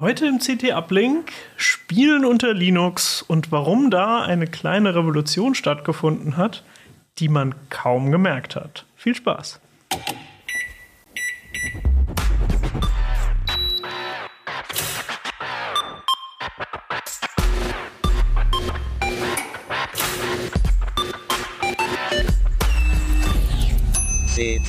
Heute 0.00 0.26
im 0.26 0.38
CT 0.38 0.72
Uplink 0.72 1.30
Spielen 1.58 2.24
unter 2.24 2.54
Linux 2.54 3.20
und 3.20 3.52
warum 3.52 3.90
da 3.90 4.22
eine 4.22 4.46
kleine 4.46 4.94
Revolution 4.94 5.54
stattgefunden 5.54 6.38
hat, 6.38 6.64
die 7.18 7.28
man 7.28 7.54
kaum 7.68 8.10
gemerkt 8.10 8.56
hat. 8.56 8.86
Viel 8.96 9.14
Spaß! 9.14 9.60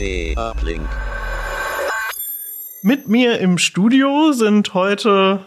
Uplink. 0.02 0.82
Mit 2.82 3.08
mir 3.08 3.40
im 3.40 3.60
Studio 3.60 4.32
sind 4.32 4.74
heute 4.74 5.46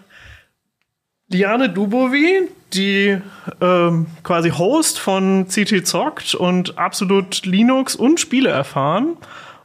Liane 1.29 1.71
Dubovi, 1.71 2.49
die 2.73 3.19
ähm, 3.61 4.07
quasi 4.23 4.51
Host 4.51 5.01
von 5.01 5.49
CT 5.49 5.85
Zockt 5.85 6.37
und 6.37 6.79
absolut 6.79 7.45
Linux 7.45 7.97
und 7.97 8.21
Spiele 8.21 8.51
erfahren. 8.51 9.17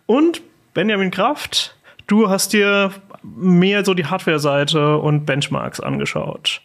Und 0.08 0.42
Benjamin 0.74 1.12
Kraft, 1.12 1.76
du 2.08 2.30
hast 2.30 2.54
dir 2.54 2.92
mehr 3.22 3.86
so 3.86 3.94
die 3.94 4.08
Hardware-Seite 4.08 4.98
und 4.98 5.26
Benchmarks 5.26 5.80
angeschaut. 5.80 6.62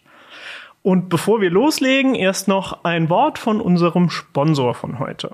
Und 0.87 1.09
bevor 1.09 1.41
wir 1.41 1.49
loslegen, 1.49 2.15
erst 2.15 2.47
noch 2.47 2.85
ein 2.85 3.09
Wort 3.09 3.39
von 3.39 3.59
unserem 3.59 4.11
Sponsor 4.11 4.75
von 4.75 4.99
heute. 4.99 5.31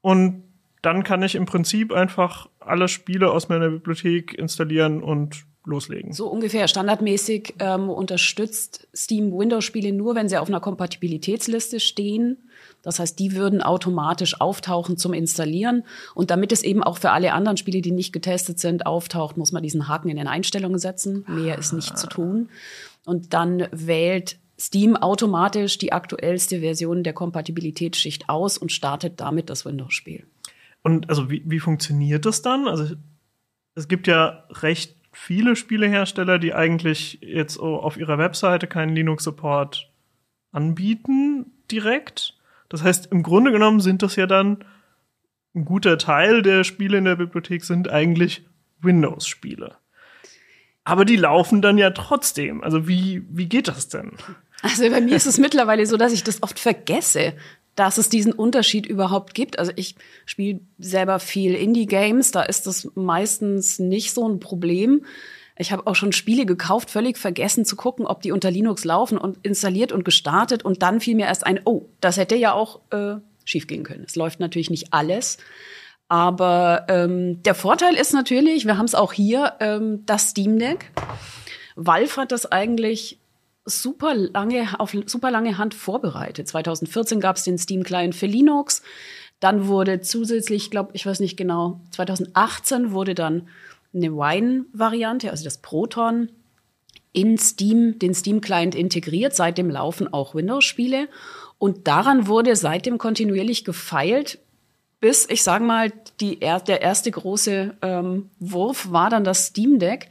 Und 0.08 0.44
dann 0.84 1.04
kann 1.04 1.22
ich 1.22 1.36
im 1.36 1.46
Prinzip 1.46 1.92
einfach 1.92 2.48
alle 2.62 2.88
Spiele 2.88 3.30
aus 3.30 3.50
meiner 3.50 3.70
Bibliothek 3.70 4.34
installieren 4.36 5.04
und 5.04 5.44
loslegen. 5.66 6.14
So 6.14 6.30
ungefähr 6.30 6.70
standardmäßig 6.70 7.56
ähm, 7.60 7.90
unterstützt 7.90 8.88
Steam 8.96 9.38
Windows-Spiele 9.38 9.92
nur, 9.92 10.16
wenn 10.16 10.30
sie 10.30 10.38
auf 10.38 10.48
einer 10.48 10.62
Kompatibilitätsliste 10.62 11.82
stehen. 11.82 12.38
Das 12.84 13.00
heißt, 13.00 13.20
die 13.20 13.36
würden 13.36 13.62
automatisch 13.62 14.40
auftauchen 14.40 14.96
zum 14.96 15.12
Installieren. 15.12 15.84
Und 16.16 16.32
damit 16.32 16.54
es 16.54 16.64
eben 16.64 16.84
auch 16.84 17.00
für 17.00 17.12
alle 17.12 17.34
anderen 17.34 17.58
Spiele, 17.58 17.82
die 17.82 17.92
nicht 17.92 18.14
getestet 18.14 18.60
sind, 18.60 18.86
auftaucht, 18.86 19.36
muss 19.36 19.52
man 19.52 19.62
diesen 19.62 19.90
Haken 19.90 20.08
in 20.08 20.16
den 20.16 20.30
Einstellungen 20.30 20.80
setzen. 20.80 21.26
Mehr 21.28 21.58
ist 21.58 21.74
nicht 21.74 21.98
zu 21.98 22.08
tun. 22.08 22.48
Und 23.04 23.34
dann 23.34 23.68
wählt 23.74 24.38
Steam 24.60 24.96
automatisch 24.96 25.78
die 25.78 25.94
aktuellste 25.94 26.62
Version 26.62 27.04
der 27.04 27.14
Kompatibilitätsschicht 27.14 28.28
aus 28.30 28.58
und 28.58 28.72
startet 28.72 29.20
damit 29.20 29.50
das 29.50 29.66
Windows-Spiel. 29.66 30.26
Und 30.84 31.10
also 31.10 31.30
wie, 31.30 31.44
wie 31.46 31.60
funktioniert 31.60 32.26
das 32.26 32.42
dann? 32.42 32.68
Also 32.68 32.96
es 33.76 33.88
gibt 33.88 34.08
ja 34.08 34.46
recht 34.50 34.96
viele 35.12 35.56
Spielehersteller, 35.56 36.40
die 36.40 36.54
eigentlich 36.54 37.20
jetzt 37.22 37.60
auf 37.60 37.98
ihrer 37.98 38.18
Webseite 38.18 38.68
keinen 38.68 38.96
Linux-Support 38.96 39.92
anbieten 40.52 41.52
direkt. 41.72 42.36
Das 42.70 42.84
heißt, 42.84 43.12
im 43.12 43.24
Grunde 43.24 43.52
genommen 43.52 43.80
sind 43.80 44.02
das 44.02 44.16
ja 44.16 44.28
dann 44.28 44.64
ein 45.56 45.66
guter 45.66 45.98
Teil 45.98 46.42
der 46.42 46.64
Spiele 46.64 46.98
in 46.98 47.06
der 47.06 47.16
Bibliothek 47.16 47.64
sind 47.64 47.90
eigentlich 47.90 48.46
Windows-Spiele. 48.82 49.76
Aber 50.84 51.04
die 51.04 51.16
laufen 51.16 51.62
dann 51.62 51.78
ja 51.78 51.90
trotzdem. 51.90 52.64
Also 52.64 52.88
wie, 52.88 53.26
wie 53.30 53.48
geht 53.48 53.68
das 53.68 53.90
denn? 53.90 54.14
Also 54.62 54.90
bei 54.90 55.02
mir 55.02 55.16
ist 55.16 55.28
es 55.28 55.38
mittlerweile 55.38 55.86
so, 55.86 55.98
dass 55.98 56.14
ich 56.14 56.24
das 56.24 56.42
oft 56.42 56.60
vergesse, 56.60 57.34
dass 57.76 57.98
es 57.98 58.10
diesen 58.10 58.34
Unterschied 58.34 58.86
überhaupt 58.86 59.34
gibt. 59.34 59.60
Also 59.60 59.72
ich 59.76 59.96
spiele 60.26 60.62
selber 60.80 61.20
viel 61.20 61.54
Indie-Games, 61.54 62.32
da 62.32 62.42
ist 62.42 62.66
das 62.68 62.90
meistens 62.96 63.80
nicht 63.80 64.14
so 64.14 64.28
ein 64.28 64.40
Problem. 64.40 65.06
Ich 65.58 65.72
habe 65.72 65.88
auch 65.88 65.96
schon 65.96 66.12
Spiele 66.12 66.46
gekauft, 66.46 66.90
völlig 66.90 67.18
vergessen 67.18 67.66
zu 67.66 67.76
gucken, 67.76 68.06
ob 68.06 68.22
die 68.22 68.32
unter 68.32 68.52
Linux 68.52 68.84
laufen 68.84 69.18
und 69.18 69.38
installiert 69.44 69.92
und 69.92 70.06
gestartet 70.06 70.64
und 70.64 70.82
dann 70.84 71.00
fiel 71.00 71.16
mir 71.16 71.28
erst 71.28 71.46
ein, 71.46 71.60
oh, 71.66 71.86
das 72.02 72.18
hätte 72.18 72.36
ja 72.36 72.54
auch 72.54 72.80
äh, 72.92 73.16
schiefgehen 73.46 73.84
können. 73.84 74.04
Es 74.06 74.16
läuft 74.16 74.40
natürlich 74.40 74.70
nicht 74.70 74.94
alles. 74.94 75.38
Aber 76.10 76.86
ähm, 76.90 77.44
der 77.44 77.56
Vorteil 77.56 77.96
ist 77.96 78.14
natürlich, 78.14 78.66
wir 78.66 78.78
haben 78.78 78.86
es 78.86 78.96
auch 78.96 79.14
hier, 79.14 79.54
ähm, 79.60 80.06
das 80.06 80.30
Steam 80.30 80.58
Deck. 80.58 80.92
Valve 81.76 82.16
hat 82.18 82.32
das 82.32 82.52
eigentlich 82.52 83.20
super 83.68 84.16
lange, 84.16 84.80
auf 84.80 84.96
super 85.06 85.32
lange 85.32 85.58
Hand 85.58 85.74
vorbereitet. 85.74 86.48
2014 86.48 87.20
gab 87.20 87.36
es 87.36 87.44
den 87.44 87.58
Steam 87.58 87.84
Client 87.84 88.16
für 88.16 88.26
Linux. 88.26 88.82
Dann 89.40 89.68
wurde 89.68 90.02
zusätzlich, 90.02 90.72
glaube 90.72 90.92
ich, 90.94 91.06
weiß 91.06 91.20
nicht 91.20 91.38
genau, 91.38 91.82
2018 91.92 92.92
wurde 92.92 93.14
dann 93.14 93.48
eine 93.94 94.12
Wine-Variante, 94.12 95.30
also 95.30 95.44
das 95.44 95.60
Proton, 95.60 96.30
in 97.14 97.38
Steam, 97.38 97.98
den 97.98 98.14
Steam-Client 98.14 98.76
integriert. 98.76 99.34
Seitdem 99.36 99.72
laufen 99.72 100.14
auch 100.14 100.36
Windows-Spiele. 100.36 101.08
Und 101.58 101.88
daran 101.88 102.28
wurde 102.28 102.56
seitdem 102.56 103.00
kontinuierlich 103.00 103.66
gefeilt, 103.66 104.38
bis, 105.00 105.28
ich 105.30 105.42
sage 105.42 105.64
mal, 105.64 105.92
die, 106.20 106.40
der 106.40 106.82
erste 106.82 107.10
große 107.10 107.76
ähm, 107.82 108.30
Wurf 108.40 108.92
war 108.92 109.10
dann 109.10 109.24
das 109.24 109.48
Steam 109.48 109.80
Deck, 109.80 110.10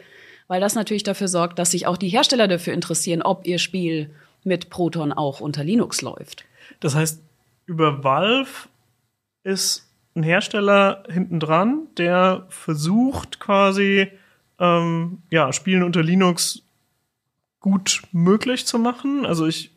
weil 0.49 0.61
das 0.61 0.75
natürlich 0.75 1.03
dafür 1.03 1.29
sorgt, 1.29 1.59
dass 1.59 1.73
sich 1.73 1.87
auch 1.87 1.97
die 1.97 2.09
Hersteller 2.09 2.49
dafür 2.49 2.73
interessieren, 2.73 3.23
ob 3.23 3.47
ihr 3.47 3.59
Spiel 3.59 4.11
mit 4.45 4.71
Proton 4.71 5.13
auch 5.13 5.41
unter 5.41 5.65
Linux 5.65 6.03
läuft. 6.03 6.45
Das 6.81 6.95
heißt, 6.95 7.21
über 7.67 8.05
Valve 8.05 8.69
ist 9.43 9.89
ein 10.15 10.23
Hersteller 10.23 11.05
hinten 11.11 11.41
dran, 11.41 11.89
der 11.99 12.47
versucht 12.49 13.39
quasi 13.39 14.09
ähm, 14.59 15.23
ja, 15.31 15.53
Spielen 15.53 15.83
unter 15.83 16.03
Linux 16.03 16.63
gut 17.61 18.03
möglich 18.13 18.67
zu 18.67 18.79
machen. 18.79 19.27
Also 19.27 19.47
ich 19.47 19.73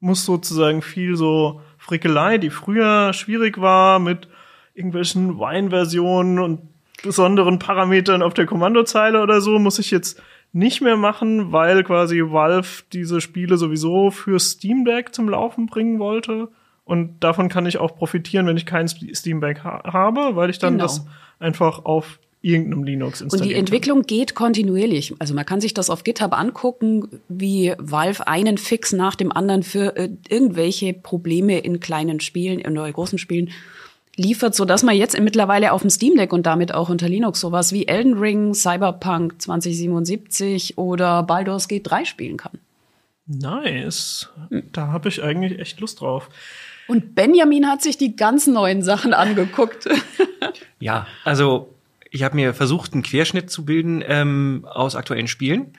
muss 0.00 0.24
sozusagen 0.24 0.82
viel 0.82 1.16
so 1.16 1.60
Frickelei, 1.78 2.38
die 2.38 2.50
früher 2.50 3.12
schwierig 3.12 3.60
war 3.60 3.98
mit 3.98 4.28
irgendwelchen 4.74 5.38
Wine-Versionen 5.38 6.38
und 6.38 6.68
besonderen 7.02 7.58
Parametern 7.58 8.22
auf 8.22 8.34
der 8.34 8.46
Kommandozeile 8.46 9.22
oder 9.22 9.40
so, 9.40 9.58
muss 9.58 9.78
ich 9.78 9.90
jetzt 9.90 10.20
nicht 10.52 10.80
mehr 10.80 10.96
machen, 10.96 11.52
weil 11.52 11.84
quasi 11.84 12.20
Valve 12.20 12.84
diese 12.92 13.20
Spiele 13.20 13.56
sowieso 13.58 14.10
für 14.10 14.38
Steam 14.40 14.84
Deck 14.84 15.14
zum 15.14 15.28
Laufen 15.28 15.66
bringen 15.66 15.98
wollte. 15.98 16.48
Und 16.84 17.18
davon 17.20 17.48
kann 17.48 17.66
ich 17.66 17.78
auch 17.78 17.96
profitieren, 17.96 18.46
wenn 18.46 18.56
ich 18.56 18.64
kein 18.64 18.88
Steam 18.88 19.40
Deck 19.40 19.64
ha 19.64 19.82
habe, 19.92 20.36
weil 20.36 20.50
ich 20.50 20.58
dann 20.58 20.74
Genau. 20.74 20.84
das 20.84 21.04
einfach 21.38 21.84
auf 21.84 22.20
irgendeinem 22.42 22.84
Linux 22.84 23.20
Und 23.20 23.26
installiere. 23.26 23.48
die 23.54 23.58
Entwicklung 23.58 24.02
geht 24.02 24.36
kontinuierlich. 24.36 25.14
Also 25.18 25.34
man 25.34 25.44
kann 25.44 25.60
sich 25.60 25.74
das 25.74 25.90
auf 25.90 26.04
GitHub 26.04 26.32
angucken, 26.32 27.20
wie 27.28 27.74
Valve 27.78 28.26
einen 28.28 28.56
Fix 28.56 28.92
nach 28.92 29.16
dem 29.16 29.32
anderen 29.32 29.64
für 29.64 29.96
äh, 29.96 30.10
irgendwelche 30.28 30.92
Probleme 30.92 31.58
in 31.58 31.80
kleinen 31.80 32.20
Spielen, 32.20 32.60
in 32.60 32.78
oder 32.78 32.90
großen 32.90 33.18
Spielen 33.18 33.50
liefert, 34.16 34.54
so 34.54 34.64
dass 34.64 34.82
man 34.82 34.96
jetzt 34.96 35.18
mittlerweile 35.18 35.72
auf 35.72 35.82
dem 35.82 35.90
Steam 35.90 36.16
Deck 36.16 36.32
und 36.32 36.46
damit 36.46 36.74
auch 36.74 36.88
unter 36.88 37.08
Linux 37.08 37.40
sowas 37.40 37.72
wie 37.72 37.86
Elden 37.86 38.18
Ring, 38.18 38.54
Cyberpunk 38.54 39.40
2077 39.40 40.78
oder 40.78 41.22
Baldur's 41.22 41.68
Gate 41.68 41.88
3 41.88 42.04
spielen 42.04 42.36
kann. 42.36 42.58
Nice. 43.26 44.30
Da 44.72 44.88
habe 44.88 45.08
ich 45.08 45.22
eigentlich 45.22 45.58
echt 45.58 45.80
Lust 45.80 46.00
drauf. 46.00 46.28
Und 46.86 47.14
Benjamin 47.14 47.66
hat 47.66 47.82
sich 47.82 47.98
die 47.98 48.14
ganz 48.14 48.46
neuen 48.46 48.82
Sachen 48.82 49.14
angeguckt. 49.14 49.88
Ja, 50.78 51.06
also 51.24 51.74
ich 52.10 52.22
habe 52.22 52.36
mir 52.36 52.52
versucht, 52.52 52.92
einen 52.92 53.02
Querschnitt 53.02 53.50
zu 53.50 53.64
bilden 53.64 54.04
ähm, 54.06 54.66
aus 54.70 54.94
aktuellen 54.94 55.26
Spielen. 55.26 55.72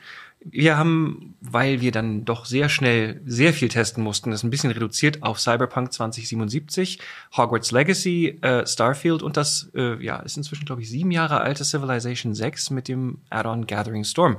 Wir 0.50 0.78
haben, 0.78 1.36
weil 1.42 1.82
wir 1.82 1.92
dann 1.92 2.26
doch 2.26 2.46
sehr 2.46 2.70
schnell 2.70 3.22
sehr 3.26 3.54
viel 3.54 3.70
testen 3.70 4.04
mussten, 4.04 4.32
das 4.32 4.44
ein 4.44 4.50
bisschen 4.50 4.72
reduziert 4.72 5.24
auf 5.24 5.40
Cyberpunk 5.40 5.92
2077, 5.92 7.00
Hogwarts 7.36 7.72
Legacy, 7.72 8.40
äh, 8.42 8.66
Starfield 8.66 9.24
und 9.24 9.38
das 9.38 9.70
äh, 9.76 10.04
ja 10.04 10.18
ist 10.18 10.38
inzwischen 10.38 10.66
glaube 10.66 10.82
ich 10.82 10.90
sieben 10.90 11.12
Jahre 11.12 11.42
alte 11.42 11.64
Civilization 11.64 12.34
6 12.34 12.70
mit 12.70 12.88
dem 12.88 13.20
Add-on 13.30 13.68
Gathering 13.68 14.04
Storm. 14.04 14.38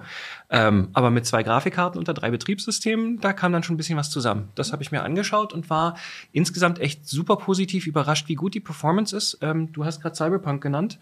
Ähm, 0.50 0.88
aber 0.92 1.10
mit 1.10 1.26
zwei 1.26 1.42
Grafikkarten 1.42 1.98
unter 1.98 2.14
drei 2.14 2.30
Betriebssystemen, 2.30 3.20
da 3.20 3.32
kam 3.32 3.52
dann 3.52 3.62
schon 3.62 3.74
ein 3.74 3.78
bisschen 3.78 3.98
was 3.98 4.10
zusammen. 4.10 4.48
Das 4.54 4.72
habe 4.72 4.82
ich 4.82 4.90
mir 4.90 5.02
angeschaut 5.02 5.52
und 5.52 5.68
war 5.68 5.96
insgesamt 6.32 6.78
echt 6.78 7.06
super 7.08 7.36
positiv 7.36 7.86
überrascht, 7.86 8.28
wie 8.28 8.34
gut 8.34 8.54
die 8.54 8.60
Performance 8.60 9.16
ist. 9.16 9.38
Ähm, 9.42 9.72
du 9.72 9.84
hast 9.84 10.00
gerade 10.00 10.16
Cyberpunk 10.16 10.62
genannt. 10.62 10.98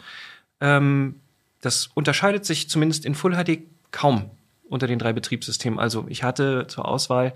Ähm, 0.61 1.21
das 1.61 1.89
unterscheidet 1.95 2.45
sich 2.45 2.69
zumindest 2.69 3.05
in 3.05 3.15
Full 3.15 3.35
HD 3.35 3.63
kaum 3.91 4.31
unter 4.69 4.87
den 4.87 4.99
drei 4.99 5.13
Betriebssystemen. 5.13 5.79
Also 5.79 6.07
ich 6.09 6.23
hatte 6.23 6.67
zur 6.69 6.87
Auswahl 6.87 7.35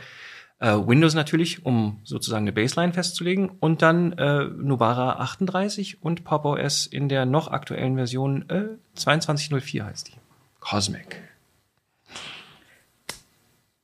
äh, 0.61 0.73
Windows 0.73 1.15
natürlich, 1.15 1.65
um 1.65 2.01
sozusagen 2.05 2.45
eine 2.45 2.53
Baseline 2.53 2.93
festzulegen, 2.93 3.49
und 3.49 3.83
dann 3.83 4.13
äh, 4.13 4.45
Novara 4.45 5.15
38 5.15 6.03
und 6.03 6.25
Pop 6.25 6.45
OS 6.45 6.87
in 6.87 7.09
der 7.09 7.27
noch 7.27 7.49
aktuellen 7.49 7.97
Version 7.97 8.49
äh, 8.49 8.77
2204 8.95 9.85
heißt 9.85 10.09
die. 10.09 10.15
Cosmic. 10.61 11.23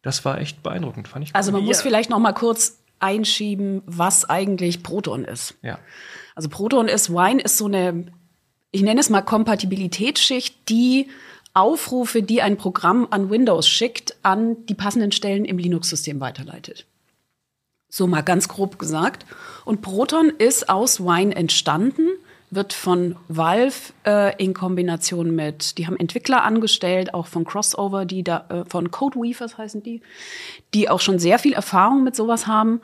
Das 0.02 0.24
war 0.24 0.38
echt 0.38 0.62
beeindruckend, 0.62 1.08
fand 1.08 1.24
ich. 1.24 1.34
Also 1.34 1.50
man 1.50 1.64
muss 1.64 1.80
vielleicht 1.80 2.10
noch 2.10 2.20
mal 2.20 2.32
kurz 2.32 2.78
einschieben, 3.00 3.82
was 3.86 4.28
eigentlich 4.28 4.82
Proton 4.82 5.24
ist. 5.24 5.54
ja. 5.62 5.78
Also 6.34 6.50
Proton 6.50 6.86
ist, 6.86 7.10
Wine 7.10 7.40
ist 7.40 7.56
so 7.56 7.64
eine, 7.64 8.12
ich 8.70 8.82
nenne 8.82 9.00
es 9.00 9.08
mal 9.08 9.22
Kompatibilitätsschicht, 9.22 10.68
die 10.68 11.08
Aufrufe, 11.56 12.22
die 12.22 12.42
ein 12.42 12.56
Programm 12.56 13.08
an 13.10 13.30
Windows 13.30 13.68
schickt, 13.68 14.16
an 14.22 14.66
die 14.66 14.74
passenden 14.74 15.12
Stellen 15.12 15.44
im 15.44 15.58
Linux-System 15.58 16.20
weiterleitet. 16.20 16.86
So 17.88 18.06
mal 18.06 18.22
ganz 18.22 18.48
grob 18.48 18.78
gesagt. 18.78 19.24
Und 19.64 19.80
Proton 19.80 20.30
ist 20.38 20.68
aus 20.68 21.00
Wine 21.00 21.34
entstanden, 21.34 22.08
wird 22.50 22.72
von 22.72 23.16
Valve 23.28 23.92
äh, 24.04 24.36
in 24.42 24.54
Kombination 24.54 25.34
mit, 25.34 25.78
die 25.78 25.86
haben 25.86 25.96
Entwickler 25.96 26.44
angestellt, 26.44 27.14
auch 27.14 27.26
von 27.26 27.44
Crossover, 27.44 28.04
die 28.04 28.22
da, 28.22 28.44
äh, 28.48 28.64
von 28.68 28.90
Codeweavers 28.90 29.58
heißen 29.58 29.82
die, 29.82 30.02
die 30.74 30.88
auch 30.88 31.00
schon 31.00 31.18
sehr 31.18 31.38
viel 31.38 31.54
Erfahrung 31.54 32.04
mit 32.04 32.14
sowas 32.14 32.46
haben. 32.46 32.80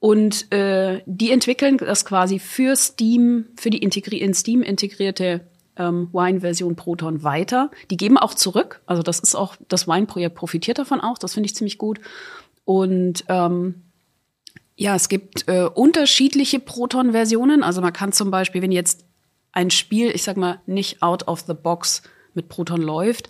Und 0.00 0.52
äh, 0.52 1.02
die 1.06 1.30
entwickeln 1.30 1.78
das 1.78 2.04
quasi 2.04 2.38
für 2.38 2.76
Steam, 2.76 3.46
für 3.56 3.70
die 3.70 3.78
integri 3.78 4.18
in 4.18 4.34
Steam 4.34 4.62
integrierte 4.62 5.46
ähm, 5.76 6.08
Wine-Version 6.12 6.76
Proton 6.76 7.22
weiter. 7.22 7.70
Die 7.90 7.96
geben 7.96 8.18
auch 8.18 8.34
zurück. 8.34 8.80
Also 8.86 9.02
das 9.02 9.20
ist 9.20 9.34
auch, 9.34 9.56
das 9.68 9.86
Wine-Projekt 9.86 10.34
profitiert 10.34 10.78
davon 10.78 11.00
auch. 11.00 11.18
Das 11.18 11.34
finde 11.34 11.46
ich 11.46 11.54
ziemlich 11.54 11.78
gut. 11.78 12.00
Und 12.64 13.24
ähm, 13.28 13.82
ja, 14.76 14.94
es 14.94 15.08
gibt 15.08 15.48
äh, 15.48 15.64
unterschiedliche 15.64 16.58
Proton-Versionen. 16.58 17.62
Also 17.62 17.80
man 17.80 17.92
kann 17.92 18.12
zum 18.12 18.30
Beispiel, 18.30 18.62
wenn 18.62 18.72
jetzt 18.72 19.04
ein 19.52 19.70
Spiel, 19.70 20.10
ich 20.10 20.22
sag 20.22 20.36
mal, 20.36 20.60
nicht 20.66 21.02
out 21.02 21.28
of 21.28 21.40
the 21.46 21.54
box 21.54 22.02
mit 22.34 22.48
Proton 22.48 22.82
läuft, 22.82 23.28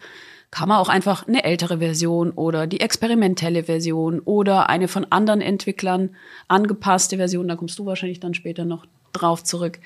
kann 0.50 0.68
man 0.68 0.78
auch 0.78 0.88
einfach 0.88 1.26
eine 1.26 1.42
ältere 1.42 1.78
Version 1.78 2.30
oder 2.30 2.68
die 2.68 2.80
experimentelle 2.80 3.64
Version 3.64 4.20
oder 4.20 4.68
eine 4.70 4.86
von 4.86 5.04
anderen 5.10 5.40
Entwicklern 5.40 6.14
angepasste 6.46 7.16
Version, 7.16 7.48
da 7.48 7.56
kommst 7.56 7.78
du 7.78 7.86
wahrscheinlich 7.86 8.20
dann 8.20 8.34
später 8.34 8.64
noch 8.64 8.86
drauf 9.12 9.42
zurück, 9.42 9.80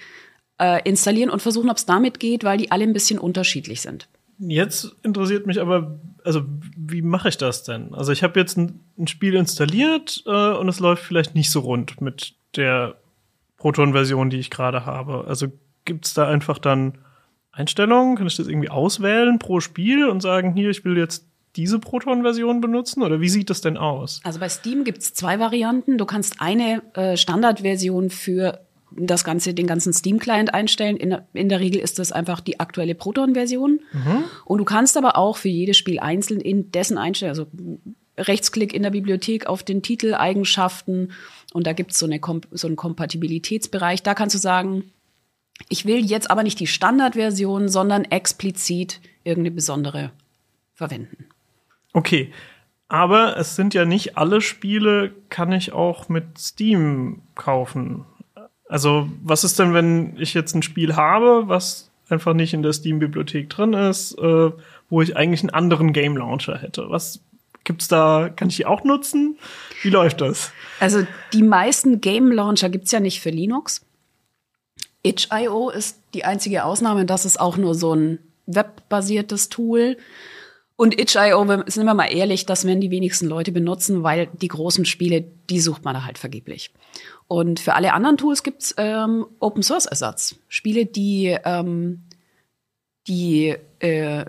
äh, 0.58 0.82
installieren 0.88 1.30
und 1.30 1.42
versuchen, 1.42 1.70
ob 1.70 1.76
es 1.76 1.86
damit 1.86 2.20
geht, 2.20 2.44
weil 2.44 2.58
die 2.58 2.70
alle 2.70 2.84
ein 2.84 2.92
bisschen 2.92 3.18
unterschiedlich 3.18 3.80
sind. 3.80 4.08
Jetzt 4.38 4.94
interessiert 5.02 5.46
mich 5.46 5.60
aber, 5.60 5.98
also 6.24 6.42
wie 6.76 7.02
mache 7.02 7.28
ich 7.28 7.38
das 7.38 7.64
denn? 7.64 7.92
Also 7.94 8.12
ich 8.12 8.22
habe 8.22 8.38
jetzt 8.38 8.56
ein, 8.56 8.80
ein 8.96 9.08
Spiel 9.08 9.34
installiert 9.34 10.22
äh, 10.26 10.52
und 10.52 10.68
es 10.68 10.78
läuft 10.78 11.02
vielleicht 11.02 11.34
nicht 11.34 11.50
so 11.50 11.60
rund 11.60 12.00
mit 12.00 12.34
der 12.54 12.96
Proton-Version, 13.56 14.30
die 14.30 14.38
ich 14.38 14.50
gerade 14.50 14.86
habe. 14.86 15.24
Also 15.26 15.48
gibt's 15.84 16.14
da 16.14 16.28
einfach 16.28 16.58
dann 16.58 16.98
Einstellungen? 17.50 18.16
Kann 18.16 18.28
ich 18.28 18.36
das 18.36 18.46
irgendwie 18.46 18.70
auswählen 18.70 19.38
pro 19.40 19.58
Spiel 19.60 20.08
und 20.08 20.20
sagen, 20.20 20.54
hier, 20.54 20.70
ich 20.70 20.84
will 20.84 20.96
jetzt 20.96 21.26
diese 21.56 21.80
Proton-Version 21.80 22.60
benutzen? 22.60 23.02
Oder 23.02 23.20
wie 23.20 23.28
sieht 23.28 23.50
das 23.50 23.60
denn 23.60 23.76
aus? 23.76 24.20
Also 24.22 24.38
bei 24.38 24.48
Steam 24.48 24.84
gibt's 24.84 25.12
zwei 25.12 25.40
Varianten. 25.40 25.98
Du 25.98 26.04
kannst 26.04 26.40
eine 26.40 26.82
äh, 26.94 27.16
Standardversion 27.16 28.10
für 28.10 28.60
das 28.90 29.22
ganze, 29.24 29.54
den 29.54 29.66
ganzen 29.66 29.92
Steam-Client 29.92 30.54
einstellen. 30.54 30.96
In, 30.96 31.10
der- 31.10 31.26
in 31.34 31.48
der 31.48 31.60
Regel 31.60 31.80
ist 31.80 31.98
das 31.98 32.12
einfach 32.12 32.40
die 32.40 32.58
aktuelle 32.60 32.94
Proton-Version. 32.94 33.80
Und 34.44 34.58
du 34.58 34.64
kannst 34.64 34.96
aber 34.96 35.16
auch 35.16 35.36
für 35.36 35.48
jedes 35.48 35.76
Spiel 35.76 35.98
einzeln 36.00 36.40
in 36.40 36.70
dessen 36.72 36.98
einstellen, 36.98 37.30
also 37.30 37.46
Rechtsklick 38.16 38.72
in 38.74 38.82
der 38.82 38.90
Bibliothek 38.90 39.46
auf 39.46 39.62
den 39.62 39.82
Titel, 39.82 40.14
Eigenschaften. 40.14 41.12
Und 41.52 41.66
da 41.66 41.72
gibt's 41.72 41.98
so, 41.98 42.06
eine, 42.06 42.20
so 42.50 42.66
einen 42.66 42.76
Kompatibilitätsbereich. 42.76 44.02
Da 44.02 44.14
kannst 44.14 44.34
du 44.34 44.38
sagen, 44.40 44.84
ich 45.68 45.84
will 45.86 46.04
jetzt 46.04 46.30
aber 46.30 46.42
nicht 46.42 46.58
die 46.60 46.66
Standardversion, 46.66 47.68
sondern 47.68 48.04
explizit 48.04 49.00
irgendeine 49.24 49.54
besondere 49.54 50.10
verwenden. 50.74 51.26
Okay, 51.92 52.32
aber 52.88 53.36
es 53.36 53.54
sind 53.56 53.74
ja 53.74 53.84
nicht 53.84 54.16
alle 54.16 54.40
Spiele, 54.40 55.12
kann 55.28 55.52
ich 55.52 55.72
auch 55.72 56.08
mit 56.08 56.38
Steam 56.38 57.22
kaufen. 57.34 58.04
Also, 58.68 59.08
was 59.22 59.44
ist 59.44 59.58
denn, 59.58 59.74
wenn 59.74 60.16
ich 60.18 60.34
jetzt 60.34 60.54
ein 60.54 60.62
Spiel 60.62 60.96
habe, 60.96 61.48
was 61.48 61.90
einfach 62.08 62.34
nicht 62.34 62.54
in 62.54 62.62
der 62.62 62.72
Steam-Bibliothek 62.72 63.48
drin 63.50 63.72
ist, 63.72 64.16
äh, 64.18 64.50
wo 64.90 65.02
ich 65.02 65.16
eigentlich 65.16 65.40
einen 65.40 65.50
anderen 65.50 65.92
Game 65.92 66.16
Launcher 66.16 66.58
hätte? 66.58 66.88
Was 66.88 67.20
gibt's 67.64 67.88
da? 67.88 68.30
Kann 68.34 68.48
ich 68.48 68.56
die 68.56 68.66
auch 68.66 68.84
nutzen? 68.84 69.38
Wie 69.82 69.90
läuft 69.90 70.20
das? 70.20 70.52
Also 70.80 71.06
die 71.32 71.42
meisten 71.42 72.00
Game 72.00 72.32
Launcher 72.32 72.68
gibt's 72.68 72.92
ja 72.92 73.00
nicht 73.00 73.20
für 73.20 73.30
Linux. 73.30 73.84
itch.io 75.02 75.70
ist 75.70 76.00
die 76.14 76.24
einzige 76.24 76.64
Ausnahme. 76.64 77.04
Das 77.04 77.24
ist 77.24 77.40
auch 77.40 77.56
nur 77.56 77.74
so 77.74 77.94
ein 77.94 78.18
webbasiertes 78.46 79.48
Tool. 79.50 79.96
Und 80.80 80.96
itch.io, 80.96 81.44
sind 81.66 81.86
wir 81.86 81.94
mal 81.94 82.06
ehrlich, 82.06 82.46
das 82.46 82.64
werden 82.64 82.80
die 82.80 82.92
wenigsten 82.92 83.26
Leute 83.26 83.50
benutzen, 83.50 84.04
weil 84.04 84.28
die 84.28 84.46
großen 84.46 84.84
Spiele, 84.84 85.24
die 85.50 85.58
sucht 85.58 85.84
man 85.84 85.94
da 85.94 86.04
halt 86.04 86.18
vergeblich. 86.18 86.72
Und 87.26 87.58
für 87.58 87.74
alle 87.74 87.94
anderen 87.94 88.16
Tools 88.16 88.44
gibt's 88.44 88.76
ähm, 88.78 89.26
Open-Source-Ersatz. 89.40 90.36
Spiele, 90.46 90.86
die, 90.86 91.36
ähm, 91.44 92.04
die 93.08 93.56
äh, 93.80 94.24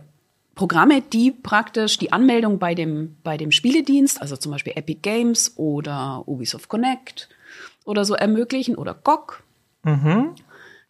Programme, 0.56 1.04
die 1.04 1.30
praktisch 1.30 2.00
die 2.00 2.12
Anmeldung 2.12 2.58
bei 2.58 2.74
dem, 2.74 3.18
bei 3.22 3.38
dem 3.38 3.52
Spieledienst, 3.52 4.20
also 4.20 4.36
zum 4.36 4.52
Beispiel 4.52 4.74
Epic 4.76 5.02
Games 5.04 5.54
oder 5.56 6.24
Ubisoft 6.26 6.68
Connect 6.68 7.30
oder 7.86 8.06
so 8.06 8.16
ermöglichen 8.16 8.76
oder 8.76 8.96
GOG, 8.96 9.44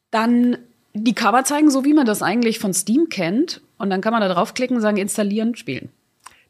dann 0.09 0.57
die 0.93 1.13
Cover 1.13 1.43
zeigen, 1.43 1.69
so 1.69 1.86
wie 1.86 1.93
man 1.93 2.05
das 2.05 2.22
eigentlich 2.22 2.60
von 2.60 2.74
Steam 2.74 3.10
kennt. 3.10 3.62
Und 3.77 3.89
dann 3.89 4.01
kann 4.01 4.12
man 4.12 4.22
da 4.22 4.27
draufklicken, 4.27 4.81
sagen, 4.81 4.98
installieren, 4.98 5.55
spielen. 5.55 5.89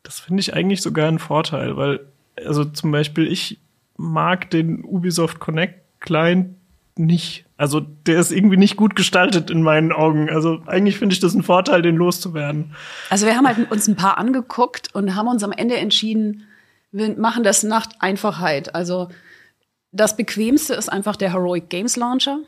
Das 0.03 0.19
finde 0.19 0.41
ich 0.41 0.53
eigentlich 0.53 0.81
sogar 0.81 1.07
ein 1.07 1.19
Vorteil, 1.19 1.77
weil, 1.77 1.99
also 2.45 2.65
zum 2.65 2.91
Beispiel, 2.91 3.27
ich 3.31 3.59
mag 3.97 4.49
den 4.49 4.83
Ubisoft 4.83 5.39
Connect 5.39 5.81
Client 5.99 6.55
nicht. 6.95 7.45
Also 7.57 7.81
der 7.81 8.19
ist 8.19 8.31
irgendwie 8.31 8.57
nicht 8.57 8.77
gut 8.77 8.95
gestaltet 8.95 9.49
in 9.49 9.61
meinen 9.61 9.91
Augen. 9.91 10.29
Also 10.29 10.61
eigentlich 10.65 10.97
finde 10.97 11.13
ich 11.13 11.19
das 11.19 11.33
ein 11.33 11.43
Vorteil, 11.43 11.81
den 11.81 11.95
loszuwerden. 11.95 12.75
Also 13.09 13.25
wir 13.25 13.35
haben 13.35 13.47
halt 13.47 13.71
uns 13.71 13.87
ein 13.87 13.95
paar 13.95 14.17
angeguckt 14.17 14.93
und 14.93 15.15
haben 15.15 15.27
uns 15.27 15.43
am 15.43 15.51
Ende 15.51 15.77
entschieden, 15.77 16.47
wir 16.91 17.17
machen 17.17 17.43
das 17.43 17.63
nach 17.63 17.87
Einfachheit. 17.99 18.75
Also 18.75 19.09
das 19.91 20.15
bequemste 20.15 20.73
ist 20.73 20.89
einfach 20.89 21.15
der 21.15 21.33
Heroic 21.33 21.69
Games 21.69 21.95
Launcher. 21.95 22.39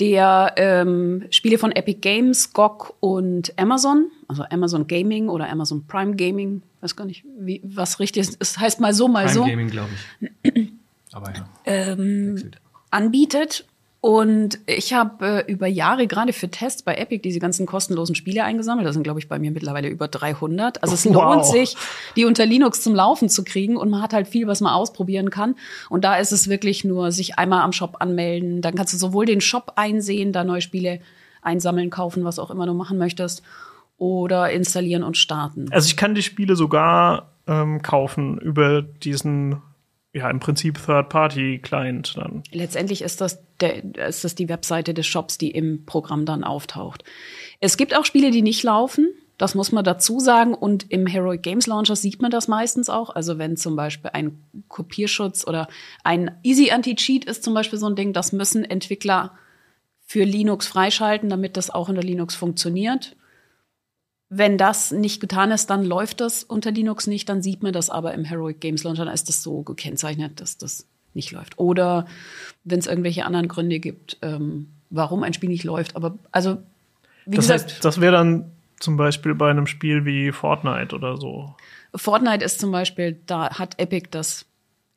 Der 0.00 0.54
ähm, 0.56 1.26
Spiele 1.30 1.58
von 1.58 1.72
Epic 1.72 1.98
Games, 2.00 2.52
GOG 2.54 2.94
und 3.00 3.52
Amazon, 3.58 4.10
also 4.28 4.44
Amazon 4.50 4.86
Gaming 4.86 5.28
oder 5.28 5.50
Amazon 5.50 5.84
Prime 5.86 6.16
Gaming, 6.16 6.62
weiß 6.80 6.96
gar 6.96 7.04
nicht, 7.04 7.24
wie, 7.38 7.60
was 7.62 8.00
richtig 8.00 8.22
ist. 8.22 8.36
Es 8.40 8.58
heißt 8.58 8.80
mal 8.80 8.94
so, 8.94 9.08
mal 9.08 9.26
Prime 9.26 9.34
so. 9.34 9.44
Gaming, 9.44 9.68
glaube 9.68 9.90
ich. 10.20 10.72
Aber 11.12 11.32
ja. 11.34 11.48
ähm, 11.66 12.50
anbietet. 12.90 13.66
Und 14.02 14.58
ich 14.64 14.94
habe 14.94 15.44
äh, 15.46 15.52
über 15.52 15.66
Jahre 15.66 16.06
gerade 16.06 16.32
für 16.32 16.48
Tests 16.48 16.82
bei 16.82 16.94
Epic 16.94 17.20
diese 17.22 17.38
ganzen 17.38 17.66
kostenlosen 17.66 18.14
Spiele 18.14 18.44
eingesammelt. 18.44 18.86
Das 18.86 18.94
sind, 18.94 19.02
glaube 19.02 19.20
ich, 19.20 19.28
bei 19.28 19.38
mir 19.38 19.50
mittlerweile 19.50 19.88
über 19.88 20.08
300. 20.08 20.82
Also 20.82 20.94
es 20.94 21.04
Wow. 21.14 21.34
lohnt 21.34 21.44
sich, 21.44 21.76
die 22.16 22.24
unter 22.24 22.46
Linux 22.46 22.80
zum 22.80 22.94
Laufen 22.94 23.28
zu 23.28 23.44
kriegen. 23.44 23.76
Und 23.76 23.90
man 23.90 24.00
hat 24.00 24.14
halt 24.14 24.26
viel, 24.26 24.46
was 24.46 24.62
man 24.62 24.72
ausprobieren 24.72 25.28
kann. 25.28 25.54
Und 25.90 26.02
da 26.02 26.16
ist 26.16 26.32
es 26.32 26.48
wirklich 26.48 26.82
nur, 26.82 27.12
sich 27.12 27.38
einmal 27.38 27.60
am 27.60 27.72
Shop 27.72 27.96
anmelden. 28.00 28.62
Dann 28.62 28.74
kannst 28.74 28.94
du 28.94 28.96
sowohl 28.96 29.26
den 29.26 29.42
Shop 29.42 29.72
einsehen, 29.76 30.32
da 30.32 30.44
neue 30.44 30.62
Spiele 30.62 31.00
einsammeln, 31.42 31.90
kaufen, 31.90 32.24
was 32.24 32.38
auch 32.38 32.50
immer 32.50 32.64
du 32.64 32.72
machen 32.72 32.96
möchtest. 32.96 33.42
Oder 33.98 34.50
installieren 34.50 35.02
und 35.02 35.18
starten. 35.18 35.66
Also 35.72 35.86
ich 35.88 35.98
kann 35.98 36.14
die 36.14 36.22
Spiele 36.22 36.56
sogar 36.56 37.32
ähm, 37.46 37.82
kaufen 37.82 38.38
über 38.38 38.80
diesen, 38.80 39.60
ja, 40.12 40.28
im 40.28 40.40
Prinzip 40.40 40.78
Third-Party-Client 40.84 42.16
dann. 42.16 42.42
Letztendlich 42.50 43.02
ist 43.02 43.20
das, 43.20 43.38
der, 43.60 43.84
ist 44.08 44.24
das 44.24 44.34
die 44.34 44.48
Webseite 44.48 44.92
des 44.92 45.06
Shops, 45.06 45.38
die 45.38 45.50
im 45.50 45.86
Programm 45.86 46.26
dann 46.26 46.42
auftaucht. 46.42 47.04
Es 47.60 47.76
gibt 47.76 47.96
auch 47.96 48.04
Spiele, 48.04 48.30
die 48.30 48.42
nicht 48.42 48.62
laufen. 48.62 49.08
Das 49.38 49.54
muss 49.54 49.70
man 49.72 49.84
dazu 49.84 50.18
sagen. 50.18 50.52
Und 50.54 50.90
im 50.90 51.06
Heroic 51.06 51.42
Games 51.42 51.66
Launcher 51.66 51.94
sieht 51.94 52.20
man 52.20 52.30
das 52.30 52.48
meistens 52.48 52.90
auch. 52.90 53.10
Also 53.10 53.38
wenn 53.38 53.56
zum 53.56 53.76
Beispiel 53.76 54.10
ein 54.12 54.42
Kopierschutz 54.68 55.46
oder 55.46 55.68
ein 56.02 56.32
Easy 56.42 56.70
Anti-Cheat 56.70 57.24
ist 57.24 57.44
zum 57.44 57.54
Beispiel 57.54 57.78
so 57.78 57.86
ein 57.86 57.96
Ding, 57.96 58.12
das 58.12 58.32
müssen 58.32 58.64
Entwickler 58.64 59.38
für 60.04 60.24
Linux 60.24 60.66
freischalten, 60.66 61.30
damit 61.30 61.56
das 61.56 61.70
auch 61.70 61.88
unter 61.88 62.02
Linux 62.02 62.34
funktioniert. 62.34 63.16
Wenn 64.30 64.56
das 64.56 64.92
nicht 64.92 65.20
getan 65.20 65.50
ist, 65.50 65.70
dann 65.70 65.84
läuft 65.84 66.20
das 66.20 66.44
unter 66.44 66.70
Linux 66.70 67.06
nicht, 67.08 67.28
dann 67.28 67.42
sieht 67.42 67.62
man 67.62 67.72
das 67.72 67.90
aber 67.90 68.14
im 68.14 68.24
Heroic 68.24 68.60
Games 68.60 68.84
Launcher, 68.84 69.04
dann 69.04 69.14
ist 69.14 69.28
das 69.28 69.42
so 69.42 69.62
gekennzeichnet, 69.62 70.40
dass 70.40 70.56
das 70.56 70.86
nicht 71.14 71.32
läuft. 71.32 71.58
Oder 71.58 72.06
wenn 72.64 72.78
es 72.78 72.86
irgendwelche 72.86 73.26
anderen 73.26 73.48
Gründe 73.48 73.80
gibt, 73.80 74.18
ähm, 74.22 74.68
warum 74.88 75.24
ein 75.24 75.32
Spiel 75.32 75.48
nicht 75.48 75.64
läuft. 75.64 75.96
Aber 75.96 76.16
also, 76.30 76.58
wie 77.26 77.36
Das 77.36 77.46
gesagt, 77.46 77.64
heißt, 77.72 77.84
das 77.84 78.00
wäre 78.00 78.12
dann 78.12 78.52
zum 78.78 78.96
Beispiel 78.96 79.34
bei 79.34 79.50
einem 79.50 79.66
Spiel 79.66 80.04
wie 80.04 80.32
Fortnite 80.32 80.94
oder 80.94 81.16
so. 81.16 81.54
Fortnite 81.94 82.44
ist 82.44 82.60
zum 82.60 82.70
Beispiel, 82.70 83.20
da 83.26 83.58
hat 83.58 83.78
Epic 83.78 84.08
das 84.10 84.46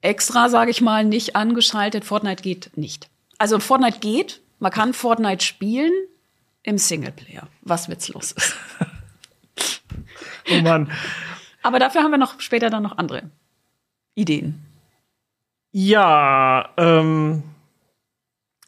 extra, 0.01 0.49
sage 0.49 0.71
ich 0.71 0.81
mal, 0.81 1.03
nicht 1.03 1.35
angeschaltet. 1.35 2.05
Fortnite 2.05 2.43
geht 2.43 2.71
nicht. 2.75 3.09
Also 3.37 3.59
Fortnite 3.59 3.99
geht, 3.99 4.41
man 4.59 4.71
kann 4.71 4.93
Fortnite 4.93 5.43
spielen 5.43 5.91
im 6.61 6.77
Singleplayer, 6.77 7.47
was 7.61 7.89
witzlos 7.89 8.33
ist. 8.33 8.55
Oh 10.51 10.61
Mann. 10.61 10.91
Aber 11.61 11.79
dafür 11.79 12.03
haben 12.03 12.11
wir 12.11 12.17
noch 12.17 12.39
später 12.41 12.69
dann 12.69 12.83
noch 12.83 12.97
andere 12.97 13.29
Ideen. 14.15 14.59
Ja, 15.71 16.69
ähm, 16.77 17.43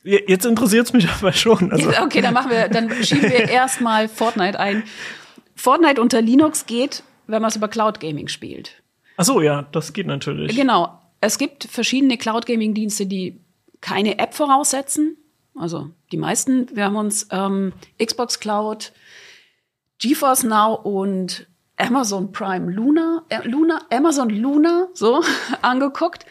je- 0.03 0.23
jetzt 0.27 0.45
interessiert 0.45 0.87
es 0.87 0.93
mich 0.93 1.09
aber 1.19 1.33
schon. 1.33 1.71
Also, 1.71 1.89
Okay, 2.03 2.21
dann 2.21 2.33
machen 2.33 2.49
wir, 2.51 2.67
dann 2.69 2.89
schieben 3.03 3.23
wir 3.29 3.49
erstmal 3.49 4.07
Fortnite 4.07 4.59
ein. 4.59 4.83
Fortnite 5.55 6.01
unter 6.01 6.21
Linux 6.21 6.65
geht, 6.65 7.03
wenn 7.27 7.41
man 7.41 7.49
es 7.49 7.55
über 7.55 7.67
Cloud 7.67 7.99
Gaming 7.99 8.27
spielt. 8.27 8.81
ach 9.17 9.25
so, 9.25 9.41
ja, 9.41 9.63
das 9.71 9.93
geht 9.93 10.07
natürlich. 10.07 10.55
Genau. 10.55 10.99
Es 11.21 11.37
gibt 11.37 11.65
verschiedene 11.65 12.17
Cloud 12.17 12.45
Gaming 12.45 12.73
Dienste, 12.73 13.05
die 13.05 13.39
keine 13.81 14.19
App 14.19 14.33
voraussetzen. 14.33 15.17
Also 15.57 15.89
die 16.11 16.17
meisten. 16.17 16.67
Wir 16.75 16.85
haben 16.85 16.97
uns 16.97 17.27
ähm, 17.31 17.71
Xbox 18.03 18.39
Cloud, 18.39 18.91
GeForce 19.99 20.43
Now 20.43 20.73
und 20.75 21.47
Amazon 21.77 22.31
Prime 22.31 22.71
Luna, 22.71 23.23
äh, 23.29 23.47
Luna, 23.47 23.81
Amazon 23.91 24.29
Luna, 24.29 24.87
so 24.93 25.23
angeguckt. 25.61 26.25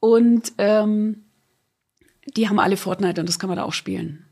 Und 0.00 0.52
ähm, 0.58 1.24
die 2.36 2.48
haben 2.48 2.58
alle 2.58 2.76
Fortnite 2.76 3.20
und 3.20 3.28
das 3.28 3.38
kann 3.38 3.48
man 3.48 3.56
da 3.56 3.64
auch 3.64 3.72
spielen. 3.72 4.24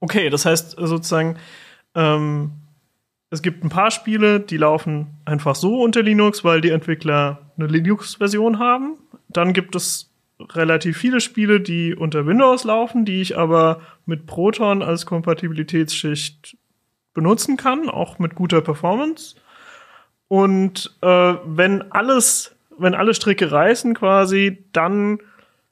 Okay, 0.00 0.30
das 0.30 0.44
heißt 0.44 0.76
sozusagen, 0.78 1.38
ähm, 1.94 2.52
es 3.30 3.42
gibt 3.42 3.64
ein 3.64 3.68
paar 3.68 3.90
Spiele, 3.90 4.40
die 4.40 4.56
laufen 4.56 5.18
einfach 5.24 5.54
so 5.54 5.82
unter 5.82 6.02
Linux, 6.02 6.44
weil 6.44 6.60
die 6.60 6.70
Entwickler 6.70 7.50
eine 7.56 7.66
Linux-Version 7.66 8.58
haben. 8.58 8.98
Dann 9.28 9.52
gibt 9.52 9.74
es 9.74 10.12
relativ 10.38 10.98
viele 10.98 11.20
Spiele, 11.20 11.60
die 11.60 11.94
unter 11.94 12.26
Windows 12.26 12.64
laufen, 12.64 13.04
die 13.04 13.20
ich 13.20 13.36
aber 13.36 13.80
mit 14.06 14.26
Proton 14.26 14.82
als 14.82 15.06
Kompatibilitätsschicht 15.06 16.56
benutzen 17.12 17.56
kann, 17.56 17.88
auch 17.88 18.18
mit 18.18 18.34
guter 18.34 18.60
Performance. 18.60 19.36
Und 20.28 20.96
äh, 21.02 21.34
wenn 21.44 21.92
alles, 21.92 22.54
wenn 22.78 22.94
alle 22.94 23.14
Stricke 23.14 23.50
reißen 23.50 23.94
quasi, 23.94 24.64
dann 24.72 25.18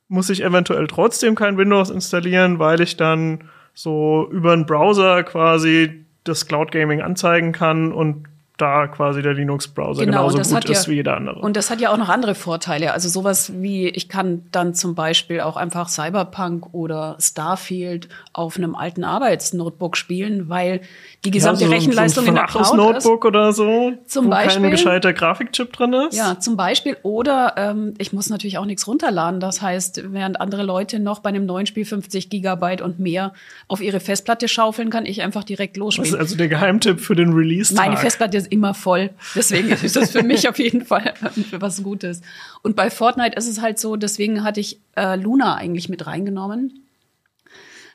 muss 0.08 0.30
ich 0.30 0.42
eventuell 0.42 0.86
trotzdem 0.86 1.34
kein 1.34 1.56
Windows 1.56 1.90
installieren, 1.90 2.58
weil 2.58 2.80
ich 2.80 2.96
dann 2.96 3.48
so 3.74 4.28
über 4.30 4.52
einen 4.52 4.66
Browser 4.66 5.22
quasi 5.22 6.04
das 6.24 6.46
Cloud 6.46 6.70
Gaming 6.70 7.00
anzeigen 7.00 7.52
kann 7.52 7.92
und 7.92 8.26
da 8.62 8.86
quasi 8.86 9.20
der 9.20 9.34
Linux-Browser 9.34 10.04
Genau, 10.06 10.28
genauso 10.28 10.54
gut 10.54 10.64
ja- 10.64 10.70
ist 10.72 10.88
wie 10.88 10.94
jeder 10.94 11.16
andere. 11.16 11.40
Und 11.40 11.56
das 11.56 11.68
hat 11.70 11.80
ja 11.80 11.90
auch 11.90 11.96
noch 11.98 12.08
andere 12.08 12.34
Vorteile. 12.34 12.92
Also 12.92 13.08
sowas 13.08 13.52
wie, 13.60 13.88
ich 13.88 14.08
kann 14.08 14.44
dann 14.52 14.74
zum 14.74 14.94
Beispiel 14.94 15.40
auch 15.40 15.56
einfach 15.56 15.88
Cyberpunk 15.88 16.72
oder 16.72 17.16
Starfield 17.20 18.08
auf 18.32 18.56
einem 18.56 18.74
alten 18.74 19.04
Arbeitsnotebook 19.04 19.96
spielen, 19.96 20.48
weil 20.48 20.80
die 21.24 21.30
gesamte 21.30 21.62
Ja, 21.62 21.68
so- 21.68 21.74
Rechenleistung 21.74 22.24
so 22.24 22.30
in 22.30 22.36
ein 22.38 22.44
der 22.46 22.50
Cloud 22.50 22.62
ist. 22.66 22.74
Notebook 22.74 23.24
oder 23.24 23.52
so, 23.52 23.92
Zum 24.06 24.26
wo 24.26 24.30
Beispiel. 24.30 24.62
kein 24.62 24.70
gescheiter 24.70 25.12
Grafikchip 25.12 25.72
drin 25.72 25.92
ist. 25.92 26.16
Ja, 26.16 26.38
zum 26.38 26.56
Beispiel. 26.56 26.96
Oder 27.02 27.54
ähm, 27.56 27.94
ich 27.98 28.12
muss 28.12 28.30
natürlich 28.30 28.58
auch 28.58 28.64
nichts 28.64 28.86
runterladen. 28.86 29.40
Das 29.40 29.60
heißt, 29.60 30.12
während 30.12 30.40
andere 30.40 30.62
Leute 30.62 30.98
noch 31.00 31.18
bei 31.20 31.30
einem 31.30 31.46
neuen 31.46 31.66
Spiel 31.66 31.84
50 31.84 32.30
Gigabyte 32.30 32.80
und 32.82 32.98
mehr 32.98 33.32
auf 33.68 33.80
ihre 33.80 34.00
Festplatte 34.00 34.46
schaufeln, 34.48 34.90
kann 34.90 35.06
ich 35.06 35.22
einfach 35.22 35.44
direkt 35.44 35.76
Das 35.76 35.80
ist 35.82 35.96
losspielen. 35.98 36.20
also 36.20 36.36
der 36.36 36.48
Geheimtipp 36.48 37.00
für 37.00 37.14
den 37.16 37.32
Release. 37.32 37.74
Meine 37.74 37.96
Festplatte 37.96 38.36
ist 38.36 38.51
immer 38.52 38.74
voll. 38.74 39.10
Deswegen 39.34 39.70
ist 39.70 39.96
das 39.96 40.10
für 40.10 40.22
mich 40.22 40.48
auf 40.48 40.58
jeden 40.58 40.84
Fall 40.84 41.14
was 41.52 41.82
Gutes. 41.82 42.20
Und 42.62 42.76
bei 42.76 42.90
Fortnite 42.90 43.36
ist 43.36 43.48
es 43.48 43.60
halt 43.60 43.78
so, 43.78 43.96
deswegen 43.96 44.44
hatte 44.44 44.60
ich 44.60 44.78
äh, 44.96 45.16
Luna 45.16 45.56
eigentlich 45.56 45.88
mit 45.88 46.06
reingenommen. 46.06 46.84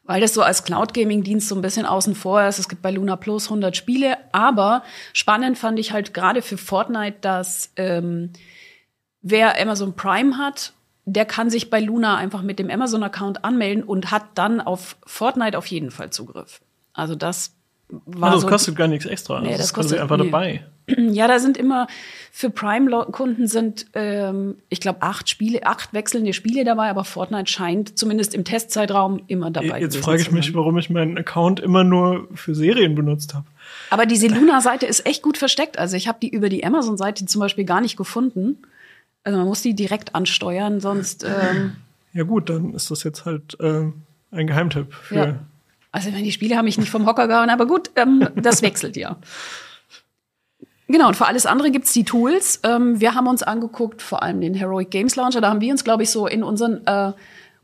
Weil 0.04 0.22
das 0.22 0.34
so 0.34 0.42
als 0.42 0.64
Cloud 0.64 0.94
Gaming 0.94 1.24
Dienst 1.24 1.50
so 1.50 1.56
ein 1.56 1.62
bisschen 1.62 1.86
außen 1.86 2.16
vor 2.16 2.42
ist. 2.44 2.60
Es 2.60 2.70
gibt 2.70 2.82
bei 2.82 2.92
Luna 2.92 3.18
Plus 3.18 3.46
100 3.46 3.76
Spiele. 3.76 4.18
Aber 4.32 4.84
spannend 5.12 5.58
fand 5.58 5.80
ich 5.80 5.92
halt 5.92 6.14
gerade 6.14 6.42
für 6.42 6.58
Fortnite, 6.58 7.18
dass 7.20 7.72
ähm, 7.76 8.32
wer 9.22 9.62
Amazon 9.62 9.96
Prime 9.96 10.38
hat, 10.38 10.72
der 11.04 11.26
kann 11.26 11.50
sich 11.50 11.70
bei 11.70 11.82
Luna 11.82 12.16
einfach 12.16 12.42
mit 12.42 12.58
dem 12.58 12.70
Amazon 12.70 13.04
Account 13.04 13.44
anmelden 13.44 13.84
und 13.84 14.10
hat 14.12 14.24
dann 14.36 14.62
auf 14.62 14.96
Fortnite 15.06 15.58
auf 15.58 15.66
jeden 15.68 15.92
Fall 15.92 16.10
Zugriff. 16.10 16.62
Also 16.94 17.16
das 17.16 17.57
war 17.90 18.30
Also 18.32 18.42
so 18.42 18.48
das 18.48 18.52
kostet 18.52 18.76
gar 18.76 18.88
nichts 18.88 19.06
extra. 19.06 19.40
Nee, 19.42 19.50
das, 19.50 19.58
das 19.58 19.66
ist 19.68 19.74
quasi 19.74 19.88
kostet- 19.90 20.02
einfach 20.02 20.18
nee. 20.18 20.26
dabei. 20.26 20.66
Ja, 21.12 21.28
da 21.28 21.38
sind 21.40 21.58
immer 21.58 21.88
für 22.32 22.50
Prime-Kunden 22.50 23.48
sind, 23.48 23.88
ähm, 23.94 24.56
ich 24.70 24.80
glaube, 24.80 25.02
acht 25.02 25.28
Spiele, 25.30 25.66
acht 25.66 25.94
wechselnde 25.94 26.32
Spiele 26.32 26.64
dabei, 26.64 26.90
aber 26.90 27.04
Fortnite 27.04 27.52
scheint 27.52 28.00
zumindest 28.00 28.34
im 28.34 28.46
Testzeitraum 28.46 29.22
immer 29.28 29.52
dabei 29.52 29.82
Jetzt 29.82 29.98
frage 29.98 30.22
ich 30.22 30.32
mich, 30.32 30.54
warum 30.56 30.78
ich 30.78 30.90
meinen 30.90 31.18
Account 31.18 31.60
immer 31.60 31.84
nur 31.84 32.30
für 32.36 32.56
Serien 32.56 32.96
benutzt 32.96 33.34
habe. 33.34 33.46
Aber 33.90 34.06
diese 34.06 34.28
Luna-Seite 34.28 34.86
ist 34.86 35.06
echt 35.06 35.24
gut 35.24 35.38
versteckt. 35.38 35.78
Also 35.78 35.98
ich 35.98 36.08
habe 36.08 36.20
die 36.22 36.30
über 36.30 36.48
die 36.48 36.64
Amazon-Seite 36.66 37.26
zum 37.26 37.42
Beispiel 37.42 37.66
gar 37.66 37.82
nicht 37.82 37.98
gefunden. 37.98 38.60
Also 39.26 39.40
man 39.40 39.48
muss 39.48 39.62
die 39.62 39.74
direkt 39.74 40.16
ansteuern, 40.16 40.80
sonst 40.80 41.26
ähm, 41.26 41.74
Ja 42.14 42.24
gut, 42.24 42.50
dann 42.50 42.74
ist 42.74 42.92
das 42.92 43.04
jetzt 43.04 43.26
halt 43.26 43.58
ähm, 43.60 44.04
ein 44.32 44.48
Geheimtipp 44.48 44.94
für. 44.94 45.16
ja. 45.16 45.40
Also 45.98 46.12
meine, 46.12 46.24
die 46.24 46.32
Spiele 46.32 46.56
haben 46.56 46.66
mich 46.66 46.78
nicht 46.78 46.92
vom 46.92 47.08
Hocker 47.08 47.28
gehauen, 47.28 47.50
aber 47.50 47.66
gut, 47.66 47.90
ähm, 47.96 48.28
das 48.36 48.62
wechselt 48.62 48.96
ja. 48.96 49.18
Genau, 50.88 51.08
und 51.08 51.16
für 51.16 51.26
alles 51.26 51.48
andere 51.48 51.72
gibt's 51.72 51.92
die 51.92 52.04
Tools. 52.04 52.60
Ähm, 52.64 53.02
wir 53.02 53.16
haben 53.16 53.26
uns 53.26 53.42
angeguckt, 53.42 54.04
vor 54.04 54.22
allem 54.22 54.40
den 54.40 54.54
Heroic 54.54 54.92
Games 54.92 55.16
Launcher. 55.16 55.42
Da 55.42 55.50
haben 55.50 55.60
wir 55.60 55.72
uns, 55.72 55.84
glaube 55.84 56.04
ich, 56.04 56.12
so 56.12 56.28
in 56.28 56.44
unseren 56.44 56.86
äh, 56.86 57.14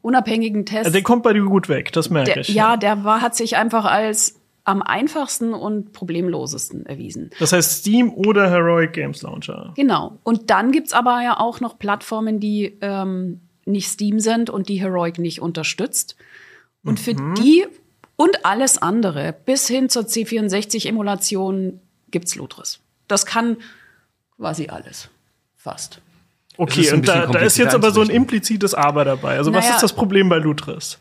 unabhängigen 0.02 0.66
Tests. 0.66 0.88
Also 0.88 0.94
der 0.94 1.04
kommt 1.04 1.22
bei 1.22 1.32
dir 1.34 1.44
gut 1.44 1.70
weg, 1.70 1.92
das 1.92 2.10
merke 2.10 2.34
der, 2.34 2.42
ich. 2.42 2.50
ja, 2.50 2.76
der 2.76 3.04
war, 3.04 3.22
hat 3.22 3.36
sich 3.36 3.56
einfach 3.56 3.86
als 3.86 4.40
am 4.64 4.82
einfachsten 4.82 5.54
und 5.54 5.94
problemlosesten 5.94 6.88
erwiesen. 6.88 7.30
Das 7.38 7.54
heißt 7.54 7.82
Steam 7.82 8.12
oder 8.14 8.50
Heroic 8.50 8.94
Games 8.94 9.22
Launcher. 9.22 9.74
Genau. 9.76 10.18
Und 10.24 10.50
dann 10.50 10.72
gibt's 10.72 10.94
aber 10.94 11.22
ja 11.22 11.40
auch 11.40 11.60
noch 11.60 11.78
Plattformen, 11.78 12.40
die 12.40 12.80
ähm, 12.82 13.42
nicht 13.66 13.90
Steam 13.90 14.20
sind 14.20 14.50
und 14.50 14.70
die 14.70 14.82
Heroic 14.82 15.20
nicht 15.20 15.40
unterstützt. 15.40 16.16
Und 16.84 17.00
für 17.00 17.14
die 17.14 17.66
und 18.24 18.46
alles 18.46 18.82
andere, 18.82 19.36
bis 19.46 19.68
hin 19.68 19.90
zur 19.90 20.04
C64-Emulation, 20.04 21.82
gibt's 22.10 22.36
Lutris. 22.36 22.80
Das 23.10 23.26
kann 23.26 23.58
quasi 24.38 24.68
alles. 24.70 25.10
Fast. 25.58 26.00
Okay, 26.58 26.90
und 26.94 27.06
da, 27.06 27.26
da 27.26 27.40
ist 27.40 27.58
jetzt 27.58 27.76
aber 27.76 27.92
so 27.92 28.00
ein 28.02 28.10
implizites 28.10 28.74
Aber 28.74 29.04
dabei. 29.04 29.38
Also 29.38 29.54
was 29.54 29.66
Naja. 29.66 29.76
ist 29.76 29.82
das 29.82 29.92
Problem 29.94 30.30
bei 30.30 30.38
Lutris? 30.38 31.00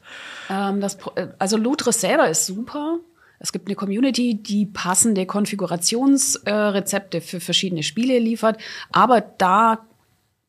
Ähm, 0.50 0.80
das, 0.80 0.98
also 1.38 1.56
Lutris 1.56 2.00
selber 2.00 2.28
ist 2.28 2.46
super. 2.46 2.98
Es 3.38 3.52
gibt 3.52 3.68
eine 3.68 3.76
Community, 3.76 4.42
die 4.42 4.66
passende 4.66 5.24
Konfigurationsrezepte 5.26 7.18
äh, 7.18 7.20
für 7.20 7.38
verschiedene 7.38 7.84
Spiele 7.84 8.18
liefert. 8.18 8.58
Aber 8.90 9.20
da 9.20 9.86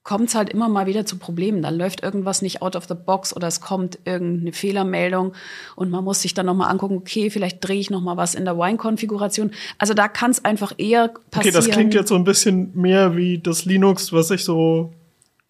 kommt 0.03 0.27
es 0.29 0.35
halt 0.35 0.49
immer 0.49 0.67
mal 0.67 0.85
wieder 0.85 1.05
zu 1.05 1.17
Problemen. 1.17 1.61
Dann 1.61 1.77
läuft 1.77 2.03
irgendwas 2.03 2.41
nicht 2.41 2.61
out 2.61 2.75
of 2.75 2.85
the 2.89 2.93
box 2.93 3.33
oder 3.35 3.47
es 3.47 3.61
kommt 3.61 3.99
irgendeine 4.03 4.51
Fehlermeldung 4.51 5.33
und 5.77 5.89
man 5.91 6.03
muss 6.03 6.21
sich 6.21 6.33
dann 6.33 6.45
noch 6.45 6.55
mal 6.55 6.67
angucken, 6.67 6.97
okay, 6.97 7.29
vielleicht 7.29 7.65
drehe 7.65 7.79
ich 7.79 7.89
noch 7.89 8.01
mal 8.01 8.17
was 8.17 8.35
in 8.35 8.43
der 8.43 8.57
Wine-Konfiguration. 8.57 9.51
Also 9.77 9.93
da 9.93 10.09
kann 10.09 10.31
es 10.31 10.43
einfach 10.43 10.73
eher 10.77 11.05
Okay, 11.05 11.21
passieren. 11.31 11.55
das 11.55 11.69
klingt 11.69 11.93
jetzt 11.93 12.09
so 12.09 12.15
ein 12.15 12.25
bisschen 12.25 12.71
mehr 12.75 13.15
wie 13.15 13.37
das 13.39 13.63
Linux, 13.65 14.11
was 14.11 14.29
ich 14.31 14.43
so 14.43 14.91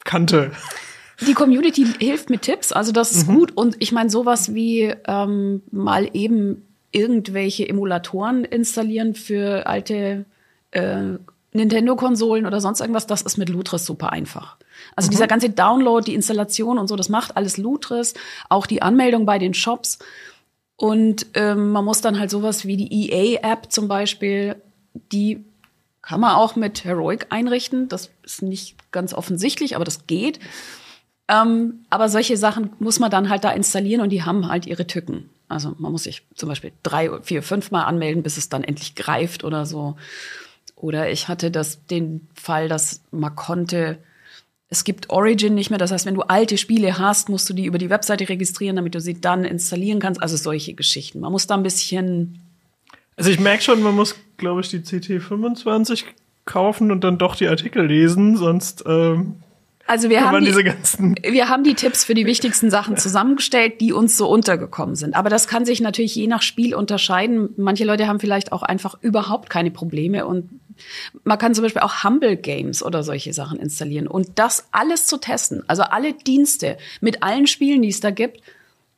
kannte. 0.04 0.52
Die 1.28 1.34
Community 1.34 1.86
hilft 2.00 2.30
mit 2.30 2.42
Tipps, 2.44 2.72
also 2.72 2.92
das 2.92 3.12
ist 3.12 3.28
Mhm. 3.28 3.34
gut. 3.36 3.52
Und 3.58 3.76
ich 3.80 3.92
meine, 3.92 4.10
sowas 4.10 4.54
wie 4.54 4.94
ähm, 5.08 5.62
mal 5.72 6.10
eben 6.14 6.68
irgendwelche 6.92 7.68
Emulatoren 7.68 8.44
installieren 8.46 9.16
für 9.16 9.66
alte 9.66 10.26
äh, 10.72 11.14
Nintendo-Konsolen 11.54 12.46
oder 12.46 12.60
sonst 12.62 12.80
irgendwas, 12.82 13.08
das 13.08 13.22
ist 13.22 13.38
mit 13.38 13.50
Lutris 13.50 13.86
super 13.86 14.12
einfach. 14.12 14.58
Also 14.96 15.08
Mhm. 15.08 15.12
dieser 15.12 15.28
ganze 15.28 15.50
Download, 15.50 16.04
die 16.06 16.16
Installation 16.16 16.78
und 16.78 16.88
so, 16.88 16.96
das 16.96 17.10
macht 17.10 17.38
alles 17.38 17.58
Lutris, 17.58 18.14
auch 18.50 18.66
die 18.66 18.82
Anmeldung 18.82 19.26
bei 19.26 19.40
den 19.40 19.54
Shops. 19.54 20.00
Und 20.76 21.28
ähm, 21.36 21.72
man 21.72 21.86
muss 21.86 22.02
dann 22.02 22.20
halt 22.20 22.30
sowas 22.32 22.66
wie 22.66 22.78
die 22.78 22.92
EA-App 23.12 23.72
zum 23.72 23.88
Beispiel, 23.88 24.56
die 25.12 25.44
kann 26.02 26.20
man 26.20 26.36
auch 26.36 26.56
mit 26.56 26.84
Heroic 26.84 27.28
einrichten. 27.30 27.88
Das 27.88 28.10
ist 28.24 28.42
nicht 28.42 28.76
ganz 28.92 29.14
offensichtlich, 29.14 29.76
aber 29.76 29.86
das 29.86 30.06
geht. 30.08 30.40
Ähm, 31.30 31.86
aber 31.90 32.10
solche 32.10 32.36
Sachen 32.36 32.72
muss 32.80 33.00
man 33.00 33.10
dann 33.10 33.30
halt 33.30 33.44
da 33.46 33.52
installieren 33.52 34.02
und 34.02 34.10
die 34.10 34.24
haben 34.24 34.50
halt 34.50 34.66
ihre 34.66 34.86
Tücken. 34.88 35.30
Also 35.48 35.74
man 35.78 35.92
muss 35.92 36.04
sich 36.04 36.24
zum 36.36 36.50
Beispiel 36.50 36.74
drei, 36.84 37.10
vier, 37.22 37.44
fünf 37.44 37.72
Mal 37.72 37.84
anmelden, 37.84 38.24
bis 38.24 38.38
es 38.38 38.50
dann 38.50 38.64
endlich 38.64 38.96
greift 38.96 39.44
oder 39.44 39.66
so. 39.66 39.96
Oder 40.84 41.10
ich 41.10 41.30
hatte 41.30 41.50
das, 41.50 41.86
den 41.86 42.28
Fall, 42.36 42.68
dass 42.68 43.00
man 43.10 43.34
konnte, 43.38 44.00
es 44.68 44.84
gibt 44.84 45.10
Origin 45.10 45.56
nicht 45.56 45.70
mehr. 45.70 45.80
Das 45.80 45.94
heißt, 45.94 46.06
wenn 46.06 46.16
du 46.16 46.24
alte 46.24 46.58
Spiele 46.58 46.98
hast, 46.98 47.30
musst 47.30 47.50
du 47.50 47.54
die 47.54 47.64
über 47.64 47.78
die 47.78 47.90
Webseite 47.90 48.28
registrieren, 48.28 48.76
damit 48.76 48.94
du 48.94 49.00
sie 49.00 49.22
dann 49.22 49.46
installieren 49.46 50.02
kannst. 50.02 50.22
Also 50.22 50.36
solche 50.36 50.74
Geschichten. 50.74 51.22
Man 51.22 51.32
muss 51.32 51.48
da 51.48 51.56
ein 51.56 51.64
bisschen 51.64 52.42
Also 53.16 53.30
ich 53.30 53.40
merke 53.40 53.64
schon, 53.64 53.82
man 53.82 53.96
muss, 53.96 54.18
glaube 54.36 54.60
ich, 54.60 54.72
die 54.72 54.80
CT25 54.80 56.04
kaufen 56.44 56.92
und 56.92 57.02
dann 57.06 57.18
doch 57.18 57.38
die 57.38 57.48
Artikel 57.48 57.86
lesen, 57.86 58.36
sonst 58.36 58.84
ähm, 58.86 59.38
Also 59.88 60.10
wir 60.10 60.26
haben 60.26 60.44
die, 60.44 60.54
wir 61.32 61.48
haben 61.48 61.64
die 61.64 61.76
Tipps 61.76 62.04
für 62.04 62.14
die 62.14 62.26
wichtigsten 62.26 62.70
Sachen 62.70 62.98
zusammengestellt, 62.98 63.80
die 63.80 63.94
uns 63.94 64.18
so 64.18 64.28
untergekommen 64.28 64.96
sind. 64.96 65.16
Aber 65.16 65.30
das 65.30 65.48
kann 65.48 65.66
sich 65.66 65.80
natürlich 65.80 66.14
je 66.14 66.28
nach 66.28 66.42
Spiel 66.42 66.76
unterscheiden. 66.76 67.52
Manche 67.56 67.86
Leute 67.86 68.10
haben 68.10 68.20
vielleicht 68.20 68.52
auch 68.52 68.64
einfach 68.64 68.96
überhaupt 69.00 69.50
keine 69.50 69.72
Probleme 69.72 70.26
und 70.26 70.50
man 71.24 71.38
kann 71.38 71.54
zum 71.54 71.64
Beispiel 71.64 71.82
auch 71.82 72.04
Humble 72.04 72.36
Games 72.38 72.84
oder 72.84 73.04
solche 73.04 73.34
Sachen 73.34 73.60
installieren 73.60 74.08
und 74.08 74.28
das 74.36 74.68
alles 74.72 75.06
zu 75.06 75.18
testen. 75.18 75.64
Also 75.68 75.84
alle 75.84 76.14
Dienste 76.14 76.78
mit 77.02 77.24
allen 77.24 77.48
Spielen, 77.48 77.82
die 77.82 77.90
es 77.90 78.00
da 78.00 78.12
gibt, 78.12 78.42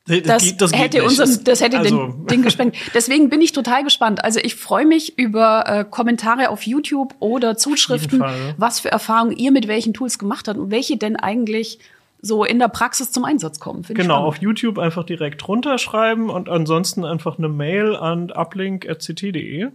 das, 0.06 0.44
geht- 0.44 0.58
geht 0.58 0.72
hätte 0.78 0.98
nicht. 0.98 1.08
unseren, 1.08 1.44
das 1.44 1.60
hätte 1.60 1.78
also, 1.78 2.06
den 2.06 2.26
Ding 2.28 2.42
gesprengt. 2.42 2.76
Deswegen 2.94 3.28
bin 3.28 3.40
ich 3.40 3.52
total 3.52 3.82
gespannt. 3.82 4.22
Also 4.24 4.38
ich 4.40 4.54
freue 4.54 4.86
mich 4.86 5.18
über 5.18 5.64
äh, 5.66 5.84
Kommentare 5.84 6.50
auf 6.50 6.62
YouTube 6.62 7.14
oder 7.18 7.56
Zuschriften, 7.56 8.20
Fall, 8.20 8.38
ja. 8.38 8.54
was 8.56 8.80
für 8.80 8.90
Erfahrungen 8.90 9.36
ihr 9.36 9.50
mit 9.50 9.66
welchen 9.66 9.94
Tools 9.94 10.18
gemacht 10.18 10.46
habt 10.46 10.58
und 10.58 10.70
welche 10.70 10.96
denn 10.96 11.16
eigentlich 11.16 11.80
so 12.22 12.44
in 12.44 12.58
der 12.58 12.68
Praxis 12.68 13.10
zum 13.12 13.24
Einsatz 13.24 13.58
kommen. 13.60 13.82
Genau, 13.82 14.02
spannend. 14.14 14.28
auf 14.28 14.36
YouTube 14.38 14.78
einfach 14.78 15.04
direkt 15.04 15.46
runterschreiben 15.46 16.30
und 16.30 16.48
ansonsten 16.48 17.04
einfach 17.04 17.38
eine 17.38 17.48
Mail 17.48 17.96
an 17.96 18.30
uplink.ct.de. 18.30 19.68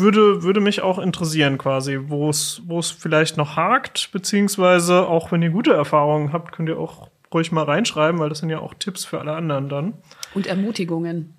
Würde, 0.00 0.42
würde 0.42 0.60
mich 0.60 0.82
auch 0.82 0.98
interessieren, 0.98 1.58
quasi, 1.58 1.98
wo 2.08 2.28
es 2.30 2.90
vielleicht 2.90 3.36
noch 3.36 3.56
hakt, 3.56 4.10
beziehungsweise 4.12 5.06
auch 5.06 5.30
wenn 5.32 5.42
ihr 5.42 5.50
gute 5.50 5.72
Erfahrungen 5.72 6.32
habt, 6.32 6.52
könnt 6.52 6.68
ihr 6.68 6.78
auch 6.78 7.08
ruhig 7.32 7.52
mal 7.52 7.64
reinschreiben, 7.64 8.20
weil 8.20 8.28
das 8.28 8.38
sind 8.38 8.50
ja 8.50 8.58
auch 8.58 8.74
Tipps 8.74 9.04
für 9.04 9.20
alle 9.20 9.32
anderen 9.32 9.68
dann. 9.68 9.94
Und 10.34 10.46
Ermutigungen. 10.46 11.34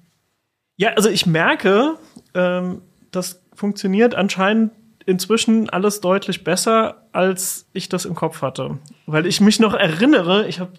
Ja, 0.78 0.91
also 0.93 1.10
ich 1.10 1.26
merke, 1.26 1.97
ähm, 2.34 2.82
das 3.12 3.41
funktioniert 3.54 4.15
anscheinend 4.15 4.71
inzwischen 5.06 5.69
alles 5.69 6.02
deutlich 6.02 6.43
besser, 6.43 7.08
als 7.12 7.67
ich 7.74 7.89
das 7.89 8.06
im 8.06 8.15
Kopf 8.15 8.41
hatte. 8.41 8.78
Weil 9.06 9.26
ich 9.26 9.41
mich 9.41 9.60
noch 9.60 9.74
erinnere, 9.74 10.47
ich 10.47 10.60
habe 10.60 10.71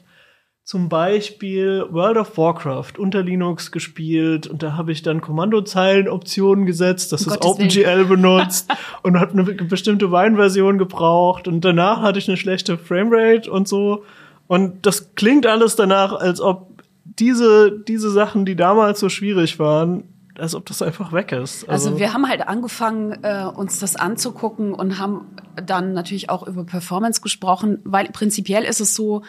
zum 0.65 0.89
Beispiel 0.89 1.85
World 1.91 2.17
of 2.17 2.39
Warcraft 2.39 2.93
unter 2.99 3.23
Linux 3.23 3.73
gespielt 3.73 4.47
und 4.47 4.63
da 4.63 4.77
habe 4.77 4.93
ich 4.93 5.03
dann 5.03 5.21
Kommandozeilenoptionen 5.21 6.67
gesetzt, 6.67 7.13
dass 7.13 7.27
Um 7.27 7.33
es 7.33 7.41
Gottes 7.41 7.77
OpenGL 7.77 8.05
benutzt 8.09 8.73
und 9.03 9.19
habe 9.19 9.33
eine 9.33 9.45
bestimmte 9.45 10.13
Wine-Version 10.13 10.79
gebraucht 10.79 11.49
und 11.49 11.65
danach 11.65 12.03
hatte 12.03 12.21
ich 12.21 12.29
eine 12.29 12.37
schlechte 12.37 12.79
Framerate 12.79 13.51
und 13.51 13.67
so. 13.67 14.05
Und 14.47 14.87
das 14.87 15.15
klingt 15.15 15.47
alles 15.47 15.77
danach, 15.77 16.13
als 16.13 16.41
ob 16.41 16.83
diese, 17.05 17.73
diese 17.87 18.11
Sachen, 18.11 18.45
die 18.45 18.57
damals 18.57 19.01
so 19.01 19.09
schwierig 19.09 19.59
waren, 19.59 20.05
als 20.39 20.55
ob 20.55 20.67
das 20.67 20.81
einfach 20.81 21.13
weg 21.13 21.33
ist. 21.33 21.69
Also, 21.69 21.99
wir 21.99 22.15
haben 22.15 22.29
halt 22.29 22.47
angefangen, 22.49 23.19
äh, 23.23 23.45
uns 23.45 23.79
das 23.81 23.97
anzugucken 23.97 24.73
und 24.73 24.99
haben 24.99 25.27
dann 25.65 25.93
natürlich 25.93 26.31
auch 26.31 26.47
über 26.47 26.65
Performance 26.65 27.21
gesprochen, 27.21 27.81
weil 27.85 28.09
prinzipiell 28.11 28.65
ist 28.65 28.81
es 28.81 28.95
so, 28.95 29.23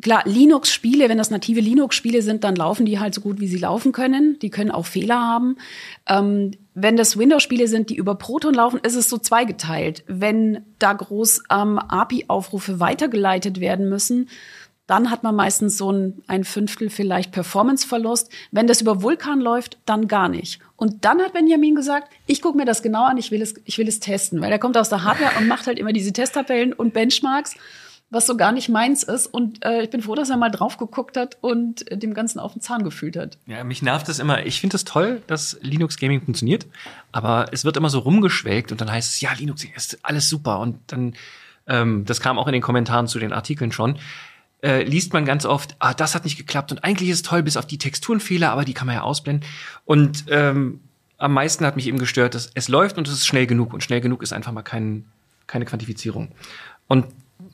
klar, 0.00 0.22
Linux-Spiele, 0.24 1.08
wenn 1.08 1.18
das 1.18 1.30
native 1.30 1.60
Linux-Spiele 1.60 2.22
sind, 2.22 2.44
dann 2.44 2.56
laufen 2.56 2.86
die 2.86 2.98
halt 2.98 3.14
so 3.14 3.20
gut, 3.20 3.40
wie 3.40 3.48
sie 3.48 3.58
laufen 3.58 3.92
können. 3.92 4.38
Die 4.40 4.50
können 4.50 4.70
auch 4.70 4.86
Fehler 4.86 5.20
haben. 5.20 5.56
Ähm, 6.08 6.52
wenn 6.74 6.96
das 6.96 7.18
Windows-Spiele 7.18 7.68
sind, 7.68 7.90
die 7.90 7.96
über 7.96 8.14
Proton 8.14 8.54
laufen, 8.54 8.80
ist 8.82 8.94
es 8.94 9.08
so 9.08 9.18
zweigeteilt. 9.18 10.04
Wenn 10.06 10.64
da 10.78 10.92
groß 10.92 11.42
ähm, 11.50 11.78
API-Aufrufe 11.78 12.80
weitergeleitet 12.80 13.60
werden 13.60 13.88
müssen, 13.88 14.28
dann 14.86 15.10
hat 15.10 15.22
man 15.22 15.36
meistens 15.36 15.76
so 15.76 15.92
ein, 15.92 16.22
ein 16.28 16.44
Fünftel 16.44 16.88
vielleicht 16.88 17.30
Performance-Verlust. 17.30 18.30
Wenn 18.52 18.66
das 18.66 18.80
über 18.80 19.02
Vulkan 19.02 19.40
läuft, 19.40 19.76
dann 19.84 20.08
gar 20.08 20.30
nicht. 20.30 20.60
Und 20.76 21.04
dann 21.04 21.20
hat 21.20 21.34
Benjamin 21.34 21.74
gesagt, 21.74 22.10
ich 22.26 22.40
gucke 22.40 22.56
mir 22.56 22.64
das 22.64 22.82
genau 22.82 23.04
an, 23.04 23.18
ich 23.18 23.30
will 23.30 23.42
es, 23.42 23.54
ich 23.66 23.76
will 23.76 23.86
es 23.86 24.00
testen, 24.00 24.40
weil 24.40 24.50
er 24.50 24.58
kommt 24.58 24.78
aus 24.78 24.88
der 24.88 25.04
Hardware 25.04 25.32
und 25.38 25.46
macht 25.46 25.66
halt 25.66 25.78
immer 25.78 25.92
diese 25.92 26.14
Testtabellen 26.14 26.72
und 26.72 26.94
Benchmarks, 26.94 27.54
was 28.10 28.26
so 28.26 28.36
gar 28.36 28.52
nicht 28.52 28.68
meins 28.68 29.02
ist. 29.02 29.26
Und 29.26 29.64
äh, 29.64 29.82
ich 29.82 29.90
bin 29.90 30.02
froh, 30.02 30.14
dass 30.14 30.30
er 30.30 30.36
mal 30.36 30.50
drauf 30.50 30.78
geguckt 30.78 31.16
hat 31.16 31.36
und 31.40 31.90
äh, 31.90 31.98
dem 31.98 32.14
Ganzen 32.14 32.38
auf 32.38 32.52
den 32.52 32.62
Zahn 32.62 32.84
gefühlt 32.84 33.16
hat. 33.16 33.38
Ja, 33.46 33.64
mich 33.64 33.82
nervt 33.82 34.08
es 34.08 34.18
immer. 34.18 34.46
Ich 34.46 34.60
finde 34.60 34.76
es 34.76 34.84
toll, 34.84 35.22
dass 35.26 35.58
Linux 35.60 35.98
Gaming 35.98 36.22
funktioniert, 36.22 36.66
aber 37.12 37.46
es 37.52 37.64
wird 37.64 37.76
immer 37.76 37.90
so 37.90 37.98
rumgeschwelgt 37.98 38.72
und 38.72 38.80
dann 38.80 38.90
heißt 38.90 39.10
es, 39.10 39.20
ja, 39.20 39.32
Linux 39.32 39.64
ist 39.64 39.98
alles 40.02 40.28
super. 40.28 40.60
Und 40.60 40.78
dann, 40.86 41.14
ähm, 41.66 42.04
das 42.06 42.20
kam 42.20 42.38
auch 42.38 42.46
in 42.46 42.54
den 42.54 42.62
Kommentaren 42.62 43.08
zu 43.08 43.18
den 43.18 43.32
Artikeln 43.32 43.72
schon, 43.72 43.98
äh, 44.62 44.82
liest 44.82 45.12
man 45.12 45.24
ganz 45.24 45.44
oft, 45.44 45.76
ah, 45.78 45.94
das 45.94 46.14
hat 46.14 46.24
nicht 46.24 46.36
geklappt 46.36 46.72
und 46.72 46.82
eigentlich 46.82 47.10
ist 47.10 47.16
es 47.16 47.22
toll, 47.22 47.42
bis 47.42 47.56
auf 47.56 47.66
die 47.66 47.78
Texturenfehler, 47.78 48.50
aber 48.50 48.64
die 48.64 48.74
kann 48.74 48.86
man 48.86 48.96
ja 48.96 49.02
ausblenden. 49.02 49.48
Und 49.84 50.24
ähm, 50.28 50.80
am 51.18 51.32
meisten 51.32 51.66
hat 51.66 51.76
mich 51.76 51.86
eben 51.86 51.98
gestört, 51.98 52.34
dass 52.34 52.50
es 52.54 52.68
läuft 52.68 52.96
und 52.96 53.06
es 53.06 53.14
ist 53.14 53.26
schnell 53.26 53.46
genug. 53.46 53.74
Und 53.74 53.82
schnell 53.82 54.00
genug 54.00 54.22
ist 54.22 54.32
einfach 54.32 54.52
mal 54.52 54.62
kein, 54.62 55.04
keine 55.46 55.64
Quantifizierung. 55.64 56.30
Und 56.86 57.06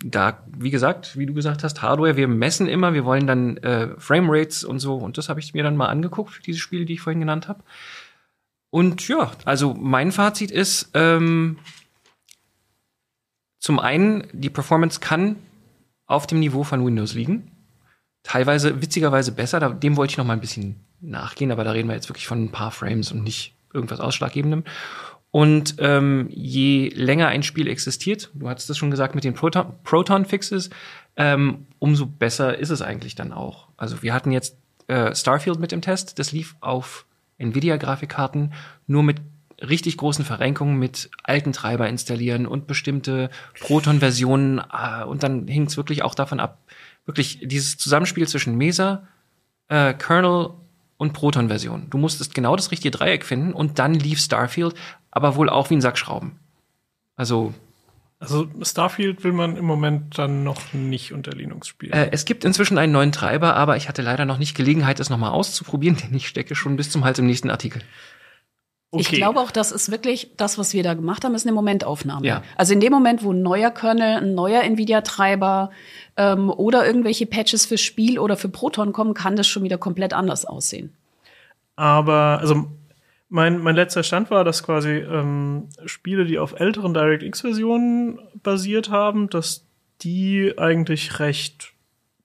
da, 0.05 0.43
wie 0.57 0.71
gesagt, 0.71 1.19
wie 1.19 1.27
du 1.27 1.35
gesagt 1.35 1.63
hast, 1.63 1.83
Hardware, 1.83 2.17
wir 2.17 2.29
messen 2.29 2.67
immer, 2.67 2.95
wir 2.95 3.05
wollen 3.05 3.27
dann 3.27 3.57
äh, 3.59 3.89
Framerates 3.99 4.65
und 4.65 4.79
so. 4.79 4.97
Und 4.97 5.19
das 5.19 5.29
habe 5.29 5.41
ich 5.41 5.55
mir 5.55 5.63
dann 5.63 5.77
mal 5.77 5.89
angeguckt, 5.89 6.47
diese 6.47 6.59
Spiele, 6.59 6.85
die 6.85 6.95
ich 6.95 7.01
vorhin 7.01 7.21
genannt 7.21 7.49
habe. 7.49 7.63
Und 8.71 9.07
ja, 9.09 9.31
also 9.45 9.75
mein 9.75 10.11
Fazit 10.11 10.51
ist, 10.51 10.91
ähm, 10.95 11.59
zum 13.61 13.79
einen, 13.79 14.27
die 14.33 14.51
Performance 14.51 15.01
kann 15.01 15.37
auf 16.07 16.27
dem 16.27 16.41
Niveau 16.41 16.65
von 16.65 16.85
Windows 16.85 17.15
liegen. 17.15 17.51
Teilweise 18.23 18.83
witzigerweise 18.83 19.33
besser, 19.33 19.61
da, 19.61 19.69
dem 19.69 19.97
wollte 19.97 20.13
ich 20.13 20.19
noch 20.19 20.27
mal 20.27 20.33
ein 20.33 20.41
bisschen 20.41 20.81
nachgehen, 21.01 21.53
aber 21.53 21.65
da 21.65 21.71
reden 21.71 21.89
wir 21.89 21.95
jetzt 21.95 22.09
wirklich 22.09 22.27
von 22.27 22.45
ein 22.45 22.53
paar 22.53 22.71
Frames 22.71 23.13
und 23.13 23.23
nicht 23.23 23.55
irgendwas 23.73 24.01
Ausschlaggebendem. 24.01 24.65
Und 25.35 25.75
ähm, 25.81 26.29
je 26.31 26.91
länger 26.91 27.27
ein 27.27 27.43
Spiel 27.43 27.67
existiert, 27.67 28.31
du 28.35 28.49
hattest 28.49 28.71
das 28.71 28.79
schon 28.79 28.93
gesagt 28.93 29.17
mit 29.17 29.25
den 29.25 29.35
Proton- 29.35 29.73
Proton-Fixes, 29.83 30.71
ähm, 31.17 31.67
umso 31.81 32.07
besser 32.07 32.57
ist 32.57 32.71
es 32.71 32.83
eigentlich 32.83 33.17
dann 33.17 33.33
auch. 33.33 33.67
Also 33.77 34.01
wir 34.05 34.15
hatten 34.15 34.31
jetzt 34.31 34.57
äh, 34.87 35.13
Starfield 35.13 35.59
mit 35.59 35.73
dem 35.73 35.83
Test, 35.83 36.21
das 36.21 36.31
lief 36.31 36.55
auf 36.61 37.05
Nvidia-Grafikkarten 37.39 38.53
nur 38.87 39.03
mit 39.03 39.17
richtig 39.61 39.97
großen 39.97 40.25
Verrenkungen 40.25 40.79
mit 40.79 41.11
alten 41.25 41.53
Treiber 41.53 41.89
installieren 41.89 42.47
und 42.47 42.69
bestimmte 42.69 43.29
Proton-Versionen. 43.59 44.61
Äh, 44.61 45.03
und 45.03 45.25
dann 45.25 45.49
hing 45.49 45.65
es 45.65 45.77
wirklich 45.77 46.05
auch 46.05 46.15
davon 46.15 46.39
ab, 46.39 46.63
wirklich 47.07 47.41
dieses 47.43 47.77
Zusammenspiel 47.77 48.29
zwischen 48.29 48.57
Mesa, 48.57 49.09
äh, 49.67 49.95
Kernel 49.95 50.51
und 50.97 51.13
Proton-Version. 51.13 51.91
Du 51.91 51.99
musstest 51.99 52.35
genau 52.35 52.55
das 52.55 52.71
richtige 52.71 52.97
Dreieck 52.97 53.25
finden 53.25 53.53
und 53.53 53.81
dann 53.81 53.95
lief 53.95 54.21
Starfield, 54.21 54.75
aber 55.15 55.37
wohl 55.37 55.49
auch 55.49 55.71
wie 55.71 55.77
ein 55.77 55.81
Sack 55.81 55.97
Schrauben. 55.97 56.39
Also 57.17 57.55
Also 58.19 58.49
Starfield 58.63 59.23
will 59.25 59.33
man 59.33 59.57
im 59.57 59.65
Moment 59.65 60.19
dann 60.19 60.43
noch 60.43 60.73
nicht 60.73 61.13
unter 61.13 61.31
Linux 61.33 61.69
spielen. 61.69 61.93
Äh, 61.93 62.09
es 62.11 62.25
gibt 62.25 62.45
inzwischen 62.45 62.77
einen 62.77 62.93
neuen 62.93 63.13
Treiber, 63.13 63.55
aber 63.55 63.77
ich 63.77 63.89
hatte 63.89 64.03
leider 64.03 64.25
noch 64.25 64.39
nicht 64.39 64.57
Gelegenheit, 64.57 65.01
es 65.01 65.11
nochmal 65.11 65.31
auszuprobieren, 65.31 65.97
denn 66.03 66.15
ich 66.15 66.29
stecke 66.29 66.55
schon 66.55 66.77
bis 66.77 66.91
zum 66.91 67.05
Hals 67.05 67.19
im 67.19 67.27
nächsten 67.27 67.49
Artikel. 67.49 67.81
Ich 68.97 69.09
glaube 69.09 69.41
auch, 69.41 69.51
das 69.51 69.73
ist 69.73 69.91
wirklich, 69.91 70.31
das, 70.37 70.57
was 70.57 70.73
wir 70.73 70.85
da 70.85 70.95
gemacht 70.95 71.25
haben, 71.25 71.35
ist 71.35 71.47
eine 71.47 71.53
Momentaufnahme. 71.53 72.25
Ja. 72.25 72.43
Also 72.57 72.75
in 72.75 72.81
dem 72.81 72.93
Moment, 72.93 73.25
wo 73.25 73.33
ein 73.33 73.43
neuer 73.43 73.73
Kernel, 73.73 74.19
ein 74.19 74.35
neuer 74.35 74.63
Nvidia-Treiber 74.63 75.71
ähm, 76.17 76.49
oder 76.49 76.87
irgendwelche 76.87 77.27
Patches 77.27 77.67
für 77.67 77.77
Spiel 77.77 78.21
oder 78.21 78.37
für 78.37 78.49
Proton 78.49 78.93
kommen, 78.93 79.15
kann 79.15 79.35
das 79.35 79.49
schon 79.49 79.65
wieder 79.65 79.79
komplett 79.79 80.13
anders 80.13 80.45
aussehen. 80.45 80.93
Aber, 81.75 82.39
also 82.41 82.69
mein, 83.29 83.59
mein 83.59 83.75
letzter 83.75 84.03
Stand 84.03 84.31
war, 84.31 84.45
dass 84.45 84.63
quasi 84.63 84.91
ähm, 84.91 85.69
Spiele, 85.87 86.25
die 86.25 86.39
auf 86.39 86.59
älteren 86.59 86.95
DirectX-Versionen 86.95 88.19
basiert 88.43 88.91
haben, 88.91 89.29
dass 89.31 89.67
die 90.03 90.55
eigentlich 90.59 91.19
recht 91.19 91.73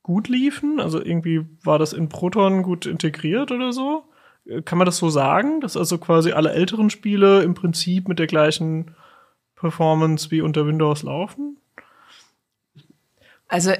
gut 0.03 0.27
liefen. 0.27 0.79
Also 0.79 1.03
irgendwie 1.03 1.45
war 1.63 1.79
das 1.79 1.93
in 1.93 2.09
Proton 2.09 2.63
gut 2.63 2.85
integriert 2.85 3.51
oder 3.51 3.71
so. 3.71 4.03
Äh, 4.45 4.61
Kann 4.61 4.77
man 4.77 4.85
das 4.85 4.97
so 4.97 5.09
sagen, 5.09 5.61
dass 5.61 5.77
also 5.77 5.97
quasi 5.97 6.31
alle 6.31 6.51
älteren 6.51 6.89
Spiele 6.89 7.43
im 7.43 7.53
Prinzip 7.53 8.07
mit 8.07 8.19
der 8.19 8.27
gleichen 8.27 8.95
Performance 9.55 10.31
wie 10.31 10.41
unter 10.41 10.65
Windows 10.65 11.03
laufen? 11.03 11.57
Also 13.47 13.71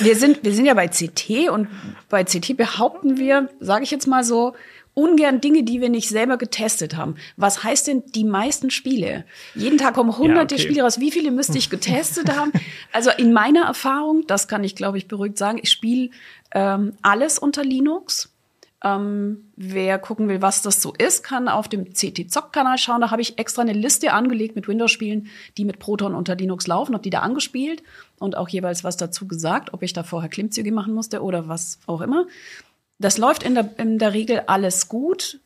wir 0.00 0.16
sind, 0.16 0.44
wir 0.44 0.52
sind 0.52 0.66
ja 0.66 0.74
bei 0.74 0.88
CT 0.88 1.50
und 1.50 1.68
bei 2.08 2.24
CT 2.24 2.56
behaupten 2.56 3.18
wir, 3.18 3.48
sage 3.60 3.84
ich 3.84 3.90
jetzt 3.90 4.06
mal 4.06 4.24
so, 4.24 4.54
ungern 4.98 5.40
Dinge, 5.40 5.62
die 5.62 5.80
wir 5.80 5.90
nicht 5.90 6.08
selber 6.08 6.36
getestet 6.38 6.96
haben. 6.96 7.14
Was 7.36 7.62
heißt 7.62 7.86
denn 7.86 8.02
die 8.16 8.24
meisten 8.24 8.70
Spiele? 8.70 9.24
Jeden 9.54 9.78
Tag 9.78 9.94
kommen 9.94 10.18
hunderte 10.18 10.56
okay. 10.56 10.64
Spiele 10.64 10.82
raus. 10.82 10.98
Wie 10.98 11.12
viele 11.12 11.30
müsste 11.30 11.56
ich 11.56 11.70
getestet 11.70 12.36
haben? 12.36 12.52
Also 12.90 13.10
in 13.10 13.32
meiner 13.32 13.66
Erfahrung, 13.66 14.26
das 14.26 14.48
kann 14.48 14.64
ich 14.64 14.74
glaube 14.74 14.98
ich 14.98 15.08
beruhigt 15.08 15.36
sagen, 15.38 15.58
ich 15.62 15.70
spiele 15.70 16.10
ähm, 16.52 16.94
alles 17.02 17.38
unter 17.38 17.62
Linux. 17.62 18.32
Ähm, 18.82 19.50
wer 19.56 19.98
gucken 19.98 20.28
will, 20.28 20.40
was 20.40 20.62
das 20.62 20.80
so 20.80 20.94
ist, 20.96 21.22
kann 21.22 21.48
auf 21.48 21.68
dem 21.68 21.92
CT-Zock-Kanal 21.92 22.78
schauen. 22.78 23.00
Da 23.00 23.10
habe 23.10 23.20
ich 23.20 23.38
extra 23.38 23.62
eine 23.62 23.72
Liste 23.72 24.12
angelegt 24.12 24.56
mit 24.56 24.68
Windows-Spielen, 24.68 25.28
die 25.56 25.64
mit 25.64 25.78
Proton 25.78 26.14
unter 26.14 26.36
Linux 26.36 26.66
laufen, 26.66 26.94
habe 26.94 27.02
die 27.02 27.10
da 27.10 27.20
angespielt 27.20 27.82
und 28.18 28.36
auch 28.36 28.48
jeweils 28.48 28.84
was 28.84 28.96
dazu 28.96 29.26
gesagt, 29.26 29.72
ob 29.74 29.82
ich 29.82 29.92
da 29.92 30.02
vorher 30.02 30.30
Klimmzüge 30.30 30.72
machen 30.72 30.94
musste 30.94 31.22
oder 31.22 31.48
was 31.48 31.78
auch 31.86 32.00
immer. 32.00 32.26
Das 32.98 33.18
läuft 33.18 33.42
in 33.42 33.54
der, 33.54 33.70
in 33.78 33.98
der 33.98 34.12
Regel 34.12 34.42
alles 34.46 34.88
gut. 34.88 35.40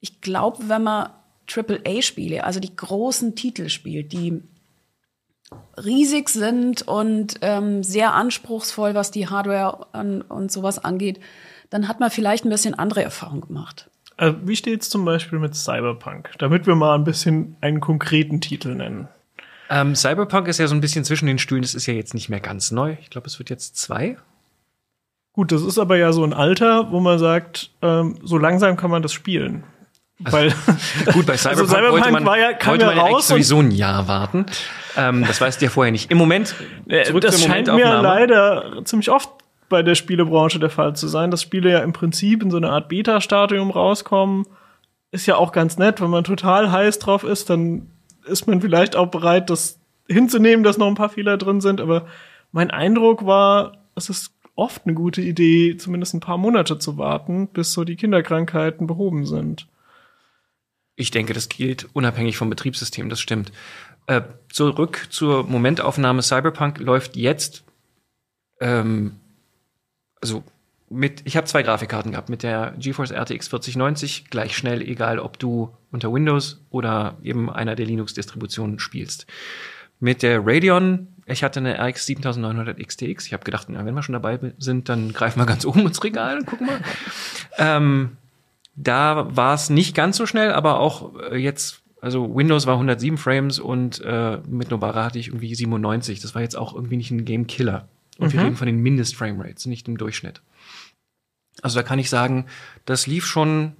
Ich 0.00 0.20
glaube, 0.20 0.68
wenn 0.68 0.82
man 0.82 1.10
AAA-Spiele, 1.54 2.44
also 2.44 2.60
die 2.60 2.74
großen 2.74 3.34
Titel 3.34 3.68
spielt, 3.68 4.12
die 4.12 4.42
riesig 5.76 6.28
sind 6.28 6.82
und 6.82 7.36
ähm, 7.40 7.82
sehr 7.82 8.14
anspruchsvoll, 8.14 8.94
was 8.94 9.10
die 9.10 9.28
Hardware 9.28 9.86
an, 9.92 10.22
und 10.22 10.52
sowas 10.52 10.78
angeht, 10.78 11.20
dann 11.70 11.88
hat 11.88 12.00
man 12.00 12.10
vielleicht 12.10 12.44
ein 12.44 12.50
bisschen 12.50 12.74
andere 12.74 13.02
Erfahrungen 13.02 13.42
gemacht. 13.42 13.90
Äh, 14.16 14.34
wie 14.44 14.56
steht's 14.56 14.90
zum 14.90 15.04
Beispiel 15.04 15.38
mit 15.38 15.54
Cyberpunk? 15.54 16.30
Damit 16.38 16.66
wir 16.66 16.74
mal 16.74 16.94
ein 16.94 17.04
bisschen 17.04 17.56
einen 17.60 17.80
konkreten 17.80 18.40
Titel 18.40 18.74
nennen. 18.74 19.08
Ähm, 19.70 19.94
Cyberpunk 19.94 20.48
ist 20.48 20.58
ja 20.58 20.66
so 20.66 20.74
ein 20.74 20.80
bisschen 20.80 21.04
zwischen 21.04 21.26
den 21.26 21.38
Stühlen. 21.38 21.62
Das 21.62 21.74
ist 21.74 21.86
ja 21.86 21.94
jetzt 21.94 22.14
nicht 22.14 22.28
mehr 22.28 22.40
ganz 22.40 22.70
neu. 22.70 22.96
Ich 23.00 23.10
glaube, 23.10 23.26
es 23.26 23.38
wird 23.38 23.50
jetzt 23.50 23.76
zwei. 23.76 24.16
Gut, 25.38 25.52
das 25.52 25.62
ist 25.62 25.78
aber 25.78 25.96
ja 25.96 26.10
so 26.10 26.24
ein 26.24 26.32
Alter, 26.32 26.90
wo 26.90 26.98
man 26.98 27.16
sagt, 27.20 27.70
ähm, 27.80 28.16
so 28.24 28.38
langsam 28.38 28.76
kann 28.76 28.90
man 28.90 29.02
das 29.02 29.12
spielen. 29.12 29.62
Weil 30.18 30.48
Gut, 31.12 31.26
bei 31.26 31.36
Cyberpunk, 31.36 31.46
Also 31.46 31.66
Cyberpunk 31.66 31.92
wollte 31.92 32.10
man, 32.10 32.26
war 32.26 32.38
ja- 32.40 32.52
kam 32.54 32.72
wollte 32.72 32.86
man 32.86 32.96
ja 32.96 33.02
raus 33.04 33.28
sowieso 33.28 33.60
ein 33.60 33.70
Jahr 33.70 34.08
warten. 34.08 34.46
Ähm, 34.96 35.24
das 35.24 35.40
weißt 35.40 35.60
du 35.60 35.66
ja 35.66 35.70
vorher 35.70 35.92
nicht. 35.92 36.10
Im 36.10 36.18
Moment, 36.18 36.56
Äh, 36.88 37.04
zurück 37.04 37.20
das 37.22 37.38
zur 37.38 37.48
scheint 37.48 37.72
mir 37.72 38.02
leider 38.02 38.80
ziemlich 38.82 39.12
oft 39.12 39.30
bei 39.68 39.84
der 39.84 39.94
Spielebranche 39.94 40.58
der 40.58 40.70
Fall 40.70 40.96
zu 40.96 41.06
sein, 41.06 41.30
dass 41.30 41.40
Spiele 41.42 41.70
ja 41.70 41.78
im 41.84 41.92
Prinzip 41.92 42.42
in 42.42 42.50
so 42.50 42.56
einer 42.56 42.72
Art 42.72 42.88
Beta-Stadium 42.88 43.70
rauskommen. 43.70 44.44
Ist 45.12 45.26
ja 45.26 45.36
auch 45.36 45.52
ganz 45.52 45.78
nett, 45.78 46.00
wenn 46.00 46.10
man 46.10 46.24
total 46.24 46.72
heiß 46.72 46.98
drauf 46.98 47.22
ist, 47.22 47.48
dann 47.48 47.90
ist 48.26 48.48
man 48.48 48.60
vielleicht 48.60 48.96
auch 48.96 49.06
bereit, 49.06 49.50
das 49.50 49.78
hinzunehmen, 50.08 50.64
dass 50.64 50.78
noch 50.78 50.88
ein 50.88 50.96
paar 50.96 51.10
Fehler 51.10 51.36
drin 51.36 51.60
sind. 51.60 51.80
Aber 51.80 52.06
mein 52.50 52.72
Eindruck 52.72 53.24
war, 53.24 53.74
es 53.94 54.08
ist 54.08 54.32
oft 54.58 54.82
eine 54.84 54.94
gute 54.94 55.22
Idee, 55.22 55.76
zumindest 55.76 56.14
ein 56.14 56.20
paar 56.20 56.36
Monate 56.36 56.78
zu 56.78 56.98
warten, 56.98 57.48
bis 57.48 57.72
so 57.72 57.84
die 57.84 57.96
Kinderkrankheiten 57.96 58.86
behoben 58.86 59.24
sind. 59.24 59.68
Ich 60.96 61.12
denke, 61.12 61.32
das 61.32 61.48
gilt 61.48 61.88
unabhängig 61.92 62.36
vom 62.36 62.50
Betriebssystem, 62.50 63.08
das 63.08 63.20
stimmt. 63.20 63.52
Äh, 64.08 64.22
zurück 64.50 65.06
zur 65.10 65.44
Momentaufnahme. 65.44 66.22
Cyberpunk 66.22 66.80
läuft 66.80 67.14
jetzt, 67.14 67.62
ähm, 68.60 69.12
also 70.20 70.42
mit, 70.90 71.22
ich 71.24 71.36
habe 71.36 71.46
zwei 71.46 71.62
Grafikkarten 71.62 72.12
gehabt, 72.12 72.28
mit 72.28 72.42
der 72.42 72.74
GeForce 72.78 73.12
RTX 73.12 73.48
4090, 73.48 74.28
gleich 74.30 74.56
schnell, 74.56 74.82
egal 74.82 75.20
ob 75.20 75.38
du 75.38 75.70
unter 75.92 76.12
Windows 76.12 76.64
oder 76.70 77.16
eben 77.22 77.48
einer 77.48 77.76
der 77.76 77.86
Linux-Distributionen 77.86 78.80
spielst. 78.80 79.26
Mit 80.00 80.22
der 80.22 80.44
Radeon, 80.44 81.08
ich 81.32 81.44
hatte 81.44 81.60
eine 81.60 81.78
RX 81.78 82.06
7900 82.06 82.78
XTX, 82.78 83.26
ich 83.26 83.32
habe 83.32 83.44
gedacht, 83.44 83.68
na, 83.68 83.84
wenn 83.84 83.94
wir 83.94 84.02
schon 84.02 84.12
dabei 84.14 84.38
sind, 84.58 84.88
dann 84.88 85.12
greifen 85.12 85.40
wir 85.40 85.46
ganz 85.46 85.64
oben 85.64 85.80
ins 85.86 86.02
Regal 86.02 86.38
und 86.38 86.46
gucken 86.46 86.66
mal. 86.66 86.80
ähm, 87.58 88.16
da 88.74 89.34
war 89.36 89.54
es 89.54 89.70
nicht 89.70 89.94
ganz 89.94 90.16
so 90.16 90.26
schnell, 90.26 90.52
aber 90.52 90.78
auch 90.80 91.14
äh, 91.30 91.36
jetzt, 91.36 91.82
also 92.00 92.34
Windows 92.34 92.66
war 92.66 92.74
107 92.74 93.18
Frames 93.18 93.58
und 93.58 94.00
äh, 94.02 94.38
mit 94.48 94.70
Novara 94.70 95.04
hatte 95.04 95.18
ich 95.18 95.28
irgendwie 95.28 95.54
97. 95.54 96.20
Das 96.20 96.34
war 96.34 96.42
jetzt 96.42 96.56
auch 96.56 96.74
irgendwie 96.74 96.96
nicht 96.96 97.10
ein 97.10 97.24
Game 97.24 97.46
Killer. 97.46 97.88
Und 98.18 98.32
wir 98.32 98.42
reden 98.42 98.56
von 98.56 98.66
den 98.66 98.80
Mindest-Frame-Rates, 98.80 99.66
nicht 99.66 99.86
im 99.86 99.96
Durchschnitt. 99.96 100.42
Also 101.62 101.78
da 101.78 101.84
kann 101.84 102.00
ich 102.00 102.10
sagen, 102.10 102.46
das 102.84 103.06
lief 103.06 103.26
schon 103.26 103.74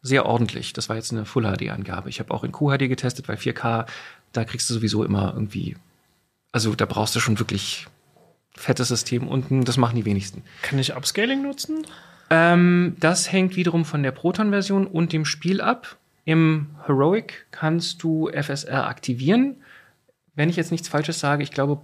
sehr 0.00 0.26
ordentlich. 0.26 0.72
Das 0.72 0.88
war 0.88 0.96
jetzt 0.96 1.12
eine 1.12 1.24
Full-HD-Angabe. 1.24 2.08
Ich 2.08 2.18
habe 2.18 2.32
auch 2.32 2.42
in 2.42 2.52
QHD 2.52 2.88
getestet, 2.88 3.28
weil 3.28 3.36
4K, 3.36 3.86
da 4.32 4.44
kriegst 4.44 4.68
du 4.68 4.74
sowieso 4.74 5.04
immer 5.04 5.32
irgendwie, 5.34 5.76
also 6.52 6.74
da 6.74 6.86
brauchst 6.86 7.16
du 7.16 7.20
schon 7.20 7.38
wirklich 7.38 7.86
fettes 8.54 8.88
System 8.88 9.26
unten, 9.26 9.64
das 9.64 9.76
machen 9.76 9.96
die 9.96 10.04
wenigsten. 10.04 10.42
Kann 10.62 10.78
ich 10.78 10.94
Upscaling 10.94 11.42
nutzen? 11.42 11.86
Ähm, 12.30 12.96
das 13.00 13.32
hängt 13.32 13.56
wiederum 13.56 13.84
von 13.84 14.02
der 14.02 14.12
Proton-Version 14.12 14.86
und 14.86 15.12
dem 15.12 15.24
Spiel 15.24 15.60
ab. 15.60 15.96
Im 16.24 16.70
Heroic 16.86 17.46
kannst 17.50 18.02
du 18.02 18.30
FSR 18.30 18.86
aktivieren. 18.86 19.56
Wenn 20.34 20.48
ich 20.48 20.56
jetzt 20.56 20.70
nichts 20.70 20.88
Falsches 20.88 21.18
sage, 21.18 21.42
ich 21.42 21.50
glaube, 21.50 21.82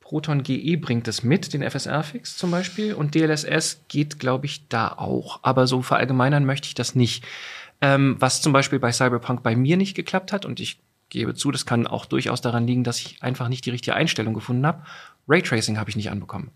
Proton 0.00 0.42
GE 0.42 0.76
bringt 0.76 1.06
es 1.06 1.22
mit, 1.22 1.52
den 1.52 1.68
FSR-Fix 1.68 2.36
zum 2.36 2.50
Beispiel. 2.50 2.94
Und 2.94 3.14
DLSS 3.14 3.82
geht, 3.88 4.18
glaube 4.18 4.46
ich, 4.46 4.68
da 4.68 4.88
auch. 4.88 5.40
Aber 5.42 5.66
so 5.66 5.82
verallgemeinern 5.82 6.44
möchte 6.44 6.66
ich 6.66 6.74
das 6.74 6.94
nicht. 6.94 7.24
Ähm, 7.80 8.16
was 8.18 8.42
zum 8.42 8.52
Beispiel 8.52 8.78
bei 8.78 8.92
Cyberpunk 8.92 9.42
bei 9.42 9.56
mir 9.56 9.76
nicht 9.76 9.94
geklappt 9.94 10.32
hat, 10.32 10.44
und 10.44 10.60
ich 10.60 10.80
gebe 11.10 11.34
zu, 11.34 11.50
das 11.50 11.66
kann 11.66 11.86
auch 11.86 12.06
durchaus 12.06 12.40
daran 12.40 12.66
liegen, 12.66 12.84
dass 12.84 12.98
ich 12.98 13.22
einfach 13.22 13.48
nicht 13.48 13.66
die 13.66 13.70
richtige 13.70 13.94
Einstellung 13.94 14.32
gefunden 14.34 14.66
habe. 14.66 14.82
Raytracing 15.28 15.78
habe 15.78 15.90
ich 15.90 15.96
nicht 15.96 16.10
anbekommen. 16.10 16.50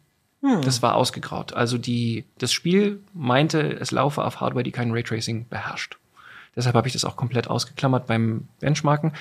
Das 0.62 0.83
war 0.83 0.95
ausgegraut. 0.95 1.55
Also 1.55 1.79
die, 1.79 2.27
das 2.37 2.53
Spiel 2.53 3.01
meinte, 3.14 3.61
es 3.61 3.93
laufe 3.93 4.23
auf 4.23 4.40
Hardware, 4.40 4.62
die 4.62 4.73
kein 4.73 4.90
Raytracing 4.90 5.49
beherrscht. 5.49 5.97
Deshalb 6.55 6.77
habe 6.77 6.87
ich 6.87 6.93
das 6.93 7.07
auch 7.07 7.17
komplett 7.17 7.49
ausgeklammert 7.49 8.07
beim 8.07 8.47
Benchmarken. 8.61 9.12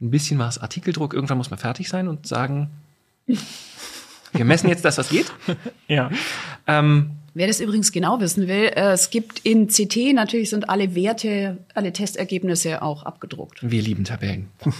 Ein 0.00 0.10
bisschen 0.10 0.38
war 0.38 0.48
es 0.48 0.58
Artikeldruck. 0.58 1.12
Irgendwann 1.12 1.38
muss 1.38 1.50
man 1.50 1.58
fertig 1.58 1.88
sein 1.88 2.06
und 2.06 2.28
sagen, 2.28 2.70
wir 3.26 4.44
messen 4.44 4.68
jetzt 4.68 4.84
das, 4.84 4.96
was 4.96 5.08
geht. 5.08 5.32
Ja. 5.88 6.10
Ähm, 6.68 7.16
Wer 7.36 7.48
das 7.48 7.58
übrigens 7.58 7.90
genau 7.90 8.20
wissen 8.20 8.46
will, 8.46 8.70
äh, 8.76 8.92
es 8.92 9.10
gibt 9.10 9.40
in 9.40 9.66
CT 9.66 10.14
natürlich 10.14 10.50
sind 10.50 10.68
alle 10.68 10.94
Werte, 10.94 11.58
alle 11.74 11.92
Testergebnisse 11.92 12.80
auch 12.80 13.02
abgedruckt. 13.02 13.58
wir 13.68 13.82
lieben 13.82 14.04
Tabellen. 14.04 14.48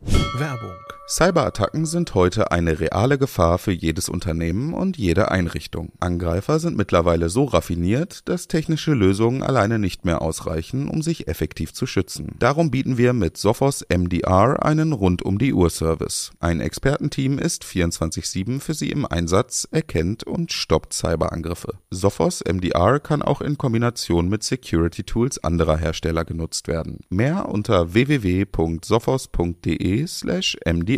Werbung. 0.00 0.72
Cyberattacken 1.06 1.84
sind 1.84 2.14
heute 2.14 2.50
eine 2.50 2.80
reale 2.80 3.18
Gefahr 3.18 3.58
für 3.58 3.72
jedes 3.72 4.08
Unternehmen 4.08 4.72
und 4.72 4.96
jede 4.96 5.30
Einrichtung. 5.30 5.92
Angreifer 6.00 6.58
sind 6.58 6.78
mittlerweile 6.78 7.28
so 7.28 7.44
raffiniert, 7.44 8.26
dass 8.26 8.48
technische 8.48 8.94
Lösungen 8.94 9.42
alleine 9.42 9.78
nicht 9.78 10.06
mehr 10.06 10.22
ausreichen, 10.22 10.88
um 10.88 11.02
sich 11.02 11.28
effektiv 11.28 11.74
zu 11.74 11.84
schützen. 11.84 12.34
Darum 12.38 12.70
bieten 12.70 12.96
wir 12.96 13.12
mit 13.12 13.36
Sophos 13.36 13.84
MDR 13.86 14.64
einen 14.64 14.94
rund-um-die-Uhr-Service. 14.94 16.30
Ein 16.40 16.62
Expertenteam 16.62 17.38
ist 17.38 17.64
24-7 17.64 18.60
für 18.60 18.72
Sie 18.72 18.90
im 18.90 19.04
Einsatz, 19.04 19.68
erkennt 19.70 20.24
und 20.24 20.54
stoppt 20.54 20.94
Cyberangriffe. 20.94 21.74
Sophos 21.90 22.42
MDR 22.50 22.98
kann 22.98 23.20
auch 23.20 23.42
in 23.42 23.58
Kombination 23.58 24.30
mit 24.30 24.42
Security-Tools 24.42 25.44
anderer 25.44 25.76
Hersteller 25.76 26.24
genutzt 26.24 26.66
werden. 26.66 27.00
Mehr 27.10 27.50
unter 27.50 27.92
www.sophos.de 27.92 30.06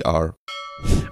MDR. 0.01 0.35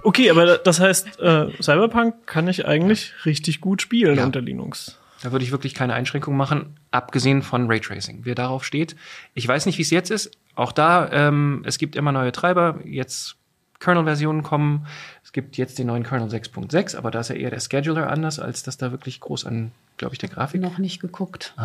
Okay, 0.03 0.29
aber 0.29 0.57
das 0.59 0.79
heißt, 0.79 1.19
äh, 1.19 1.47
Cyberpunk 1.61 2.27
kann 2.27 2.47
ich 2.47 2.67
eigentlich 2.67 3.13
richtig 3.25 3.61
gut 3.61 3.81
spielen 3.81 4.17
Ja. 4.17 4.25
unter 4.25 4.41
Linux. 4.41 4.97
Da 5.23 5.31
würde 5.31 5.43
ich 5.43 5.51
wirklich 5.51 5.73
keine 5.73 5.93
Einschränkung 5.95 6.37
machen, 6.37 6.77
abgesehen 6.91 7.41
von 7.41 7.65
Raytracing. 7.67 8.19
Wer 8.23 8.35
darauf 8.35 8.63
steht, 8.63 8.95
ich 9.33 9.47
weiß 9.47 9.65
nicht, 9.65 9.77
wie 9.79 9.81
es 9.81 9.89
jetzt 9.89 10.11
ist. 10.11 10.31
Auch 10.53 10.71
da, 10.71 11.09
ähm, 11.11 11.63
es 11.65 11.79
gibt 11.79 11.95
immer 11.95 12.11
neue 12.11 12.31
Treiber. 12.31 12.79
Jetzt 12.85 13.35
Kernel-Versionen 13.79 14.43
kommen. 14.43 14.85
Es 15.23 15.33
gibt 15.33 15.57
jetzt 15.57 15.79
den 15.79 15.87
neuen 15.87 16.03
Kernel 16.03 16.29
6.6, 16.29 16.95
aber 16.95 17.09
da 17.11 17.21
ist 17.21 17.29
ja 17.29 17.35
eher 17.35 17.49
der 17.49 17.59
Scheduler 17.59 18.09
anders, 18.09 18.39
als 18.39 18.61
dass 18.63 18.77
da 18.77 18.91
wirklich 18.91 19.19
groß 19.19 19.45
an, 19.45 19.71
glaube 19.97 20.13
ich, 20.13 20.19
der 20.19 20.29
Grafik. 20.29 20.61
Noch 20.61 20.77
nicht 20.77 21.01
geguckt. 21.01 21.55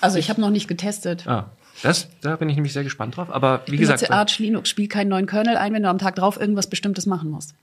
Also 0.00 0.18
ich 0.18 0.30
habe 0.30 0.40
noch 0.40 0.50
nicht 0.50 0.66
getestet. 0.66 1.26
Ah, 1.28 1.50
das, 1.82 2.08
da 2.20 2.36
bin 2.36 2.48
ich 2.48 2.54
nämlich 2.56 2.72
sehr 2.72 2.84
gespannt 2.84 3.16
drauf. 3.16 3.30
Aber 3.30 3.62
wie 3.66 3.74
Ich 3.74 3.80
gesagt, 3.80 4.00
benutze 4.00 4.14
Arch 4.14 4.38
Linux, 4.38 4.68
spiel 4.68 4.88
keinen 4.88 5.08
neuen 5.08 5.26
Kernel 5.26 5.56
ein, 5.56 5.72
wenn 5.72 5.82
du 5.82 5.88
am 5.88 5.98
Tag 5.98 6.16
drauf 6.16 6.40
irgendwas 6.40 6.68
Bestimmtes 6.68 7.06
machen 7.06 7.30
musst. 7.30 7.54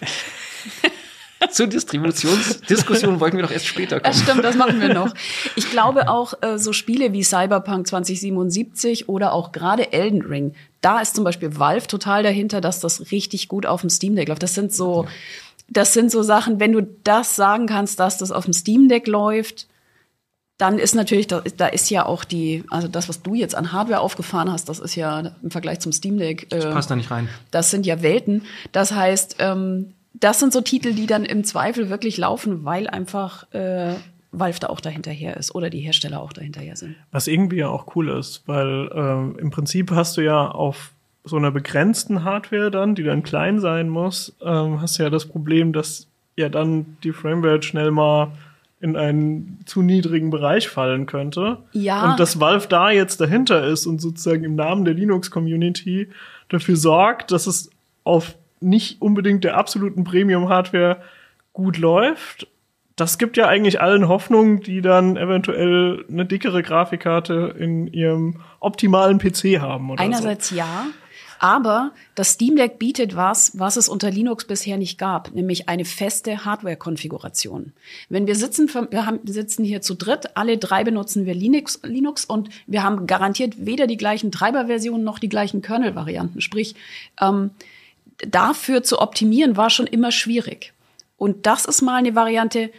zur 1.50 1.66
Distributionsdiskussion 1.66 3.20
wollten 3.20 3.36
wir 3.36 3.44
doch 3.44 3.50
erst 3.50 3.66
später 3.66 4.00
kommen. 4.00 4.12
Das 4.12 4.22
stimmt, 4.22 4.44
das 4.44 4.56
machen 4.56 4.80
wir 4.80 4.92
noch. 4.92 5.14
Ich 5.56 5.70
glaube 5.70 6.08
auch 6.08 6.34
äh, 6.42 6.58
so 6.58 6.72
Spiele 6.72 7.12
wie 7.12 7.22
Cyberpunk 7.22 7.86
2077 7.86 9.08
oder 9.08 9.32
auch 9.32 9.52
gerade 9.52 9.92
Elden 9.92 10.22
Ring, 10.22 10.54
da 10.80 11.00
ist 11.00 11.14
zum 11.14 11.24
Beispiel 11.24 11.58
Valve 11.58 11.86
total 11.86 12.22
dahinter, 12.22 12.60
dass 12.60 12.80
das 12.80 13.10
richtig 13.10 13.48
gut 13.48 13.66
auf 13.66 13.80
dem 13.80 13.90
Steam 13.90 14.16
Deck 14.16 14.28
läuft. 14.28 14.42
Das 14.42 14.54
sind 14.54 14.72
so, 14.72 15.06
das 15.68 15.92
sind 15.92 16.10
so 16.10 16.22
Sachen, 16.22 16.60
wenn 16.60 16.72
du 16.72 16.82
das 17.04 17.36
sagen 17.36 17.66
kannst, 17.66 18.00
dass 18.00 18.18
das 18.18 18.30
auf 18.30 18.44
dem 18.44 18.52
Steam 18.52 18.88
Deck 18.88 19.06
läuft, 19.06 19.66
dann 20.58 20.78
ist 20.78 20.94
natürlich, 20.94 21.28
da, 21.28 21.42
da 21.56 21.68
ist 21.68 21.88
ja 21.88 22.04
auch 22.04 22.24
die, 22.24 22.64
also 22.68 22.88
das, 22.88 23.08
was 23.08 23.22
du 23.22 23.34
jetzt 23.34 23.54
an 23.54 23.72
Hardware 23.72 24.00
aufgefahren 24.00 24.50
hast, 24.50 24.68
das 24.68 24.80
ist 24.80 24.96
ja 24.96 25.30
im 25.42 25.50
Vergleich 25.50 25.78
zum 25.78 25.92
Steam 25.92 26.18
Deck. 26.18 26.52
Äh, 26.52 26.72
Passt 26.72 26.90
da 26.90 26.96
nicht 26.96 27.10
rein. 27.10 27.28
das 27.52 27.70
sind 27.70 27.86
ja 27.86 28.02
Welten. 28.02 28.42
Das 28.72 28.92
heißt, 28.92 29.36
ähm, 29.38 29.94
das 30.14 30.40
sind 30.40 30.52
so 30.52 30.60
Titel, 30.60 30.94
die 30.94 31.06
dann 31.06 31.24
im 31.24 31.44
Zweifel 31.44 31.90
wirklich 31.90 32.16
laufen, 32.16 32.64
weil 32.64 32.88
einfach 32.88 33.50
äh, 33.52 33.94
Valve 34.32 34.58
da 34.58 34.66
auch 34.68 34.80
dahinterher 34.80 35.36
ist 35.36 35.54
oder 35.54 35.70
die 35.70 35.78
Hersteller 35.80 36.20
auch 36.20 36.32
dahinterher 36.32 36.76
sind. 36.76 36.96
Was 37.12 37.28
irgendwie 37.28 37.58
ja 37.58 37.68
auch 37.68 37.94
cool 37.94 38.08
ist, 38.10 38.42
weil 38.46 38.90
ähm, 38.92 39.36
im 39.40 39.50
Prinzip 39.50 39.92
hast 39.92 40.16
du 40.16 40.22
ja 40.22 40.48
auf 40.50 40.90
so 41.24 41.36
einer 41.36 41.52
begrenzten 41.52 42.24
Hardware 42.24 42.70
dann, 42.70 42.96
die 42.96 43.04
dann 43.04 43.22
klein 43.22 43.60
sein 43.60 43.88
muss, 43.88 44.34
ähm, 44.42 44.80
hast 44.80 44.98
du 44.98 45.04
ja 45.04 45.10
das 45.10 45.26
Problem, 45.26 45.72
dass 45.72 46.08
ja 46.36 46.48
dann 46.48 46.96
die 47.04 47.12
Framerate 47.12 47.62
schnell 47.62 47.90
mal 47.90 48.32
in 48.80 48.96
einen 48.96 49.60
zu 49.66 49.82
niedrigen 49.82 50.30
Bereich 50.30 50.68
fallen 50.68 51.06
könnte. 51.06 51.58
Ja. 51.72 52.10
Und 52.10 52.20
dass 52.20 52.40
Valve 52.40 52.68
da 52.68 52.90
jetzt 52.90 53.20
dahinter 53.20 53.66
ist 53.66 53.86
und 53.86 54.00
sozusagen 54.00 54.44
im 54.44 54.54
Namen 54.54 54.84
der 54.84 54.94
Linux-Community 54.94 56.08
dafür 56.48 56.76
sorgt, 56.76 57.32
dass 57.32 57.46
es 57.46 57.70
auf 58.04 58.36
nicht 58.60 59.02
unbedingt 59.02 59.44
der 59.44 59.56
absoluten 59.56 60.04
Premium-Hardware 60.04 60.98
gut 61.52 61.78
läuft. 61.78 62.46
Das 62.96 63.18
gibt 63.18 63.36
ja 63.36 63.46
eigentlich 63.46 63.80
allen 63.80 64.08
Hoffnung, 64.08 64.60
die 64.60 64.80
dann 64.80 65.16
eventuell 65.16 66.04
eine 66.10 66.24
dickere 66.24 66.62
Grafikkarte 66.62 67.54
in 67.58 67.86
ihrem 67.86 68.40
optimalen 68.60 69.18
PC 69.18 69.60
haben. 69.60 69.90
Oder 69.90 70.02
Einerseits 70.02 70.50
ja, 70.50 70.86
aber 71.38 71.92
das 72.14 72.32
Steam 72.32 72.56
Deck 72.56 72.78
bietet 72.78 73.16
was, 73.16 73.58
was 73.58 73.76
es 73.76 73.88
unter 73.88 74.10
Linux 74.10 74.44
bisher 74.44 74.76
nicht 74.76 74.98
gab, 74.98 75.34
nämlich 75.34 75.68
eine 75.68 75.84
feste 75.84 76.44
Hardware-Konfiguration. 76.44 77.72
Wenn 78.08 78.26
wir 78.26 78.34
sitzen, 78.34 78.70
wir 78.90 79.06
haben, 79.06 79.20
sitzen 79.24 79.64
hier 79.64 79.80
zu 79.80 79.94
dritt, 79.94 80.36
alle 80.36 80.58
drei 80.58 80.84
benutzen 80.84 81.26
wir 81.26 81.34
Linux, 81.34 81.80
Linux 81.84 82.24
und 82.24 82.48
wir 82.66 82.82
haben 82.82 83.06
garantiert 83.06 83.54
weder 83.66 83.86
die 83.86 83.96
gleichen 83.96 84.32
Treiberversionen 84.32 85.04
noch 85.04 85.18
die 85.18 85.28
gleichen 85.28 85.62
Kernel-Varianten. 85.62 86.40
Sprich, 86.40 86.74
ähm, 87.20 87.50
dafür 88.26 88.82
zu 88.82 89.00
optimieren 89.00 89.56
war 89.56 89.70
schon 89.70 89.86
immer 89.86 90.12
schwierig. 90.12 90.72
Und 91.16 91.46
das 91.46 91.64
ist 91.64 91.82
mal 91.82 91.96
eine 91.96 92.14
Variante. 92.14 92.70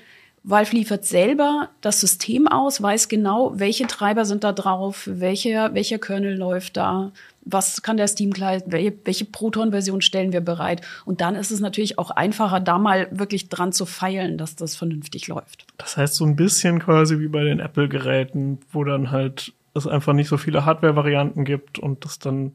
Valve 0.43 0.75
liefert 0.75 1.05
selber 1.05 1.69
das 1.81 1.99
System 1.99 2.47
aus, 2.47 2.81
weiß 2.81 3.09
genau, 3.09 3.51
welche 3.55 3.87
Treiber 3.87 4.23
sind 4.23 4.43
da 4.43 4.53
drauf, 4.53 5.03
welcher, 5.05 5.73
welcher 5.73 5.99
Kernel 5.99 6.37
läuft 6.37 6.77
da, 6.77 7.11
was 7.51 7.81
kann 7.81 7.97
der 7.97 8.07
Steam-Client, 8.07 8.65
welche, 8.67 8.93
welche 9.05 9.25
Proton-Version 9.25 10.01
stellen 10.01 10.31
wir 10.31 10.41
bereit. 10.41 10.81
Und 11.05 11.21
dann 11.21 11.35
ist 11.35 11.51
es 11.51 11.59
natürlich 11.59 11.97
auch 11.97 12.11
einfacher, 12.11 12.59
da 12.59 12.77
mal 12.77 13.07
wirklich 13.11 13.49
dran 13.49 13.71
zu 13.71 13.85
feilen, 13.85 14.37
dass 14.37 14.55
das 14.55 14.75
vernünftig 14.75 15.27
läuft. 15.27 15.65
Das 15.77 15.97
heißt 15.97 16.15
so 16.15 16.25
ein 16.25 16.35
bisschen 16.35 16.79
quasi 16.79 17.19
wie 17.19 17.27
bei 17.27 17.43
den 17.43 17.59
Apple-Geräten, 17.59 18.59
wo 18.71 18.83
dann 18.83 19.11
halt 19.11 19.53
es 19.73 19.87
einfach 19.87 20.13
nicht 20.13 20.27
so 20.27 20.37
viele 20.37 20.65
Hardware-Varianten 20.65 21.45
gibt 21.45 21.79
und 21.79 22.05
das 22.05 22.19
dann 22.19 22.53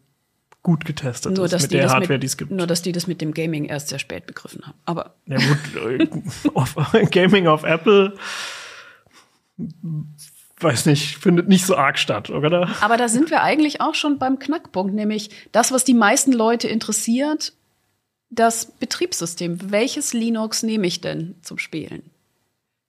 gut 0.62 0.84
getestet 0.84 1.36
Nur 1.36 1.44
ist 1.44 1.62
mit 1.62 1.72
der 1.72 1.90
Hardware, 1.90 2.18
die 2.18 2.26
es 2.26 2.36
gibt. 2.36 2.50
nur, 2.50 2.66
dass 2.66 2.82
die 2.82 2.92
das 2.92 3.06
mit 3.06 3.20
dem 3.20 3.34
Gaming 3.34 3.66
erst 3.66 3.88
sehr 3.88 3.98
spät 3.98 4.26
begriffen 4.26 4.66
haben. 4.66 4.78
Aber 4.86 5.14
Ja 5.26 5.36
gut, 5.36 6.00
äh, 6.00 6.08
auf, 6.54 6.74
Gaming 7.10 7.46
auf 7.46 7.64
Apple, 7.64 8.14
weiß 10.58 10.86
nicht, 10.86 11.16
findet 11.16 11.48
nicht 11.48 11.66
so 11.66 11.76
arg 11.76 11.98
statt, 11.98 12.30
oder? 12.30 12.68
Aber 12.80 12.96
da 12.96 13.08
sind 13.08 13.30
wir 13.30 13.42
eigentlich 13.42 13.80
auch 13.80 13.94
schon 13.94 14.18
beim 14.18 14.38
Knackpunkt, 14.38 14.94
nämlich 14.94 15.30
das, 15.52 15.72
was 15.72 15.84
die 15.84 15.94
meisten 15.94 16.32
Leute 16.32 16.68
interessiert, 16.68 17.52
das 18.30 18.66
Betriebssystem. 18.66 19.70
Welches 19.70 20.12
Linux 20.12 20.62
nehme 20.62 20.86
ich 20.86 21.00
denn 21.00 21.34
zum 21.42 21.58
Spielen? 21.58 22.02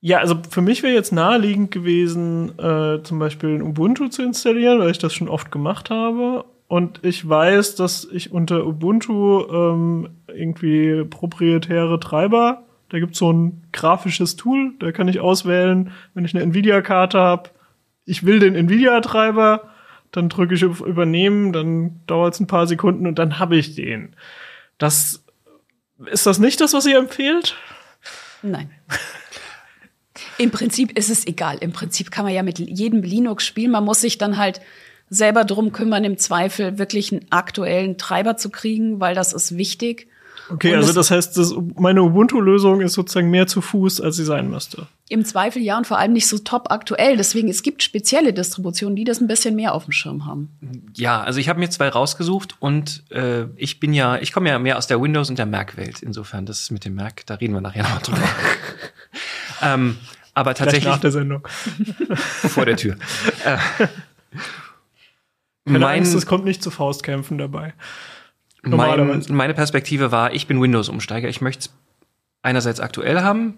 Ja, 0.02 0.20
also 0.20 0.36
für 0.50 0.62
mich 0.62 0.84
wäre 0.84 0.94
jetzt 0.94 1.12
naheliegend 1.12 1.72
gewesen, 1.72 2.60
äh, 2.60 3.02
zum 3.02 3.18
Beispiel 3.18 3.56
ein 3.56 3.64
Ubuntu 3.64 4.08
zu 4.08 4.22
installieren, 4.22 4.80
weil 4.80 4.92
ich 4.92 5.00
das 5.00 5.14
schon 5.14 5.28
oft 5.30 5.52
gemacht 5.52 5.90
habe. 5.90 6.46
Und 6.68 7.00
ich 7.04 7.28
weiß, 7.28 7.76
dass 7.76 8.08
ich 8.12 8.32
unter 8.32 8.66
Ubuntu 8.66 9.46
ähm, 9.52 10.10
irgendwie 10.28 11.04
proprietäre 11.06 12.00
Treiber, 12.00 12.64
da 12.90 13.00
gibt 13.00 13.14
es 13.14 13.20
so 13.20 13.32
ein 13.32 13.64
grafisches 13.72 14.36
Tool, 14.36 14.74
da 14.80 14.92
kann 14.92 15.08
ich 15.08 15.20
auswählen, 15.20 15.92
wenn 16.14 16.26
ich 16.26 16.36
eine 16.36 16.44
Nvidia-Karte 16.44 17.20
habe, 17.20 17.50
ich 18.06 18.26
will 18.26 18.40
den 18.40 18.56
Nvidia-Treiber, 18.56 19.72
dann 20.12 20.30
drücke 20.30 20.56
ich 20.56 20.64
auf 20.66 20.82
Übernehmen, 20.82 21.52
dann 21.52 22.02
dauert 22.08 22.36
es 22.36 22.40
ein 22.40 22.48
paar 22.48 22.68
Sekunden 22.68 23.08
und 23.08 23.20
dann 23.20 23.40
habe 23.40 23.58
ich 23.58 23.76
den. 23.76 24.16
Das 24.78 25.24
ist 26.06 26.26
das 26.26 26.40
nicht 26.40 26.62
das, 26.62 26.74
was 26.74 26.86
ihr 26.86 26.98
empfehlt? 26.98 27.56
Nein. 28.42 28.70
Im 30.38 30.52
Prinzip 30.52 30.98
ist 30.98 31.10
es 31.10 31.26
egal. 31.26 31.58
Im 31.60 31.72
Prinzip 31.72 32.12
kann 32.12 32.26
man 32.26 32.34
ja 32.34 32.44
mit 32.44 32.60
jedem 32.60 33.02
Linux 33.02 33.46
spielen. 33.46 33.72
Man 33.72 33.86
muss 33.86 34.02
sich 34.02 34.18
dann 34.18 34.38
halt 34.38 34.62
selber 35.10 35.46
drum 35.46 35.72
kümmern, 35.72 36.04
im 36.04 36.18
Zweifel 36.18 36.78
wirklich 36.78 37.12
einen 37.12 37.26
aktuellen 37.30 37.98
Treiber 37.98 38.38
zu 38.38 38.50
kriegen, 38.50 39.00
weil 39.00 39.16
das 39.16 39.34
ist 39.34 39.58
wichtig. 39.58 40.08
Okay, 40.50 40.70
Und 40.72 40.78
also 40.78 40.90
es- 40.90 40.96
das 40.96 41.12
heißt, 41.12 41.38
das, 41.38 41.54
meine 41.76 42.04
Ubuntu-Lösung 42.04 42.82
ist 42.82 42.94
sozusagen 42.94 43.30
mehr 43.32 43.48
zu 43.48 43.62
Fuß, 43.62 44.00
als 44.02 44.16
sie 44.18 44.26
sein 44.26 44.50
müsste. 44.50 44.88
Im 45.10 45.26
Zweifel 45.26 45.62
ja 45.62 45.78
und 45.78 45.88
vor 45.88 45.98
allem 45.98 46.14
nicht 46.14 46.28
so 46.28 46.38
top 46.38 46.72
aktuell. 46.72 47.18
Deswegen, 47.18 47.48
es 47.50 47.64
gibt 47.64 47.82
spezielle 47.84 48.32
Distributionen, 48.34 48.96
die 48.96 49.04
das 49.04 49.22
ein 49.22 49.28
bisschen 49.28 49.56
mehr 49.56 49.74
auf 49.74 49.86
dem 49.86 49.92
Schirm 49.92 50.26
haben. 50.26 50.50
Ja, 50.96 51.22
also 51.22 51.40
ich 51.40 51.50
habe 51.50 51.60
mir 51.60 51.70
zwei 51.70 51.90
rausgesucht 51.90 52.56
und 52.60 53.04
äh, 53.12 53.46
ich 53.56 53.80
bin 53.80 53.94
ja, 53.94 54.18
ich 54.18 54.32
komme 54.34 54.50
ja 54.50 54.60
mehr 54.60 54.78
aus 54.78 54.88
der 54.88 55.02
Windows- 55.02 55.30
und 55.30 55.40
der 55.40 55.46
Mac-Welt. 55.46 56.02
Insofern, 56.04 56.46
das 56.46 56.70
mit 56.72 56.86
dem 56.86 56.96
Mac, 56.96 57.26
da 57.26 57.36
reden 57.36 57.54
wir 57.54 57.62
nachher 57.62 57.84
noch 57.84 58.02
drüber. 58.02 58.20
ähm, 59.62 59.98
aber 60.34 60.52
Vielleicht 60.54 60.58
tatsächlich 60.60 60.92
nach 60.94 61.00
der 61.00 61.12
Sendung. 61.12 61.48
vor 62.16 62.66
der 62.66 62.76
Tür. 62.78 62.96
äh, 63.46 63.58
Keine 65.66 65.80
mein, 65.80 66.00
Angst, 66.00 66.14
es 66.14 66.26
kommt 66.26 66.46
nicht 66.46 66.62
zu 66.62 66.70
Faustkämpfen 66.72 67.38
dabei. 67.38 67.74
Mein, 68.66 69.24
meine 69.30 69.54
Perspektive 69.54 70.12
war, 70.12 70.34
ich 70.34 70.48
bin 70.48 70.62
Windows-Umsteiger. 70.62 71.30
Ich 71.30 71.42
möchte 71.42 71.70
es 71.70 71.74
einerseits 72.42 72.80
aktuell 72.80 73.22
haben, 73.22 73.56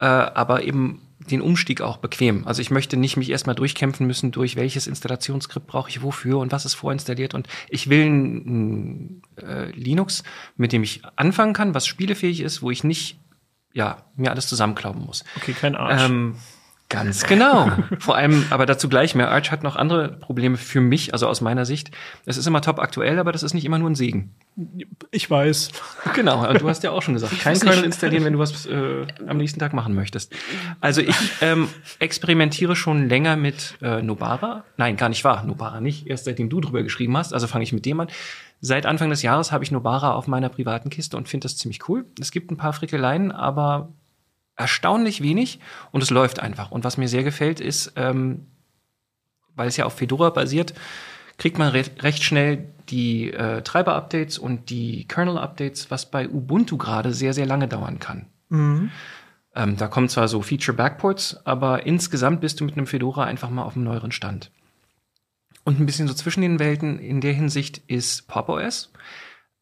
äh, 0.00 0.06
aber 0.06 0.64
eben 0.64 1.02
den 1.18 1.40
Umstieg 1.40 1.80
auch 1.80 1.96
bequem. 1.96 2.46
Also 2.46 2.60
ich 2.60 2.70
möchte 2.70 2.96
nicht 2.96 3.16
mich 3.16 3.30
erstmal 3.30 3.56
durchkämpfen 3.56 4.06
müssen, 4.06 4.32
durch 4.32 4.56
welches 4.56 4.86
Installationsskript 4.86 5.66
brauche 5.66 5.88
ich 5.88 6.02
wofür 6.02 6.38
und 6.38 6.52
was 6.52 6.64
ist 6.64 6.74
vorinstalliert. 6.74 7.34
Und 7.34 7.48
ich 7.68 7.88
will 7.88 8.06
ein, 8.06 8.36
ein 8.46 9.22
äh, 9.42 9.70
Linux, 9.70 10.22
mit 10.56 10.72
dem 10.72 10.82
ich 10.82 11.02
anfangen 11.16 11.52
kann, 11.52 11.74
was 11.74 11.86
spielefähig 11.86 12.40
ist, 12.40 12.62
wo 12.62 12.70
ich 12.70 12.84
nicht 12.84 13.18
ja, 13.72 14.04
mir 14.16 14.30
alles 14.30 14.46
zusammenklauben 14.46 15.04
muss. 15.04 15.24
Okay, 15.36 15.52
kein 15.52 15.74
Arsch. 15.74 16.02
Ähm, 16.04 16.36
ganz 16.88 17.24
genau. 17.26 17.70
Vor 17.98 18.16
allem, 18.16 18.44
aber 18.50 18.66
dazu 18.66 18.88
gleich 18.88 19.14
mehr. 19.14 19.30
Arch 19.30 19.50
hat 19.50 19.62
noch 19.62 19.76
andere 19.76 20.08
Probleme 20.08 20.56
für 20.56 20.80
mich, 20.80 21.12
also 21.12 21.26
aus 21.26 21.40
meiner 21.40 21.64
Sicht. 21.64 21.90
Es 22.24 22.36
ist 22.36 22.46
immer 22.46 22.60
top 22.60 22.78
aktuell, 22.78 23.18
aber 23.18 23.32
das 23.32 23.42
ist 23.42 23.54
nicht 23.54 23.64
immer 23.64 23.78
nur 23.78 23.90
ein 23.90 23.94
Segen. 23.94 24.34
ich 25.10 25.30
weiß. 25.30 25.70
Genau, 26.14 26.48
und 26.48 26.60
du 26.60 26.68
hast 26.68 26.82
ja 26.82 26.92
auch 26.92 27.02
schon 27.02 27.14
gesagt, 27.14 27.38
kein 27.40 27.54
weiß 27.54 27.60
Kernel 27.60 27.84
installieren, 27.84 28.24
wenn 28.24 28.32
du 28.34 28.38
was 28.38 28.64
äh, 28.66 29.06
am 29.26 29.36
nächsten 29.36 29.58
Tag 29.58 29.72
machen 29.72 29.94
möchtest. 29.94 30.32
Also 30.80 31.00
ich 31.00 31.16
ähm, 31.40 31.68
experimentiere 31.98 32.76
schon 32.76 33.08
länger 33.08 33.36
mit 33.36 33.76
äh, 33.82 34.00
Nobara. 34.02 34.64
Nein, 34.76 34.96
gar 34.96 35.08
nicht 35.08 35.24
wahr. 35.24 35.44
Nobara 35.44 35.80
nicht. 35.80 36.06
Erst 36.06 36.24
seitdem 36.24 36.48
du 36.48 36.60
drüber 36.60 36.82
geschrieben 36.82 37.16
hast, 37.16 37.34
also 37.34 37.46
fange 37.48 37.64
ich 37.64 37.72
mit 37.72 37.84
dem 37.84 38.00
an. 38.00 38.08
Seit 38.60 38.86
Anfang 38.86 39.10
des 39.10 39.22
Jahres 39.22 39.52
habe 39.52 39.64
ich 39.64 39.70
Nobara 39.70 40.12
auf 40.12 40.26
meiner 40.26 40.48
privaten 40.48 40.88
Kiste 40.88 41.16
und 41.16 41.28
finde 41.28 41.44
das 41.44 41.56
ziemlich 41.56 41.88
cool. 41.88 42.06
Es 42.20 42.30
gibt 42.30 42.50
ein 42.50 42.56
paar 42.56 42.72
Frickeleien, 42.72 43.32
aber 43.32 43.92
erstaunlich 44.56 45.22
wenig 45.22 45.60
und 45.92 46.02
es 46.02 46.10
läuft 46.10 46.40
einfach. 46.40 46.70
Und 46.70 46.84
was 46.84 46.96
mir 46.96 47.08
sehr 47.08 47.24
gefällt, 47.24 47.60
ist, 47.60 47.92
ähm, 47.96 48.46
weil 49.54 49.68
es 49.68 49.76
ja 49.76 49.84
auf 49.84 49.94
Fedora 49.94 50.30
basiert, 50.30 50.74
kriegt 51.38 51.58
man 51.58 51.68
re 51.68 51.84
recht 52.00 52.22
schnell 52.22 52.72
die 52.88 53.32
äh, 53.32 53.62
Treiber-Updates 53.62 54.38
und 54.38 54.70
die 54.70 55.06
Kernel-Updates, 55.06 55.90
was 55.90 56.10
bei 56.10 56.28
Ubuntu 56.28 56.76
gerade 56.76 57.12
sehr, 57.12 57.34
sehr 57.34 57.46
lange 57.46 57.68
dauern 57.68 57.98
kann. 57.98 58.26
Ähm, 59.54 59.76
da 59.76 59.88
kommen 59.88 60.08
zwar 60.08 60.28
so 60.28 60.42
Feature-Backports, 60.42 61.46
aber 61.46 61.86
insgesamt 61.86 62.40
bist 62.40 62.60
du 62.60 62.64
mit 62.64 62.76
einem 62.76 62.86
Fedora 62.86 63.24
einfach 63.24 63.50
mal 63.50 63.64
auf 63.64 63.74
einem 63.74 63.84
neueren 63.84 64.12
Stand. 64.12 64.50
Und 65.64 65.80
ein 65.80 65.86
bisschen 65.86 66.06
so 66.06 66.14
zwischen 66.14 66.42
den 66.42 66.58
Welten 66.58 66.98
in 66.98 67.20
der 67.20 67.32
Hinsicht 67.32 67.78
ist 67.88 68.28
Pop 68.28 68.48
OS. 68.48 68.92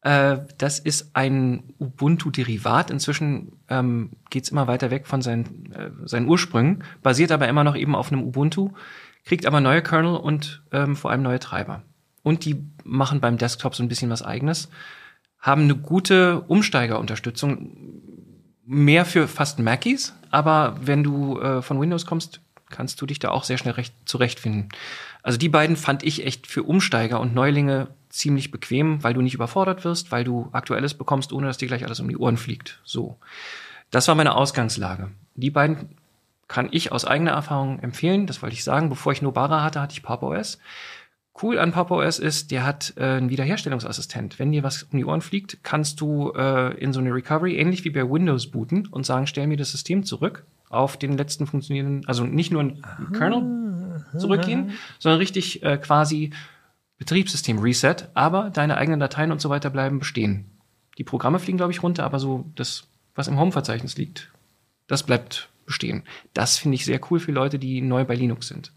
Äh, 0.01 0.37
das 0.57 0.79
ist 0.79 1.15
ein 1.15 1.73
Ubuntu-Derivat. 1.79 2.91
Inzwischen 2.91 3.54
ähm, 3.69 4.11
geht's 4.29 4.49
immer 4.49 4.67
weiter 4.67 4.91
weg 4.91 5.07
von 5.07 5.21
seinen, 5.21 5.71
äh, 5.73 5.91
seinen 6.05 6.27
Ursprüngen, 6.27 6.83
basiert 7.01 7.31
aber 7.31 7.47
immer 7.47 7.63
noch 7.63 7.75
eben 7.75 7.95
auf 7.95 8.11
einem 8.11 8.23
Ubuntu, 8.23 8.71
kriegt 9.25 9.45
aber 9.45 9.61
neue 9.61 9.81
Kernel 9.81 10.17
und 10.17 10.63
ähm, 10.71 10.95
vor 10.95 11.11
allem 11.11 11.23
neue 11.23 11.39
Treiber. 11.39 11.83
Und 12.23 12.45
die 12.45 12.63
machen 12.83 13.21
beim 13.21 13.37
Desktop 13.37 13.75
so 13.75 13.83
ein 13.83 13.87
bisschen 13.87 14.09
was 14.09 14.23
eigenes, 14.23 14.69
haben 15.39 15.63
eine 15.63 15.75
gute 15.75 16.41
Umsteigerunterstützung, 16.41 18.01
mehr 18.65 19.05
für 19.05 19.27
fast 19.27 19.59
Macis, 19.59 20.13
aber 20.31 20.75
wenn 20.81 21.03
du 21.03 21.39
äh, 21.39 21.61
von 21.61 21.79
Windows 21.79 22.05
kommst, 22.05 22.41
kannst 22.69 22.99
du 22.99 23.05
dich 23.05 23.19
da 23.19 23.29
auch 23.29 23.43
sehr 23.43 23.57
schnell 23.57 23.75
recht 23.75 23.93
zurechtfinden. 24.05 24.69
Also 25.21 25.37
die 25.37 25.49
beiden 25.49 25.75
fand 25.75 26.03
ich 26.03 26.25
echt 26.25 26.47
für 26.47 26.63
Umsteiger 26.63 27.19
und 27.19 27.35
Neulinge 27.35 27.89
ziemlich 28.15 28.51
bequem, 28.51 29.03
weil 29.03 29.13
du 29.13 29.21
nicht 29.21 29.33
überfordert 29.33 29.83
wirst, 29.83 30.11
weil 30.11 30.23
du 30.23 30.49
aktuelles 30.51 30.93
bekommst, 30.93 31.33
ohne 31.33 31.47
dass 31.47 31.57
dir 31.57 31.67
gleich 31.67 31.85
alles 31.85 31.99
um 31.99 32.07
die 32.07 32.17
Ohren 32.17 32.37
fliegt. 32.37 32.79
So. 32.83 33.17
Das 33.91 34.07
war 34.07 34.15
meine 34.15 34.35
Ausgangslage. 34.35 35.11
Die 35.35 35.51
beiden 35.51 35.89
kann 36.47 36.69
ich 36.71 36.91
aus 36.91 37.05
eigener 37.05 37.31
Erfahrung 37.31 37.79
empfehlen. 37.79 38.27
Das 38.27 38.41
wollte 38.41 38.55
ich 38.55 38.63
sagen. 38.63 38.89
Bevor 38.89 39.11
ich 39.11 39.21
Nobara 39.21 39.63
hatte, 39.63 39.81
hatte 39.81 39.93
ich 39.93 40.03
PopOS. 40.03 40.59
Cool 41.41 41.59
an 41.59 41.73
PopOS 41.73 42.19
ist, 42.19 42.51
der 42.51 42.65
hat 42.65 42.93
äh, 42.95 43.03
einen 43.03 43.29
Wiederherstellungsassistent. 43.29 44.39
Wenn 44.39 44.53
dir 44.53 44.63
was 44.63 44.83
um 44.83 44.97
die 44.97 45.03
Ohren 45.03 45.21
fliegt, 45.21 45.63
kannst 45.63 45.99
du 45.99 46.31
äh, 46.31 46.73
in 46.77 46.93
so 46.93 47.01
eine 47.01 47.13
Recovery 47.13 47.57
ähnlich 47.57 47.83
wie 47.83 47.89
bei 47.89 48.09
Windows 48.09 48.49
booten 48.51 48.87
und 48.87 49.05
sagen, 49.05 49.27
stell 49.27 49.47
mir 49.47 49.57
das 49.57 49.71
System 49.71 50.05
zurück 50.05 50.45
auf 50.69 50.97
den 50.97 51.17
letzten 51.17 51.45
funktionierenden, 51.45 52.07
also 52.07 52.23
nicht 52.23 52.51
nur 52.51 52.63
ein 52.63 52.81
Kernel 53.13 54.03
zurückgehen, 54.17 54.71
sondern 54.99 55.19
richtig 55.19 55.61
äh, 55.63 55.77
quasi 55.77 56.31
Betriebssystem 56.97 57.59
Reset, 57.59 58.07
aber 58.13 58.49
deine 58.49 58.77
eigenen 58.77 58.99
Dateien 58.99 59.31
und 59.31 59.41
so 59.41 59.49
weiter 59.49 59.69
bleiben 59.69 59.99
bestehen. 59.99 60.45
Die 60.97 61.03
Programme 61.03 61.39
fliegen, 61.39 61.57
glaube 61.57 61.73
ich, 61.73 61.83
runter, 61.83 62.03
aber 62.03 62.19
so 62.19 62.45
das, 62.55 62.87
was 63.15 63.27
im 63.27 63.37
Home-Verzeichnis 63.37 63.97
liegt, 63.97 64.31
das 64.87 65.03
bleibt 65.03 65.49
bestehen. 65.65 66.03
Das 66.33 66.57
finde 66.57 66.75
ich 66.75 66.85
sehr 66.85 67.01
cool 67.09 67.19
für 67.19 67.31
Leute, 67.31 67.59
die 67.59 67.81
neu 67.81 68.05
bei 68.05 68.15
Linux 68.15 68.47
sind. 68.47 68.71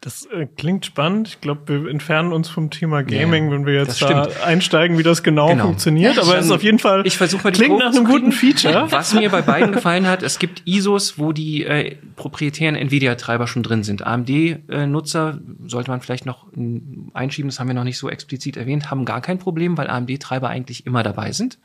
Das 0.00 0.26
äh, 0.26 0.46
klingt 0.46 0.86
spannend. 0.86 1.26
Ich 1.26 1.40
glaube, 1.40 1.82
wir 1.82 1.90
entfernen 1.90 2.32
uns 2.32 2.48
vom 2.48 2.70
Thema 2.70 3.02
Gaming, 3.02 3.46
Ja, 3.46 3.50
wenn 3.52 3.66
wir 3.66 3.74
jetzt 3.74 4.00
da 4.00 4.28
einsteigen, 4.44 4.96
wie 4.96 5.02
das 5.02 5.24
genau, 5.24 5.48
Genau. 5.48 5.64
funktioniert. 5.64 6.16
Aber 6.20 6.38
es 6.38 6.46
ist 6.46 6.52
auf 6.52 6.62
jeden 6.62 6.78
Fall 6.78 7.04
Ich 7.04 7.16
versuche 7.18 7.42
mal 7.42 7.50
die 7.50 7.58
klingt 7.62 7.80
nach 7.80 7.92
einem 7.92 8.04
guten. 8.04 8.30
Feature. 8.30 8.86
Was 8.90 9.12
mir 9.12 9.28
bei 9.28 9.42
beiden 9.42 9.72
gefallen 9.72 10.06
hat, 10.06 10.22
es 10.22 10.38
gibt 10.38 10.62
ISOs, 10.66 11.18
wo 11.18 11.32
die 11.32 11.64
äh, 11.64 11.96
proprietären 12.14 12.76
Nvidia-Treiber 12.76 13.48
schon 13.48 13.64
drin 13.64 13.82
sind. 13.82 14.06
AMD-Nutzer 14.06 15.40
sollte 15.66 15.90
man 15.90 16.00
vielleicht 16.00 16.26
noch 16.26 16.46
einschieben, 17.12 17.48
das 17.50 17.58
haben 17.58 17.66
wir 17.66 17.74
noch 17.74 17.82
nicht 17.84 17.98
so 17.98 18.08
explizit 18.08 18.56
erwähnt, 18.56 18.92
haben 18.92 19.04
gar 19.04 19.20
kein 19.20 19.38
Problem, 19.40 19.76
weil 19.76 19.88
AMD-Treiber 19.90 20.48
eigentlich 20.48 20.86
immer 20.86 21.02
dabei 21.02 21.32
sind. 21.32 21.58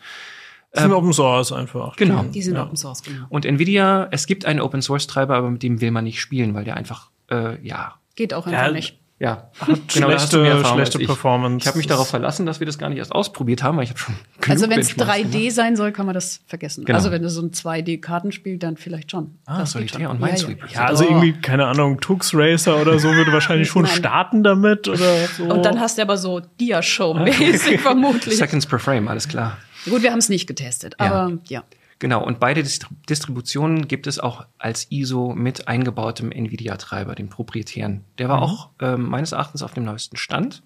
Das 0.71 0.81
ist 0.85 0.89
ein 0.89 0.93
Open 0.93 1.13
Source 1.13 1.51
einfach. 1.51 1.95
Genau. 1.97 2.23
Die 2.23 2.41
sind 2.41 2.55
Ja. 2.55 2.63
Open 2.63 2.77
Source, 2.77 3.03
genau. 3.03 3.27
Und 3.29 3.45
Nvidia, 3.45 4.07
es 4.09 4.25
gibt 4.25 4.45
einen 4.45 4.59
Open-Source-Treiber, 4.59 5.35
aber 5.35 5.51
mit 5.51 5.61
dem 5.61 5.81
will 5.81 5.91
man 5.91 6.03
nicht 6.03 6.19
spielen, 6.19 6.55
weil 6.55 6.63
der 6.63 6.77
einfach, 6.77 7.11
äh, 7.29 7.61
ja, 7.63 7.93
Geht 8.15 8.33
auch 8.33 8.45
einfach 8.45 8.67
Ja, 8.67 8.71
nicht. 8.71 8.99
ja, 9.19 9.49
Schlechte, 9.87 10.45
Erfahrung 10.45 10.75
schlechte 10.77 10.97
als 10.97 11.01
ich. 11.01 11.07
Performance. 11.07 11.63
Ich 11.63 11.67
habe 11.67 11.77
mich 11.77 11.87
darauf 11.87 12.09
verlassen, 12.09 12.45
dass 12.45 12.59
wir 12.59 12.67
das 12.67 12.77
gar 12.77 12.89
nicht 12.89 12.97
erst 12.99 13.11
ausprobiert 13.11 13.63
haben, 13.63 13.77
weil 13.77 13.85
ich 13.85 13.89
habe 13.91 13.99
schon 13.99 14.15
genug 14.39 14.49
Also 14.49 14.69
wenn 14.69 14.79
es 14.79 14.89
Benchmarks 14.93 15.19
3D 15.21 15.31
gemacht. 15.31 15.51
sein 15.55 15.75
soll, 15.75 15.91
kann 15.91 16.05
man 16.05 16.13
das 16.13 16.41
vergessen. 16.45 16.83
Genau. 16.85 16.97
Also 16.97 17.11
wenn 17.11 17.21
du 17.23 17.29
so 17.29 17.41
ein 17.41 17.51
2D-Kartenspiel, 17.51 18.57
dann 18.59 18.77
vielleicht 18.77 19.11
schon. 19.11 19.39
Ah, 19.45 19.59
Das 19.59 19.71
Solitär 19.71 20.01
schon. 20.01 20.11
und 20.11 20.21
Minesweeper. 20.21 20.67
Ja, 20.73 20.85
also 20.85 21.05
irgendwie, 21.05 21.33
keine 21.33 21.65
Ahnung, 21.67 21.99
Tux 22.01 22.31
Racer 22.33 22.79
oder 22.81 22.99
so 22.99 23.09
würde 23.09 23.31
wahrscheinlich 23.31 23.67
schon 23.69 23.83
Nein. 23.83 23.93
starten 23.95 24.43
damit 24.43 24.87
oder 24.87 25.27
so. 25.37 25.43
Und 25.45 25.63
dann 25.65 25.79
hast 25.79 25.97
du 25.97 26.01
aber 26.01 26.17
so 26.17 26.41
Dia-Show-mäßig 26.59 27.79
vermutlich. 27.81 28.37
Seconds 28.37 28.65
per 28.65 28.79
Frame, 28.79 29.07
alles 29.07 29.27
klar. 29.27 29.57
Gut, 29.85 30.01
wir 30.03 30.11
haben 30.11 30.19
es 30.19 30.29
nicht 30.29 30.47
getestet, 30.47 30.95
Ja. 30.99 31.05
aber 31.05 31.37
ja. 31.47 31.63
Genau, 32.03 32.21
und 32.21 32.41
beide 32.41 32.63
Distri 32.63 32.93
Distributionen 33.07 33.87
gibt 33.87 34.07
es 34.07 34.19
auch 34.19 34.45
als 34.57 34.91
ISO 34.91 35.33
mit 35.33 35.69
eingebautem 35.69 36.33
NVIDIA-Treiber, 36.33 37.15
dem 37.15 37.29
proprietären. 37.29 38.03
Der 38.17 38.27
war 38.27 38.41
auch 38.41 38.71
ähm, 38.81 39.03
meines 39.03 39.31
Erachtens 39.31 39.63
auf 39.63 39.73
dem 39.73 39.85
neuesten 39.85 40.17
Stand. 40.17 40.63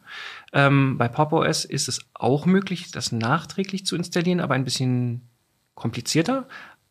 Ähm, 0.52 0.98
bei 0.98 1.08
Pop 1.08 1.32
OS 1.34 1.64
ist 1.64 1.90
es 1.90 2.02
auch 2.16 2.48
möglich, 2.48 2.90
das 2.90 3.12
nachträglich 3.12 3.86
zu 3.86 3.96
installieren, 3.96 4.40
aber 4.40 4.56
ein 4.56 4.64
bisschen 4.64 5.30
komplizierter 5.76 6.48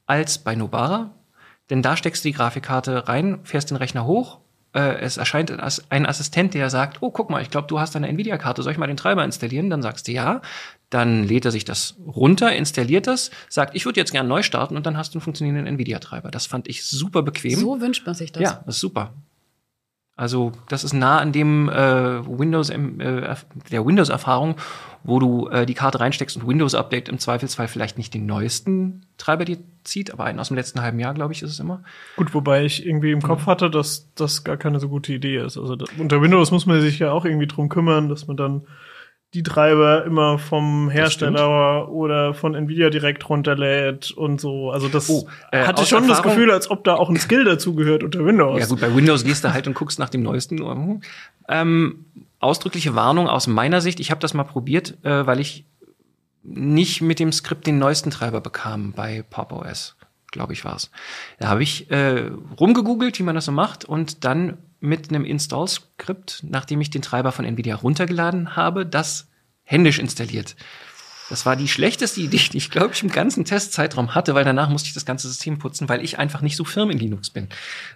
als 0.07 0.39
bei 0.39 0.55
Nobara. 0.55 1.11
Denn 1.69 1.83
da 1.83 1.97
steckst 1.97 2.25
du 2.25 2.29
die 2.29 2.35
Grafikkarte 2.35 3.09
rein, 3.09 3.41
fährst 3.43 3.71
den 3.71 3.77
Rechner 3.77 4.07
hoch. 4.07 4.39
Äh, 4.77 4.99
es 5.01 5.17
erscheint 5.17 5.51
ein 5.51 5.59
Ass- 5.59 5.85
ein 5.89 6.05
Assistent, 6.05 6.53
der 6.53 6.69
sagt, 6.69 6.99
oh, 7.01 7.11
guck 7.11 7.31
mal, 7.31 7.41
ich 7.41 7.49
glaube, 7.51 7.67
du 7.67 7.81
hast 7.81 7.97
eine 7.97 8.09
Nvidia-Karte, 8.09 8.63
soll 8.63 8.73
ich 8.73 8.79
mal 8.79 8.87
den 8.87 8.99
Treiber 8.99 9.25
installieren? 9.25 9.71
Dann 9.71 9.81
sagst 9.81 10.07
du 10.07 10.13
ja. 10.13 10.43
Dann 10.91 11.25
lädt 11.25 11.47
er 11.47 11.51
sich 11.51 11.65
das 11.65 11.97
runter, 12.07 12.55
installiert 12.55 13.07
das, 13.07 13.31
sagt, 13.49 13.75
ich 13.75 13.87
würde 13.87 13.99
jetzt 13.99 14.13
gerne 14.13 14.29
neu 14.29 14.43
starten 14.43 14.77
und 14.77 14.85
dann 14.87 14.97
hast 14.97 15.15
du 15.15 15.19
einen 15.19 15.23
funktionierenden 15.25 15.67
Nvidia-Treiber. 15.67 16.31
Das 16.31 16.47
fand 16.47 16.69
ich 16.69 16.85
super 16.85 17.23
bequem. 17.23 17.59
So 17.59 17.81
wünscht 17.81 18.07
man 18.07 18.15
sich 18.15 18.33
das. 18.33 18.43
Ja, 18.43 18.63
das 18.67 18.77
ist 18.77 18.81
super. 18.83 19.15
Also 20.17 20.53
das 20.69 20.83
ist 20.83 20.95
nah 20.95 21.19
an 21.19 21.33
dem 21.33 21.69
äh, 21.69 22.27
Windows 22.27 22.71
äh, 22.71 22.79
der 23.71 23.85
Windows-Erfahrung, 23.85 24.57
wo 25.05 25.19
du 25.19 25.49
äh, 25.49 25.67
die 25.67 25.75
Karte 25.75 26.01
reinsteckst 26.01 26.39
und 26.39 26.49
Windows 26.49 26.75
Update 26.75 27.11
im 27.11 27.19
Zweifelsfall 27.19 27.69
vielleicht 27.69 27.99
nicht 27.99 28.15
den 28.15 28.25
neuesten 28.25 29.03
Treiber 29.19 29.45
dir 29.45 29.59
zieht, 29.85 30.13
aber 30.13 30.25
einen 30.25 30.41
aus 30.41 30.49
dem 30.49 30.57
letzten 30.57 30.81
halben 30.81 30.99
Jahr, 30.99 31.13
glaube 31.13 31.35
ich, 31.35 31.43
ist 31.43 31.51
es 31.51 31.61
immer. 31.61 31.83
Gut, 32.17 32.33
wobei 32.33 32.65
ich 32.65 32.87
irgendwie 32.87 33.13
im 33.13 33.21
Kopf 33.21 33.47
hatte, 33.47 33.69
dass 33.69 34.09
das 34.15 34.43
gar 34.43 34.57
keine 34.57 34.81
so 34.81 34.89
gute 34.89 35.13
Idee 35.13 35.37
ist. 35.37 35.59
Also 35.59 35.77
da, 35.77 35.85
unter 35.99 36.23
Windows 36.23 36.51
muss 36.51 36.65
man 36.65 36.81
sich 36.81 36.99
ja 36.99 37.13
auch 37.13 37.27
irgendwie 37.27 37.47
drum 37.47 37.69
kümmern, 37.69 38.09
dass 38.09 38.27
man 38.27 38.39
dann 38.39 38.63
die 39.37 39.43
Treiber 39.43 40.05
immer 40.05 40.39
vom 40.39 40.89
Hersteller 40.89 41.89
oder 41.91 42.33
von 42.35 42.55
Nvidia 42.55 42.89
direkt 42.91 43.29
runterlädt 43.29 44.11
und 44.11 44.41
so. 44.41 44.71
Also 44.71 44.89
das 44.89 45.09
Oh, 45.11 45.29
äh, 45.53 45.65
hatte 45.67 45.85
schon 45.85 46.09
das 46.09 46.19
Erfahrung- 46.19 46.37
Gefühl, 46.37 46.51
als 46.51 46.71
ob 46.71 46.85
da 46.85 46.95
auch 46.95 47.11
ein 47.11 47.17
Skill 47.19 47.45
dazu 47.45 47.75
gehört 47.75 48.03
unter 48.03 48.25
Windows. 48.25 48.59
Ja 48.59 48.67
gut, 48.67 48.81
bei 48.81 48.95
Windows 48.95 49.25
gehst 49.25 49.45
du 49.45 49.53
halt 49.53 49.67
und 49.67 49.75
guckst 49.75 49.99
nach 49.99 50.09
dem 50.09 50.23
neuesten. 50.23 50.59
hm. 50.59 51.01
Ähm, 51.49 52.05
ausdrückliche 52.41 52.95
Warnung 52.95 53.29
aus 53.29 53.47
meiner 53.47 53.81
Sicht. 53.81 54.01
Ich 54.01 54.11
habe 54.11 54.21
das 54.21 54.33
mal 54.35 54.45
probiert, 54.45 54.95
äh, 55.05 55.27
weil 55.27 55.39
ich 55.41 55.65
nicht 56.43 57.03
mit 57.03 57.19
dem 57.19 57.33
Skript 57.33 57.67
den 57.67 57.79
neuesten 57.79 58.11
Treiber 58.11 58.41
bekam 58.41 58.93
bei 58.93 59.25
Pop 59.29 59.53
OS, 59.53 59.97
glaube 60.33 60.53
ich 60.55 60.65
war's. 60.65 60.91
Da 61.39 61.49
habe 61.49 61.63
ich 61.63 61.91
äh, 61.91 62.31
rumgegoogelt, 62.59 63.19
wie 63.19 63.23
man 63.25 63.35
das 63.35 63.45
so 63.47 63.53
macht, 63.53 63.85
und 63.85 64.25
dann 64.25 64.59
mit 64.87 65.11
einem 65.11 65.25
Install-Skript, 65.25 66.45
nachdem 66.49 66.81
ich 66.81 66.91
den 66.91 67.03
Treiber 67.03 67.33
von 67.33 67.45
Nvidia 67.45 67.75
runtergeladen 67.75 68.57
habe, 68.57 68.87
das 68.87 69.29
händisch 69.65 69.99
installiert. 69.99 70.57
Das 71.29 71.45
war 71.45 71.57
die 71.57 71.67
schlechteste 71.67 72.21
Idee, 72.21 72.41
die 72.53 72.59
ich, 72.59 72.71
glaube 72.71 72.91
ich, 72.95 73.03
im 73.03 73.11
ganzen 73.11 73.45
Testzeitraum 73.45 74.15
hatte, 74.15 74.35
weil 74.35 74.45
danach 74.45 74.69
musste 74.69 74.87
ich 74.89 74.95
das 74.95 75.05
ganze 75.05 75.27
System 75.27 75.59
putzen, 75.59 75.89
weil 75.89 76.05
ich 76.05 76.19
einfach 76.19 76.41
nicht 76.41 76.57
so 76.57 76.65
firm 76.65 76.89
in 76.91 76.99
Linux 76.99 77.31
bin. 77.31 77.49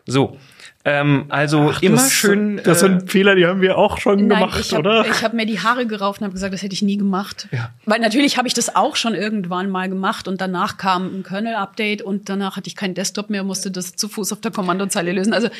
So, 0.05 0.37
ähm, 0.85 1.27
also 1.29 1.73
immer 1.81 1.97
das, 1.97 2.13
schön. 2.13 2.61
Das 2.65 2.79
äh, 2.79 2.81
sind 2.89 3.11
Fehler, 3.11 3.37
die 3.37 3.47
haben 3.47 3.61
wir 3.61 3.79
auch 3.79 3.99
schon 3.99 4.27
Nein, 4.27 4.41
gemacht, 4.41 4.59
ich 4.61 4.73
habe 4.73 4.81
oder? 4.89 5.05
hab 5.23 5.33
mir 5.35 5.47
die 5.47 5.61
Haare 5.61 5.87
gerauft 5.87 6.21
und 6.21 6.25
habe 6.25 6.33
gesagt, 6.35 6.53
das 6.55 6.63
hätte 6.63 6.73
ich 6.73 6.83
nie 6.83 6.97
gemacht. 6.97 7.49
Ja. 7.53 7.71
Weil 7.85 8.01
natürlich 8.01 8.37
habe 8.39 8.49
ich 8.49 8.55
das 8.55 8.75
auch 8.75 8.97
schon 8.97 9.15
irgendwann 9.15 9.71
mal 9.71 9.89
gemacht 9.89 10.27
und 10.27 10.41
danach 10.41 10.77
kam 10.79 11.07
ein 11.21 11.23
Kernel-Update 11.23 12.03
und 12.03 12.29
danach 12.29 12.57
hatte 12.57 12.67
ich 12.69 12.75
keinen 12.77 12.95
Desktop 12.95 13.31
mehr, 13.31 13.45
musste 13.45 13.71
das 13.71 13.95
zu 13.95 14.09
Fuß 14.09 14.33
auf 14.33 14.41
der 14.41 14.51
Kommandozeile 14.51 15.13
lösen. 15.13 15.35
Also 15.35 15.51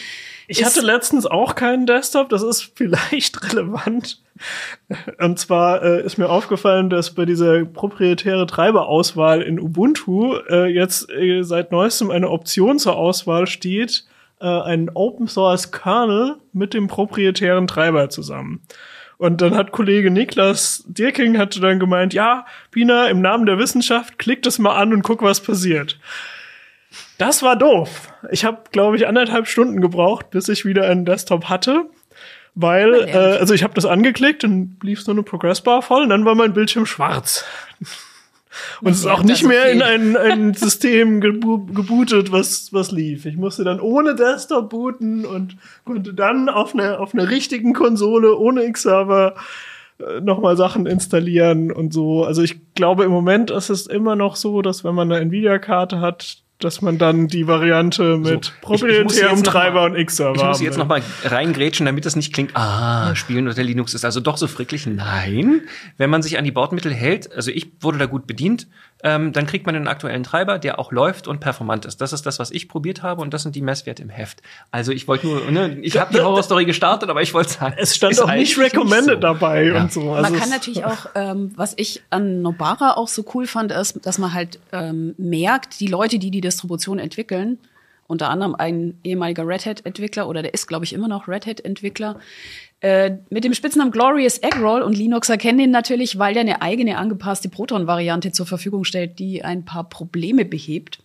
Ich 0.49 0.61
ist- 0.61 0.67
hatte 0.67 0.81
letztens 0.81 1.27
auch 1.27 1.55
keinen 1.55 1.87
Desktop, 1.87 2.31
das 2.31 2.43
ist 2.43 2.71
vielleicht 2.75 3.43
relevant. 3.53 4.19
Und 5.19 5.39
zwar 5.39 5.83
äh, 5.83 6.05
ist 6.05 6.19
mir 6.19 6.29
aufgefallen, 6.29 6.91
dass 6.91 7.15
bei 7.15 7.25
dieser 7.25 7.65
proprietäre 7.65 8.47
Treiberauswahl 8.47 9.43
in 9.43 9.61
Ubuntu 9.61 10.37
äh, 10.49 10.67
jetzt 10.67 11.11
äh, 11.11 11.43
seit 11.43 11.73
neuestem 11.73 12.11
eine 12.11 12.31
Option 12.31 12.79
zur 12.79 12.97
Auswahl 12.97 13.47
steht, 13.47 14.05
äh, 14.41 14.47
ein 14.47 14.91
Open 14.95 15.29
Source 15.29 15.73
Kernel 15.73 16.37
mit 16.53 16.75
dem 16.75 16.89
proprietären 16.89 17.67
Treiber 17.67 18.09
zusammen. 18.09 18.63
Und 19.19 19.43
dann 19.43 19.55
hat 19.55 19.71
Kollege 19.71 20.11
Niklas 20.11 20.83
Dirking 20.87 21.37
hatte 21.37 21.61
dann 21.61 21.79
gemeint, 21.79 22.15
ja, 22.15 22.47
Pina, 22.71 23.09
im 23.09 23.21
Namen 23.21 23.45
der 23.45 23.59
Wissenschaft, 23.59 24.19
klick 24.19 24.43
das 24.43 24.59
mal 24.59 24.77
an 24.77 24.95
und 24.95 25.03
guck, 25.03 25.23
was 25.23 25.43
passiert. 25.43 25.99
Das 27.19 27.43
war 27.43 27.55
doof. 27.55 28.11
Ich 28.31 28.47
habe, 28.47 28.63
glaube 28.73 28.97
ich, 28.97 29.07
anderthalb 29.07 29.47
Stunden 29.47 29.83
gebraucht, 29.83 30.31
bis 30.31 30.49
ich 30.49 30.65
wieder 30.65 30.87
einen 30.87 31.05
Desktop 31.05 31.51
hatte. 31.51 31.85
Weil, 32.55 33.09
äh, 33.09 33.39
also 33.39 33.55
ich 33.55 33.63
habe 33.63 33.75
das 33.75 33.87
angeklickt 33.87 34.45
und 34.45 34.79
lief 34.83 35.03
so 35.03 35.13
eine 35.13 35.23
Progressbar 35.23 35.83
voll 35.83 36.03
und 36.03 36.09
dann 36.09 36.25
war 36.25 36.35
mein 36.35 36.53
Bildschirm 36.53 36.87
schwarz. 36.87 37.45
Und 38.81 38.91
es 38.91 38.99
ist 38.99 39.07
auch 39.07 39.23
nicht 39.23 39.43
ist 39.43 39.49
mehr 39.49 39.71
in 39.71 39.81
okay. 39.81 39.95
ein, 39.95 40.17
ein 40.17 40.55
System 40.55 41.21
gebootet, 41.21 42.33
was, 42.33 42.73
was 42.73 42.91
lief. 42.91 43.25
Ich 43.27 43.37
musste 43.37 43.63
dann 43.63 43.81
ohne 43.81 44.15
Desktop 44.15 44.71
booten 44.71 45.25
und 45.25 45.57
konnte 45.85 46.13
dann 46.13 46.49
auf 46.49 46.75
einer 46.75 47.01
auf 47.01 47.15
einer 47.15 47.31
richtigen 47.31 47.73
Konsole 47.73 48.37
ohne 48.37 48.65
X-Server 48.65 49.37
äh, 49.99 50.21
nochmal 50.21 50.57
Sachen 50.57 50.87
installieren 50.87 51.71
und 51.71 51.93
so. 51.93 52.25
Also 52.25 52.43
ich 52.43 52.75
glaube, 52.75 53.05
im 53.05 53.13
Moment 53.13 53.51
ist 53.51 53.71
es 53.71 53.87
immer 53.87 54.17
noch 54.17 54.35
so, 54.37 54.63
dass 54.63 54.83
wenn 54.83 54.95
man 54.95 55.13
eine 55.13 55.21
Nvidia-Karte 55.21 56.01
hat, 56.01 56.43
dass 56.61 56.83
man 56.83 56.99
dann 56.99 57.27
die 57.29 57.47
Variante 57.47 58.17
mit 58.19 58.45
So, 58.47 58.53
proprietärem 58.61 59.43
Treiber 59.43 59.81
mal- 59.81 59.91
und 59.93 59.97
X-Server 59.97 60.37
Ich 60.37 60.43
muss 60.43 60.57
haben 60.59 60.65
jetzt 60.65 60.75
will. 60.75 60.79
noch 60.85 60.89
mal 60.89 61.03
reingrätschen, 61.25 61.87
damit 61.87 62.07
das 62.07 62.17
nicht 62.17 62.33
klingt, 62.33 62.53
ah, 62.55 63.15
Spielen 63.15 63.49
unter 63.49 63.63
Linux 63.63 63.95
ist 63.95 64.05
also 64.05 64.21
doch 64.21 64.37
so 64.37 64.47
fricklich. 64.47 64.87
Nein, 64.87 65.63
wenn 65.97 66.11
man 66.11 66.23
sich 66.23 66.39
an 66.39 66.45
die 66.45 66.51
Bordmittel 66.53 66.93
hält, 66.93 67.33
also 67.35 67.51
ich 67.51 67.71
wurde 67.81 67.99
da 67.99 68.07
gut 68.07 68.27
bedient, 68.27 68.67
ähm, 69.03 69.33
dann 69.33 69.47
kriegt 69.47 69.65
man 69.65 69.75
einen 69.75 69.89
aktuellen 69.89 70.23
Treiber, 70.25 70.59
der 70.59 70.79
auch 70.79 70.93
läuft 70.93 71.27
und 71.27 71.41
performant 71.41 71.87
ist. 71.87 72.03
Das 72.03 72.13
ist 72.13 72.27
das, 72.27 72.39
was 72.39 72.51
ich 72.51 72.69
probiert 72.69 73.03
habe 73.03 73.23
und 73.23 73.33
das 73.33 73.43
sind 73.45 73.57
die 73.57 73.63
Messwerte 73.63 74.03
im 74.03 74.11
Heft. 74.11 74.43
Also 74.71 74.93
ich 74.93 75.09
wollte 75.09 75.27
nur, 75.27 75.51
ne, 75.51 75.79
ich 75.81 75.99
habe 75.99 76.13
die 76.13 76.21
Horrorstory 76.21 76.67
gestartet, 76.67 77.09
aber 77.09 77.23
ich 77.23 77.33
wollte 77.33 77.51
sagen, 77.55 77.75
Es 77.79 77.97
stand 77.97 78.21
auch 78.21 78.27
nicht 78.27 78.59
eigentlich 78.59 78.59
recommended 78.59 79.15
so. 79.15 79.21
dabei 79.21 79.65
Ja. 79.69 79.81
und 79.81 79.91
so. 79.93 80.13
Also 80.13 80.31
man 80.31 80.39
kann 80.39 80.51
natürlich 80.51 80.85
auch, 80.85 81.07
ähm, 81.15 81.53
was 81.57 81.73
ich 81.79 82.03
an 82.11 82.43
Nobara 82.43 82.93
auch 82.99 83.09
so 83.09 83.25
cool 83.35 83.47
fand, 83.47 83.73
ist, 83.73 84.05
dass 84.05 84.19
man 84.19 84.35
halt 84.35 84.59
ähm, 84.73 85.15
merkt, 85.17 85.81
die 85.81 85.87
Leute, 85.87 86.19
die 86.19 86.31
die 86.31 86.43
Distribution 86.51 86.99
entwickeln, 86.99 87.59
unter 88.07 88.29
anderem 88.29 88.55
ein 88.57 88.99
ehemaliger 89.05 89.47
Red 89.47 89.67
Hat-Entwickler 89.67 90.29
oder 90.29 90.43
der 90.43 90.53
ist, 90.53 90.67
glaube 90.67 90.85
ich, 90.85 90.93
immer 90.93 91.09
noch 91.09 91.29
Red 91.29 91.47
Hat-Entwickler, 91.47 92.19
äh, 92.81 93.13
mit 93.29 93.45
dem 93.45 93.55
Spitznamen 93.55 93.93
Glorious 93.93 94.39
Eggroll 94.43 94.83
und 94.83 94.97
Linuxer 94.97 95.37
kennen 95.37 95.61
ihn 95.61 95.71
natürlich, 95.71 96.19
weil 96.19 96.33
der 96.35 96.41
eine 96.41 96.63
eigene 96.63 96.97
angepasste 96.97 97.49
Proton-Variante 97.49 98.33
zur 98.33 98.47
Verfügung 98.47 98.85
stellt, 98.85 99.19
die 99.19 99.45
ein 99.45 99.65
paar 99.65 99.89
Probleme 99.89 100.45
behebt. 100.45 101.03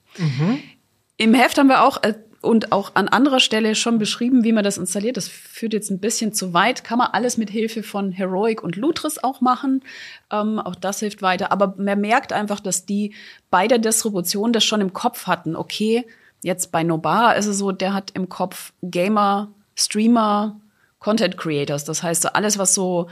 Im 1.17 1.33
Heft 1.33 1.57
haben 1.57 1.67
wir 1.67 1.83
auch 1.83 2.01
äh, 2.03 2.13
und 2.45 2.71
auch 2.71 2.91
an 2.95 3.07
anderer 3.07 3.39
Stelle 3.39 3.75
schon 3.75 3.97
beschrieben, 3.97 4.43
wie 4.43 4.53
man 4.53 4.63
das 4.63 4.77
installiert. 4.77 5.17
Das 5.17 5.27
führt 5.27 5.73
jetzt 5.73 5.89
ein 5.89 5.99
bisschen 5.99 6.33
zu 6.33 6.53
weit. 6.53 6.83
Kann 6.83 6.99
man 6.99 7.09
alles 7.11 7.37
mit 7.37 7.49
Hilfe 7.49 7.83
von 7.83 8.11
Heroic 8.11 8.63
und 8.63 8.75
Lutris 8.75 9.21
auch 9.23 9.41
machen. 9.41 9.83
Ähm, 10.31 10.59
auch 10.59 10.75
das 10.75 10.99
hilft 10.99 11.21
weiter. 11.21 11.51
Aber 11.51 11.75
man 11.77 11.99
merkt 11.99 12.31
einfach, 12.31 12.59
dass 12.59 12.85
die 12.85 13.13
bei 13.49 13.67
der 13.67 13.79
Distribution 13.79 14.53
das 14.53 14.63
schon 14.63 14.81
im 14.81 14.93
Kopf 14.93 15.27
hatten. 15.27 15.55
Okay, 15.55 16.05
jetzt 16.43 16.71
bei 16.71 16.83
Nobara 16.83 17.33
ist 17.33 17.47
es 17.47 17.57
so, 17.57 17.71
der 17.71 17.93
hat 17.93 18.11
im 18.11 18.29
Kopf 18.29 18.71
Gamer, 18.81 19.49
Streamer, 19.75 20.59
Content 20.99 21.37
Creators. 21.37 21.83
Das 21.83 22.03
heißt, 22.03 22.35
alles, 22.35 22.57
was 22.57 22.73
so 22.73 23.07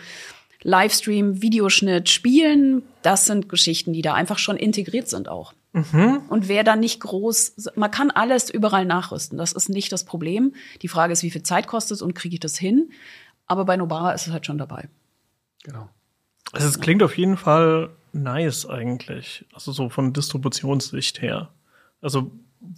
Livestream, 0.61 1.41
Videoschnitt, 1.41 2.09
Spielen, 2.09 2.83
das 3.01 3.25
sind 3.25 3.49
Geschichten, 3.49 3.93
die 3.93 4.01
da 4.01 4.13
einfach 4.13 4.37
schon 4.37 4.57
integriert 4.57 5.09
sind 5.09 5.27
auch. 5.27 5.53
Und 5.73 6.47
wer 6.47 6.63
da 6.63 6.75
nicht 6.75 6.99
groß, 6.99 7.71
man 7.75 7.89
kann 7.89 8.11
alles 8.11 8.51
überall 8.51 8.85
nachrüsten. 8.85 9.39
Das 9.39 9.53
ist 9.53 9.69
nicht 9.69 9.91
das 9.91 10.05
Problem. 10.05 10.53
Die 10.83 10.87
Frage 10.87 11.13
ist, 11.13 11.23
wie 11.23 11.31
viel 11.31 11.41
Zeit 11.41 11.65
kostet 11.65 11.95
es 11.95 12.01
und 12.03 12.13
kriege 12.13 12.35
ich 12.35 12.39
das 12.39 12.55
hin? 12.57 12.91
Aber 13.47 13.65
bei 13.65 13.75
Nobara 13.75 14.11
ist 14.11 14.27
es 14.27 14.33
halt 14.33 14.45
schon 14.45 14.59
dabei. 14.59 14.87
Genau. 15.63 15.89
Also 16.51 16.67
es 16.67 16.79
klingt 16.79 17.01
auf 17.01 17.17
jeden 17.17 17.37
Fall 17.37 17.89
nice 18.11 18.67
eigentlich. 18.67 19.45
Also 19.51 19.71
so 19.71 19.89
von 19.89 20.13
Distributionssicht 20.13 21.21
her. 21.23 21.49
Also, 22.01 22.31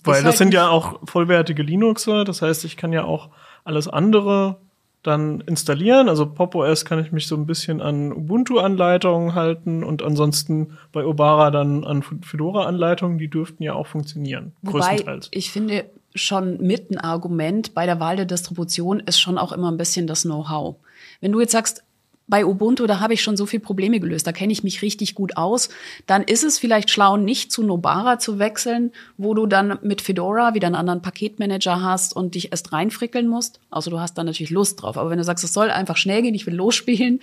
weil 0.04 0.16
halt 0.16 0.28
das 0.28 0.38
sind 0.38 0.54
ja 0.54 0.70
auch 0.70 1.02
vollwertige 1.06 1.64
Linuxer. 1.64 2.24
Das 2.24 2.42
heißt, 2.42 2.64
ich 2.64 2.78
kann 2.78 2.94
ja 2.94 3.04
auch 3.04 3.30
alles 3.66 3.90
andere 3.90 4.62
dann 5.06 5.42
installieren. 5.42 6.10
Also 6.10 6.26
Pop 6.26 6.56
OS 6.56 6.86
kann 6.86 7.00
ich 7.00 7.12
mich 7.12 7.28
so 7.28 7.36
ein 7.36 7.46
bisschen 7.46 7.82
an 7.82 8.12
Ubuntu-Anleitungen 8.12 9.36
halten 9.36 9.84
und 9.84 10.02
ansonsten 10.02 10.78
bei 10.92 11.06
Obara 11.06 11.52
dann 11.52 11.84
an 11.84 12.04
Fedora-Anleitungen. 12.04 13.18
Die 13.18 13.30
dürften 13.30 13.64
ja 13.64 13.74
auch 13.74 13.88
funktionieren. 13.88 14.54
Wobei 14.62 14.80
größtenteils. 14.80 15.30
ich 15.32 15.52
finde 15.52 15.86
schon 16.16 16.58
mit 16.58 16.92
ein 16.92 16.98
Argument 16.98 17.74
bei 17.74 17.86
der 17.86 18.00
Wahl 18.00 18.16
der 18.16 18.26
Distribution 18.26 19.00
ist 19.02 19.20
schon 19.20 19.38
auch 19.38 19.52
immer 19.52 19.72
ein 19.72 19.78
bisschen 19.78 20.08
das 20.08 20.24
Know-how. 20.24 20.78
Wenn 21.22 21.32
du 21.32 21.42
jetzt 21.42 21.52
sagst, 21.52 21.84
bei 22.28 22.46
Ubuntu, 22.46 22.88
da 22.88 23.00
habe 23.00 23.14
ich 23.14 23.22
schon 23.22 23.38
so 23.38 23.46
viele 23.46 23.62
Probleme 23.62 24.00
gelöst, 24.00 24.26
da 24.26 24.32
kenne 24.32 24.52
ich 24.52 24.64
mich 24.64 24.82
richtig 24.82 25.14
gut 25.14 25.38
aus, 25.38 25.70
dann 26.08 26.24
ist 26.24 26.44
es 26.44 26.58
vielleicht 26.58 26.90
schlau, 26.90 27.18
nicht 27.18 27.52
zu 27.52 27.62
Nobara 27.64 28.18
zu 28.18 28.40
wechseln, 28.40 28.92
wo 29.18 29.34
du 29.36 29.46
dann 29.46 29.78
mit 29.84 30.02
Fedora 30.02 30.54
wieder 30.56 30.68
einen 30.68 30.76
anderen 30.76 31.02
Paketmanager 31.02 31.84
hast 31.84 32.16
und 32.16 32.36
dich 32.36 32.52
erst 32.52 32.74
reinfrickeln 32.74 33.28
musst. 33.28 33.60
Außer 33.70 33.92
du 33.92 34.00
hast 34.00 34.18
dann 34.18 34.26
natürlich 34.26 34.50
Lust 34.50 34.82
drauf. 34.82 34.98
Aber 34.98 35.10
wenn 35.10 35.20
du 35.20 35.24
sagst, 35.24 35.44
es 35.44 35.54
soll 35.54 35.70
einfach 35.70 35.98
schnell 35.98 36.24
gehen, 36.24 36.34
ich 36.34 36.48
will 36.48 36.56
losspielen, 36.56 37.22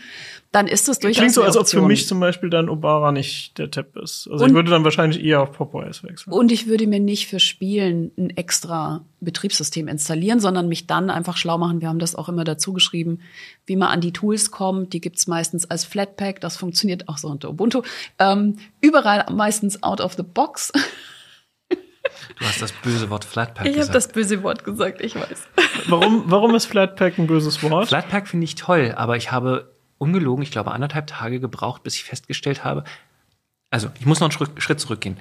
dann 0.53 0.69
ist 0.69 0.87
das 0.87 0.99
durchaus 1.01 1.19
Klingt 1.19 1.35
so, 1.35 1.43
als 1.43 1.57
ob 1.57 1.67
für 1.67 1.83
mich 1.83 2.07
zum 2.07 2.21
Beispiel 2.21 2.51
dann 2.51 2.69
Obara 2.69 3.11
nicht 3.11 3.59
der 3.59 3.71
Tipp 3.71 3.97
ist. 3.97 4.29
Also 4.31 4.45
Und- 4.45 4.51
ich 4.51 4.55
würde 4.55 4.71
dann 4.71 4.85
wahrscheinlich 4.85 5.25
eher 5.25 5.43
auf 5.43 5.53
Pop 5.53 5.75
OS 5.75 6.05
wechseln. 6.05 6.33
Und 6.33 6.53
ich 6.53 6.67
würde 6.67 6.87
mir 6.87 7.01
nicht 7.01 7.27
für 7.27 7.41
Spielen 7.41 8.13
ein 8.17 8.31
extra 8.31 9.03
Betriebssystem 9.21 9.89
installieren, 9.89 10.41
sondern 10.41 10.69
mich 10.69 10.87
dann 10.87 11.09
einfach 11.09 11.37
schlau 11.37 11.57
machen. 11.59 11.81
Wir 11.81 11.89
haben 11.89 11.99
das 11.99 12.15
auch 12.15 12.29
immer 12.29 12.45
dazu 12.45 12.73
geschrieben, 12.73 13.21
wie 13.67 13.77
man 13.77 13.89
an 13.89 14.01
die 14.01 14.13
Tools 14.13 14.51
kommt. 14.51 14.92
Die 14.93 15.01
gibt's 15.01 15.27
meistens 15.27 15.71
als 15.71 15.85
Flatpak. 15.85 16.41
Das 16.41 16.57
funktioniert 16.57 17.09
auch 17.09 17.19
so 17.19 17.29
unter 17.29 17.51
Ubuntu. 17.51 17.83
Ähm, 18.19 18.59
überall 18.81 19.27
meistens 19.33 19.83
out 19.83 20.01
of 20.01 20.15
the 20.15 20.23
box. 20.23 20.73
Du 22.39 22.45
hast 22.45 22.61
das 22.61 22.73
böse 22.73 23.09
Wort 23.11 23.25
Flatpak 23.25 23.65
Ich 23.65 23.73
habe 23.73 23.79
gesagt. 23.79 23.95
das 23.95 24.09
böse 24.09 24.43
Wort 24.43 24.65
gesagt, 24.65 25.01
ich 25.01 25.15
weiß. 25.15 25.49
Warum, 25.87 26.25
warum 26.27 26.55
ist 26.55 26.67
Flatpak 26.67 27.17
ein 27.17 27.29
böses 27.29 27.63
Wort? 27.63 27.89
Flatpak 27.89 28.27
finde 28.27 28.45
ich 28.45 28.57
toll, 28.57 28.93
aber 28.97 29.17
ich 29.17 29.31
habe 29.31 29.73
ungelogen, 29.99 30.43
ich 30.43 30.51
glaube, 30.51 30.73
anderthalb 30.73 31.07
Tage 31.07 31.39
gebraucht, 31.39 31.85
bis 31.85 31.95
ich 31.95 32.05
festgestellt 32.05 32.65
habe, 32.65 32.83
also 33.71 33.89
ich 34.01 34.05
muss 34.05 34.19
noch 34.21 34.31
einen 34.37 34.61
Schritt 34.61 34.81
zurückgehen. 34.81 35.17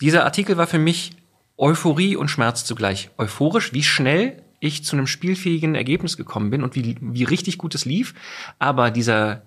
Dieser 0.00 0.24
Artikel 0.24 0.56
war 0.56 0.68
für 0.68 0.78
mich 0.78 1.16
Euphorie 1.56 2.16
und 2.16 2.28
Schmerz 2.28 2.64
zugleich. 2.64 3.10
Euphorisch, 3.18 3.72
wie 3.72 3.82
schnell 3.82 4.43
ich 4.64 4.84
zu 4.84 4.96
einem 4.96 5.06
spielfähigen 5.06 5.74
Ergebnis 5.74 6.16
gekommen 6.16 6.50
bin 6.50 6.62
und 6.62 6.74
wie, 6.74 6.96
wie 7.00 7.24
richtig 7.24 7.58
gut 7.58 7.74
es 7.74 7.84
lief. 7.84 8.14
Aber 8.58 8.90
dieser 8.90 9.42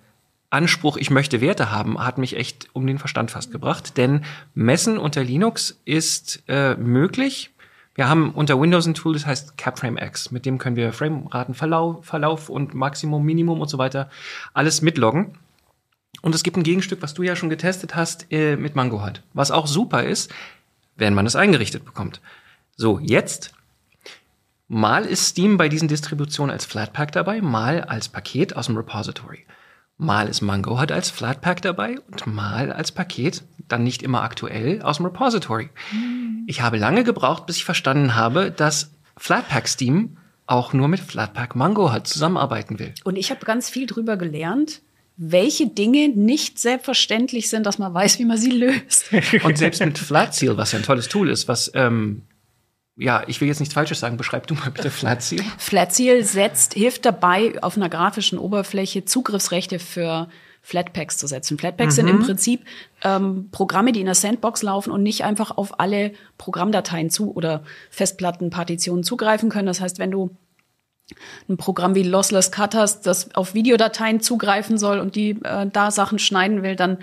Anspruch, 0.50 0.96
ich 0.96 1.10
möchte 1.10 1.40
Werte 1.40 1.70
haben, 1.70 1.98
hat 1.98 2.18
mich 2.18 2.36
echt 2.36 2.68
um 2.72 2.86
den 2.86 2.98
Verstand 2.98 3.30
fast 3.30 3.52
gebracht. 3.52 3.96
Denn 3.96 4.24
Messen 4.54 4.98
unter 4.98 5.22
Linux 5.22 5.80
ist 5.84 6.42
äh, 6.48 6.74
möglich. 6.76 7.50
Wir 7.94 8.08
haben 8.08 8.30
unter 8.30 8.60
Windows 8.60 8.86
ein 8.86 8.94
Tool, 8.94 9.14
das 9.14 9.26
heißt 9.26 9.58
CapFrameX. 9.58 10.30
Mit 10.30 10.46
dem 10.46 10.58
können 10.58 10.76
wir 10.76 10.92
Frameraten, 10.92 11.54
Verlauf, 11.54 12.04
Verlauf 12.04 12.48
und 12.48 12.72
Maximum, 12.72 13.24
Minimum 13.24 13.60
und 13.60 13.68
so 13.68 13.76
weiter 13.76 14.08
alles 14.54 14.82
mitloggen. 14.82 15.36
Und 16.22 16.34
es 16.34 16.42
gibt 16.42 16.56
ein 16.56 16.62
Gegenstück, 16.62 17.02
was 17.02 17.14
du 17.14 17.22
ja 17.22 17.36
schon 17.36 17.50
getestet 17.50 17.94
hast, 17.94 18.26
äh, 18.30 18.56
mit 18.56 18.76
Mango 18.76 19.02
halt. 19.02 19.22
Was 19.34 19.50
auch 19.50 19.66
super 19.66 20.04
ist, 20.04 20.32
wenn 20.96 21.14
man 21.14 21.26
es 21.26 21.36
eingerichtet 21.36 21.84
bekommt. 21.84 22.20
So, 22.76 22.98
jetzt. 23.00 23.52
Mal 24.70 25.06
ist 25.06 25.26
Steam 25.26 25.56
bei 25.56 25.70
diesen 25.70 25.88
Distributionen 25.88 26.52
als 26.52 26.66
Flatpak 26.66 27.10
dabei, 27.12 27.40
mal 27.40 27.80
als 27.80 28.10
Paket 28.10 28.54
aus 28.54 28.66
dem 28.66 28.76
Repository. 28.76 29.46
Mal 29.96 30.28
ist 30.28 30.42
Mango 30.42 30.78
halt 30.78 30.92
als 30.92 31.08
Flatpak 31.08 31.62
dabei 31.62 31.98
und 32.10 32.26
mal 32.26 32.70
als 32.70 32.92
Paket, 32.92 33.44
dann 33.66 33.82
nicht 33.82 34.02
immer 34.02 34.22
aktuell, 34.22 34.82
aus 34.82 34.98
dem 34.98 35.06
Repository. 35.06 35.70
Ich 36.46 36.60
habe 36.60 36.76
lange 36.76 37.02
gebraucht, 37.02 37.46
bis 37.46 37.56
ich 37.56 37.64
verstanden 37.64 38.14
habe, 38.14 38.50
dass 38.50 38.92
Flatpak 39.16 39.68
Steam 39.68 40.18
auch 40.46 40.74
nur 40.74 40.88
mit 40.88 41.00
Flatpak 41.00 41.56
Mango 41.56 41.90
halt 41.90 42.06
zusammenarbeiten 42.06 42.78
will. 42.78 42.92
Und 43.04 43.16
ich 43.16 43.30
habe 43.30 43.46
ganz 43.46 43.70
viel 43.70 43.86
drüber 43.86 44.18
gelernt, 44.18 44.82
welche 45.16 45.66
Dinge 45.66 46.10
nicht 46.10 46.58
selbstverständlich 46.58 47.48
sind, 47.48 47.64
dass 47.64 47.78
man 47.78 47.92
weiß, 47.92 48.18
wie 48.18 48.26
man 48.26 48.36
sie 48.36 48.50
löst. 48.50 49.06
Und 49.42 49.56
selbst 49.56 49.80
mit 49.80 49.98
Flatseal, 49.98 50.58
was 50.58 50.72
ja 50.72 50.78
ein 50.78 50.84
tolles 50.84 51.08
Tool 51.08 51.30
ist, 51.30 51.48
was, 51.48 51.70
ähm, 51.74 52.22
ja, 52.98 53.22
ich 53.28 53.40
will 53.40 53.46
jetzt 53.46 53.60
nichts 53.60 53.74
Falsches 53.74 54.00
sagen, 54.00 54.16
beschreib 54.16 54.48
du 54.48 54.54
mal 54.54 54.70
bitte 54.70 54.90
Flatseal. 54.90 55.44
Flatseal 55.58 56.24
setzt, 56.24 56.74
hilft 56.74 57.04
dabei, 57.04 57.54
auf 57.62 57.76
einer 57.76 57.88
grafischen 57.88 58.38
Oberfläche 58.38 59.04
Zugriffsrechte 59.04 59.78
für 59.78 60.28
Flatpaks 60.62 61.16
zu 61.16 61.28
setzen. 61.28 61.58
Flatpaks 61.58 61.94
sind 61.94 62.08
im 62.08 62.18
Prinzip 62.18 62.64
ähm, 63.02 63.48
Programme, 63.52 63.92
die 63.92 64.00
in 64.00 64.06
der 64.06 64.16
Sandbox 64.16 64.62
laufen 64.62 64.90
und 64.90 65.02
nicht 65.02 65.24
einfach 65.24 65.56
auf 65.56 65.78
alle 65.78 66.12
Programmdateien 66.36 67.08
zu 67.08 67.32
oder 67.32 67.62
Festplattenpartitionen 67.90 69.04
zugreifen 69.04 69.48
können. 69.48 69.66
Das 69.66 69.80
heißt, 69.80 69.98
wenn 70.00 70.10
du 70.10 70.36
ein 71.48 71.56
Programm 71.56 71.94
wie 71.94 72.02
Lossless 72.02 72.52
Cut 72.52 72.74
hast, 72.74 73.06
das 73.06 73.34
auf 73.34 73.54
Videodateien 73.54 74.20
zugreifen 74.20 74.76
soll 74.76 74.98
und 74.98 75.16
die 75.16 75.30
äh, 75.42 75.66
da 75.72 75.90
Sachen 75.90 76.18
schneiden 76.18 76.62
will, 76.62 76.76
dann 76.76 76.98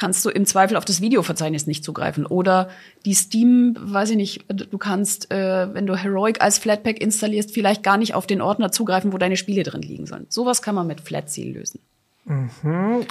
kannst 0.00 0.24
du 0.24 0.30
im 0.30 0.46
Zweifel 0.46 0.76
auf 0.78 0.86
das 0.86 1.02
Videoverzeichnis 1.02 1.66
nicht 1.66 1.84
zugreifen. 1.84 2.24
Oder 2.24 2.70
die 3.04 3.12
Steam, 3.14 3.76
weiß 3.78 4.10
ich 4.10 4.16
nicht, 4.16 4.44
du 4.48 4.78
kannst, 4.78 5.30
äh, 5.30 5.74
wenn 5.74 5.86
du 5.86 5.94
Heroic 5.94 6.40
als 6.40 6.58
Flatpak 6.58 6.98
installierst, 7.00 7.52
vielleicht 7.52 7.82
gar 7.82 7.98
nicht 7.98 8.14
auf 8.14 8.26
den 8.26 8.40
Ordner 8.40 8.72
zugreifen, 8.72 9.12
wo 9.12 9.18
deine 9.18 9.36
Spiele 9.36 9.62
drin 9.62 9.82
liegen 9.82 10.06
sollen. 10.06 10.24
Sowas 10.30 10.62
kann 10.62 10.74
man 10.74 10.86
mit 10.86 11.02
Flatseal 11.02 11.48
lösen. 11.50 11.80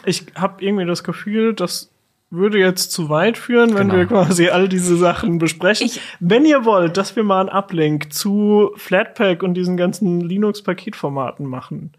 Ich 0.05 0.25
habe 0.35 0.63
irgendwie 0.63 0.85
das 0.85 1.03
Gefühl, 1.03 1.53
das 1.53 1.89
würde 2.31 2.57
jetzt 2.59 2.91
zu 2.91 3.09
weit 3.09 3.37
führen, 3.37 3.69
wenn 3.75 3.89
Genau. 3.89 3.95
wir 3.99 4.05
quasi 4.05 4.49
all 4.49 4.69
diese 4.69 4.95
Sachen 4.97 5.39
besprechen. 5.39 5.87
Ich- 5.87 5.99
wenn 6.19 6.45
ihr 6.45 6.63
wollt, 6.65 6.95
dass 6.97 7.15
wir 7.15 7.23
mal 7.23 7.41
einen 7.41 7.49
Uplink 7.49 8.13
zu 8.13 8.71
Flatpak 8.77 9.41
und 9.43 9.55
diesen 9.55 9.77
ganzen 9.77 10.21
Linux-Paketformaten 10.21 11.45
machen, 11.45 11.91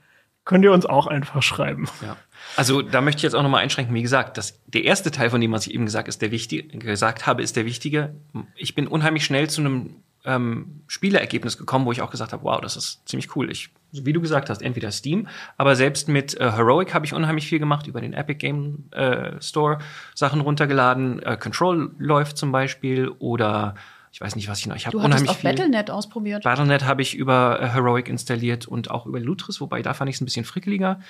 könnt 0.51 0.64
ihr 0.64 0.72
uns 0.72 0.84
auch 0.84 1.07
einfach 1.07 1.44
schreiben. 1.44 1.86
Ja. 2.03 2.16
Also 2.57 2.82
da 2.82 3.01
möchte 3.01 3.18
ich 3.18 3.22
jetzt 3.22 3.34
auch 3.34 3.44
nochmal 3.44 3.62
einschränken. 3.62 3.94
Wie 3.94 4.03
gesagt, 4.03 4.36
das, 4.36 4.61
der 4.66 4.82
erste 4.82 5.12
Teil 5.12 5.30
von 5.30 5.40
dem, 5.40 5.53
was 5.53 5.64
ich 5.68 5.72
eben 5.72 5.84
gesagt, 5.84 6.09
ist 6.09 6.20
der 6.22 6.32
wichtige, 6.32 6.76
gesagt 6.76 7.24
habe, 7.28 7.40
ist 7.40 7.55
der 7.55 7.66
wichtige. 7.66 8.16
Ich 8.57 8.74
bin 8.74 8.88
unheimlich 8.88 9.24
schnell 9.24 9.48
zu 9.48 9.61
einem 9.61 10.03
ähm, 10.24 10.82
Spielergebnis 10.88 11.57
gekommen, 11.57 11.86
wo 11.86 11.92
ich 11.92 12.03
auch 12.03 12.11
gesagt 12.11 12.32
habe, 12.32 12.42
wow, 12.42 12.61
das 12.61 12.76
ist 12.76 13.09
ziemlich 13.09 13.36
cool. 13.36 13.48
Ich, 13.48 13.70
wie 13.92 14.12
du 14.12 14.20
gesagt 14.20 14.51
hast, 14.51 14.61
entweder 14.61 14.90
Steam, 14.90 15.28
aber 15.57 15.76
selbst 15.76 16.09
mit 16.09 16.36
äh, 16.40 16.51
Heroic 16.51 16.94
habe 16.94 17.07
ich 17.07 17.14
unheimlich 17.14 17.46
viel 17.46 17.61
gemacht 17.61 17.86
über 17.86 18.01
den 18.01 18.12
Epic 18.12 18.40
Game 18.40 18.90
äh, 18.90 19.40
Store, 19.40 19.78
Sachen 20.16 20.40
runtergeladen. 20.40 21.22
Äh, 21.22 21.36
Control 21.36 21.92
läuft 21.98 22.38
zum 22.38 22.51
Beispiel 22.51 23.09
oder 23.20 23.76
ich 24.12 24.20
weiß 24.20 24.34
nicht, 24.36 24.48
was 24.48 24.58
ich 24.61 24.66
noch. 24.66 24.76
Ich 24.76 24.86
habe 24.86 24.96
unheimlich 24.98 25.30
auch 25.30 25.36
viel. 25.36 25.50
Battle.net 25.50 25.90
ausprobiert. 25.90 26.42
Battle.net 26.44 26.84
habe 26.84 27.02
ich 27.02 27.14
über 27.14 27.61
äh, 27.61 27.68
Heroic 27.68 28.08
installiert 28.08 28.66
und 28.66 28.90
auch 28.90 29.06
über 29.06 29.20
Lutris, 29.20 29.61
wobei 29.61 29.82
da 29.82 29.94
fand 29.94 30.08
ich 30.08 30.16
es 30.16 30.20
ein 30.20 30.24
bisschen 30.24 30.44
frickeliger. 30.44 31.00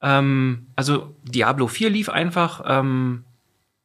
Ähm, 0.00 0.66
also 0.76 1.14
Diablo 1.24 1.66
4 1.66 1.90
lief 1.90 2.08
einfach. 2.08 2.62
Ähm, 2.66 3.24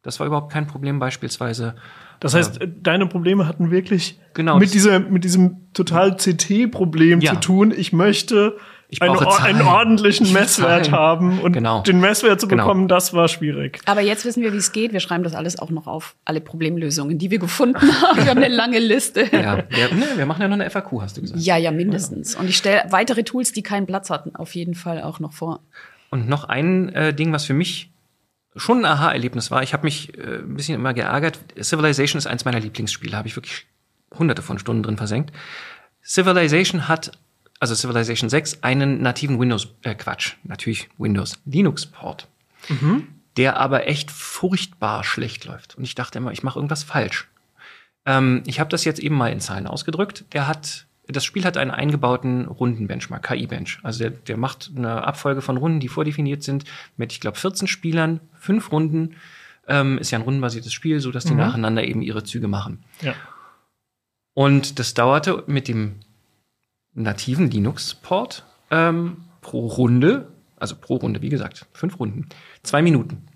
das 0.02 0.20
war 0.20 0.26
überhaupt 0.26 0.52
kein 0.52 0.66
Problem 0.66 0.98
beispielsweise. 0.98 1.76
Das 2.20 2.34
heißt, 2.34 2.60
äh, 2.60 2.68
deine 2.82 3.06
Probleme 3.06 3.46
hatten 3.46 3.70
wirklich 3.70 4.18
Genau, 4.34 4.58
mit, 4.58 4.72
dieser, 4.74 5.00
mit 5.00 5.24
diesem 5.24 5.72
total 5.72 6.16
CT-Problem 6.16 7.20
Ja. 7.20 7.34
zu 7.34 7.40
tun. 7.40 7.74
Ich 7.76 7.92
möchte 7.92 8.56
Ich 8.94 9.02
einen, 9.02 9.16
or- 9.16 9.40
einen 9.42 9.62
ordentlichen 9.62 10.26
Ich 10.26 10.32
Messwert 10.32 10.86
Zahlen. 10.86 10.92
haben. 10.98 11.40
Und 11.40 11.52
Genau. 11.52 11.82
den 11.82 12.00
Messwert 12.00 12.40
zu 12.40 12.48
Genau. 12.48 12.64
bekommen, 12.64 12.88
das 12.88 13.12
war 13.12 13.28
schwierig. 13.28 13.80
Aber 13.86 14.00
jetzt 14.00 14.24
wissen 14.24 14.42
wir, 14.42 14.52
wie 14.52 14.56
es 14.56 14.72
geht. 14.72 14.92
Wir 14.92 15.00
schreiben 15.00 15.24
das 15.24 15.34
alles 15.34 15.58
auch 15.58 15.70
noch 15.70 15.86
auf. 15.86 16.14
Alle 16.24 16.40
Problemlösungen, 16.40 17.18
die 17.18 17.30
wir 17.30 17.38
gefunden 17.38 17.76
haben. 18.02 18.16
Wir 18.18 18.26
haben 18.30 18.42
eine 18.42 18.48
lange 18.54 18.78
Liste. 18.78 19.24
Ja, 19.32 19.64
wir, 19.68 19.94
ne, 19.94 20.06
wir 20.16 20.26
machen 20.26 20.42
ja 20.42 20.48
noch 20.48 20.54
eine 20.54 20.68
FAQ, 20.70 21.00
hast 21.02 21.16
du 21.16 21.20
gesagt. 21.20 21.40
Ja, 21.40 21.56
ja, 21.56 21.70
mindestens. 21.70 22.34
Und 22.36 22.48
ich 22.48 22.56
stelle 22.56 22.84
weitere 22.90 23.24
Tools, 23.24 23.52
die 23.52 23.62
keinen 23.62 23.86
Platz 23.86 24.10
hatten, 24.10 24.34
auf 24.36 24.54
jeden 24.54 24.74
Fall 24.74 25.02
auch 25.02 25.20
noch 25.20 25.32
vor. 25.32 25.60
Und 26.10 26.28
noch 26.28 26.44
ein 26.44 26.90
äh, 26.90 27.12
Ding, 27.12 27.32
was 27.32 27.44
für 27.44 27.54
mich 27.54 27.90
schon 28.56 28.78
ein 28.78 28.84
Aha-Erlebnis 28.84 29.50
war. 29.50 29.64
Ich 29.64 29.72
habe 29.72 29.82
mich 29.84 30.16
äh, 30.16 30.36
ein 30.38 30.54
bisschen 30.54 30.76
immer 30.76 30.94
geärgert. 30.94 31.40
Civilization 31.60 32.18
ist 32.18 32.26
eins 32.28 32.44
meiner 32.44 32.60
Lieblingsspiele. 32.60 33.16
Habe 33.16 33.26
ich 33.26 33.34
wirklich 33.36 33.66
hunderte 34.16 34.42
von 34.42 34.60
Stunden 34.60 34.84
drin 34.84 34.96
versenkt. 34.96 35.32
Civilization 36.02 36.86
hat, 36.88 37.12
also 37.60 37.74
Civilization 37.74 38.28
6, 38.28 38.62
einen 38.62 39.00
nativen 39.02 39.38
Windows, 39.38 39.68
äh, 39.82 39.94
Quatsch, 39.94 40.34
natürlich 40.42 40.88
Windows, 40.98 41.38
Linux-Port. 41.46 42.28
Der 43.36 43.58
aber 43.58 43.88
echt 43.88 44.10
furchtbar 44.10 45.04
schlecht 45.04 45.44
läuft. 45.44 45.76
Und 45.76 45.84
ich 45.84 45.94
dachte 45.94 46.18
immer, 46.18 46.32
ich 46.32 46.42
mache 46.42 46.58
irgendwas 46.58 46.84
falsch. 46.84 47.28
Ähm, 48.06 48.42
ich 48.46 48.60
habe 48.60 48.70
das 48.70 48.84
jetzt 48.84 49.00
eben 49.00 49.16
mal 49.16 49.32
in 49.32 49.40
Zahlen 49.40 49.66
ausgedrückt. 49.66 50.24
Der 50.32 50.46
hat, 50.46 50.86
das 51.06 51.24
Spiel 51.24 51.44
hat 51.44 51.56
einen 51.56 51.70
eingebauten 51.70 52.46
Rundenbenchmark, 52.46 53.26
KI-Bench. 53.26 53.80
Also 53.82 54.00
der, 54.00 54.10
der 54.10 54.36
macht 54.36 54.70
eine 54.76 55.04
Abfolge 55.04 55.40
von 55.40 55.56
Runden, 55.56 55.80
die 55.80 55.88
vordefiniert 55.88 56.42
sind, 56.42 56.64
mit, 56.96 57.12
ich 57.12 57.20
glaube, 57.20 57.38
14 57.38 57.66
Spielern, 57.66 58.20
fünf 58.38 58.70
Runden. 58.70 59.16
Ähm, 59.66 59.96
ist 59.98 60.10
ja 60.10 60.18
ein 60.18 60.24
rundenbasiertes 60.24 60.72
Spiel, 60.72 61.00
so 61.00 61.10
dass 61.10 61.24
die 61.24 61.34
nacheinander 61.34 61.84
eben 61.84 62.02
ihre 62.02 62.22
Züge 62.22 62.48
machen. 62.48 62.84
Ja. 63.00 63.14
Und 64.34 64.78
das 64.78 64.92
dauerte 64.92 65.44
mit 65.46 65.68
dem 65.68 66.00
nativen 66.94 67.50
Linux-Port 67.50 68.44
ähm, 68.70 69.24
pro 69.40 69.66
Runde, 69.66 70.28
also 70.56 70.76
pro 70.76 70.96
Runde, 70.96 71.22
wie 71.22 71.28
gesagt, 71.28 71.66
fünf 71.72 71.98
Runden, 71.98 72.28
zwei 72.62 72.82
Minuten. 72.82 73.26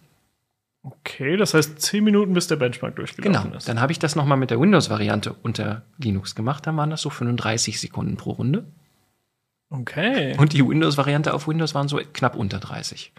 Okay, 0.82 1.36
das 1.36 1.54
heißt 1.54 1.80
zehn 1.80 2.04
Minuten, 2.04 2.32
bis 2.32 2.46
der 2.46 2.56
Benchmark 2.56 2.94
Genau. 2.94 3.04
durchgelaufen 3.06 3.52
ist. 3.54 3.68
Dann 3.68 3.80
habe 3.80 3.92
ich 3.92 3.98
das 3.98 4.16
noch 4.16 4.24
mal 4.24 4.36
mit 4.36 4.50
der 4.50 4.60
Windows-Variante 4.60 5.34
unter 5.42 5.82
Linux 5.98 6.34
gemacht. 6.34 6.66
Dann 6.66 6.76
waren 6.76 6.88
das 6.90 7.02
so 7.02 7.10
35 7.10 7.80
Sekunden 7.80 8.16
pro 8.16 8.30
Runde. 8.30 8.64
Okay. 9.70 10.34
Und 10.38 10.52
die 10.54 10.66
Windows-Variante 10.66 11.34
auf 11.34 11.46
Windows 11.48 11.74
waren 11.74 11.88
so 11.88 12.00
knapp 12.12 12.36
unter 12.36 12.58
30. 12.58 13.12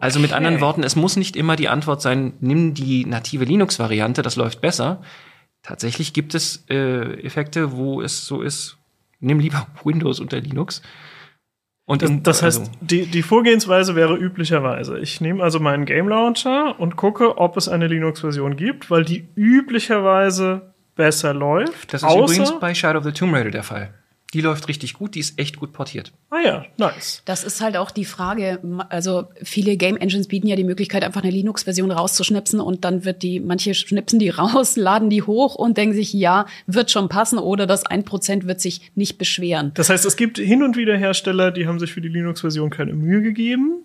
Also 0.00 0.18
mit 0.18 0.32
anderen 0.32 0.60
Worten, 0.60 0.82
es 0.82 0.96
muss 0.96 1.16
nicht 1.16 1.36
immer 1.36 1.54
die 1.54 1.68
Antwort 1.68 2.02
sein, 2.02 2.32
nimm 2.40 2.74
die 2.74 3.04
native 3.04 3.44
Linux-Variante, 3.44 4.22
das 4.22 4.34
läuft 4.34 4.60
besser. 4.60 5.02
Tatsächlich 5.62 6.12
gibt 6.12 6.34
es 6.34 6.64
äh, 6.68 7.20
Effekte, 7.22 7.72
wo 7.72 8.00
es 8.00 8.26
so 8.26 8.42
ist, 8.42 8.76
nimm 9.24 9.40
lieber 9.40 9.66
Windows 9.84 10.20
unter 10.20 10.40
Linux. 10.40 10.82
Und 11.86 12.00
Das, 12.02 12.10
das 12.22 12.42
heißt, 12.42 12.60
also- 12.60 12.72
die, 12.80 13.06
die 13.06 13.22
Vorgehensweise 13.22 13.94
wäre 13.94 14.16
üblicherweise, 14.16 14.98
ich 14.98 15.20
nehme 15.20 15.42
also 15.42 15.60
meinen 15.60 15.84
Game 15.84 16.08
Launcher 16.08 16.78
und 16.80 16.96
gucke, 16.96 17.36
ob 17.36 17.56
es 17.58 17.68
eine 17.68 17.88
Linux-Version 17.88 18.56
gibt, 18.56 18.90
weil 18.90 19.04
die 19.04 19.28
üblicherweise 19.36 20.72
besser 20.94 21.34
läuft. 21.34 21.92
das 21.92 22.02
ist 22.02 22.08
übrigens 22.14 22.58
bei 22.58 22.72
Shadow 22.74 22.98
of 23.00 23.04
the 23.04 23.12
Tomb 23.12 23.34
Raider 23.34 23.50
der 23.50 23.64
Fall. 23.64 23.92
Die 24.34 24.40
läuft 24.40 24.66
richtig 24.66 24.94
gut, 24.94 25.14
die 25.14 25.20
ist 25.20 25.38
echt 25.38 25.58
gut 25.58 25.72
portiert. 25.72 26.12
ah 26.30 26.40
ja, 26.44 26.64
nice. 26.76 27.22
Das 27.24 27.44
ist 27.44 27.60
halt 27.60 27.76
auch 27.76 27.92
die 27.92 28.04
Frage. 28.04 28.58
Also 28.88 29.28
viele 29.42 29.76
Game 29.76 29.96
Engines 29.96 30.26
bieten 30.26 30.48
ja 30.48 30.56
die 30.56 30.64
Möglichkeit, 30.64 31.04
einfach 31.04 31.22
eine 31.22 31.30
Linux-Version 31.30 31.92
rauszuschnipsen 31.92 32.58
und 32.60 32.84
dann 32.84 33.04
wird 33.04 33.22
die, 33.22 33.38
manche 33.38 33.74
schnipsen 33.74 34.18
die 34.18 34.30
raus, 34.30 34.74
laden 34.74 35.08
die 35.08 35.22
hoch 35.22 35.54
und 35.54 35.78
denken 35.78 35.94
sich, 35.94 36.12
ja, 36.12 36.46
wird 36.66 36.90
schon 36.90 37.08
passen 37.08 37.38
oder 37.38 37.68
das 37.68 37.86
1% 37.86 38.46
wird 38.46 38.60
sich 38.60 38.90
nicht 38.96 39.18
beschweren. 39.18 39.70
Das 39.74 39.88
heißt, 39.88 40.04
es 40.04 40.16
gibt 40.16 40.38
hin 40.38 40.64
und 40.64 40.76
wieder 40.76 40.96
Hersteller, 40.96 41.52
die 41.52 41.68
haben 41.68 41.78
sich 41.78 41.92
für 41.92 42.00
die 42.00 42.08
Linux-Version 42.08 42.70
keine 42.70 42.92
Mühe 42.92 43.22
gegeben. 43.22 43.84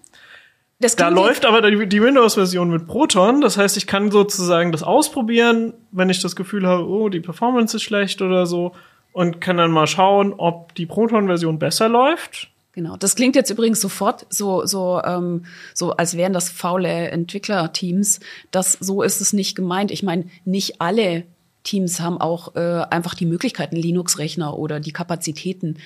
Das 0.80 0.96
Da 0.96 1.10
läuft 1.10 1.46
aber 1.46 1.62
die, 1.70 1.88
die 1.88 2.02
Windows-Version 2.02 2.72
mit 2.72 2.88
Proton. 2.88 3.42
Das 3.42 3.58
heißt, 3.58 3.78
ich 3.78 3.86
kann 3.86 4.10
sozusagen 4.10 4.72
das 4.72 4.82
ausprobieren, 4.82 5.74
wenn 5.92 6.10
ich 6.10 6.22
das 6.24 6.36
Gefühl 6.36 6.66
habe, 6.66 6.88
oh, 6.88 7.10
die 7.10 7.20
Performance 7.20 7.78
ist 7.78 7.84
schlecht 7.84 8.24
oder 8.24 8.48
so. 8.48 8.72
Und 9.12 9.42
kann 9.42 9.58
dann 9.58 9.72
mal 9.72 9.88
schauen, 9.88 10.34
ob 10.34 10.76
die 10.76 10.86
Proton-Version 10.86 11.60
besser 11.60 11.90
läuft. 11.90 12.50
Genau, 12.74 12.96
das 12.96 13.16
klingt 13.16 13.36
jetzt 13.36 13.50
übrigens 13.50 13.82
sofort 13.82 14.28
so, 14.30 14.66
so, 14.66 15.02
ähm, 15.04 15.46
so 15.74 15.92
als 15.92 16.16
wären 16.16 16.34
das 16.34 16.50
faule 16.50 17.10
Entwicklerteams. 17.10 18.20
Das 18.52 18.74
so 18.74 19.02
ist 19.02 19.22
es 19.22 19.34
nicht 19.34 19.56
gemeint. 19.56 19.92
Ich 19.92 20.04
meine, 20.04 20.26
nicht 20.46 20.80
alle 20.80 21.26
Teams 21.64 22.00
haben 22.00 22.22
auch 22.22 22.56
äh, 22.56 22.86
einfach 22.90 23.16
die 23.16 23.26
Möglichkeiten, 23.26 23.76
Linux-Rechner 23.76 24.58
oder 24.58 24.80
die 24.80 24.94
Kapazitäten 24.94 25.78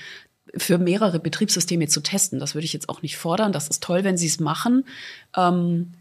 für 0.56 0.78
mehrere 0.78 1.20
Betriebssysteme 1.20 1.88
zu 1.88 2.02
testen. 2.02 2.40
Das 2.40 2.54
würde 2.54 2.66
ich 2.66 2.74
jetzt 2.74 2.90
auch 2.90 3.02
nicht 3.02 3.18
fordern. 3.18 3.54
Das 3.54 3.70
ist 3.70 3.82
toll, 3.82 4.04
wenn 4.04 4.18
sie 4.18 4.28
es 4.28 4.40
machen. 4.40 4.86
Ähm, 5.36 5.94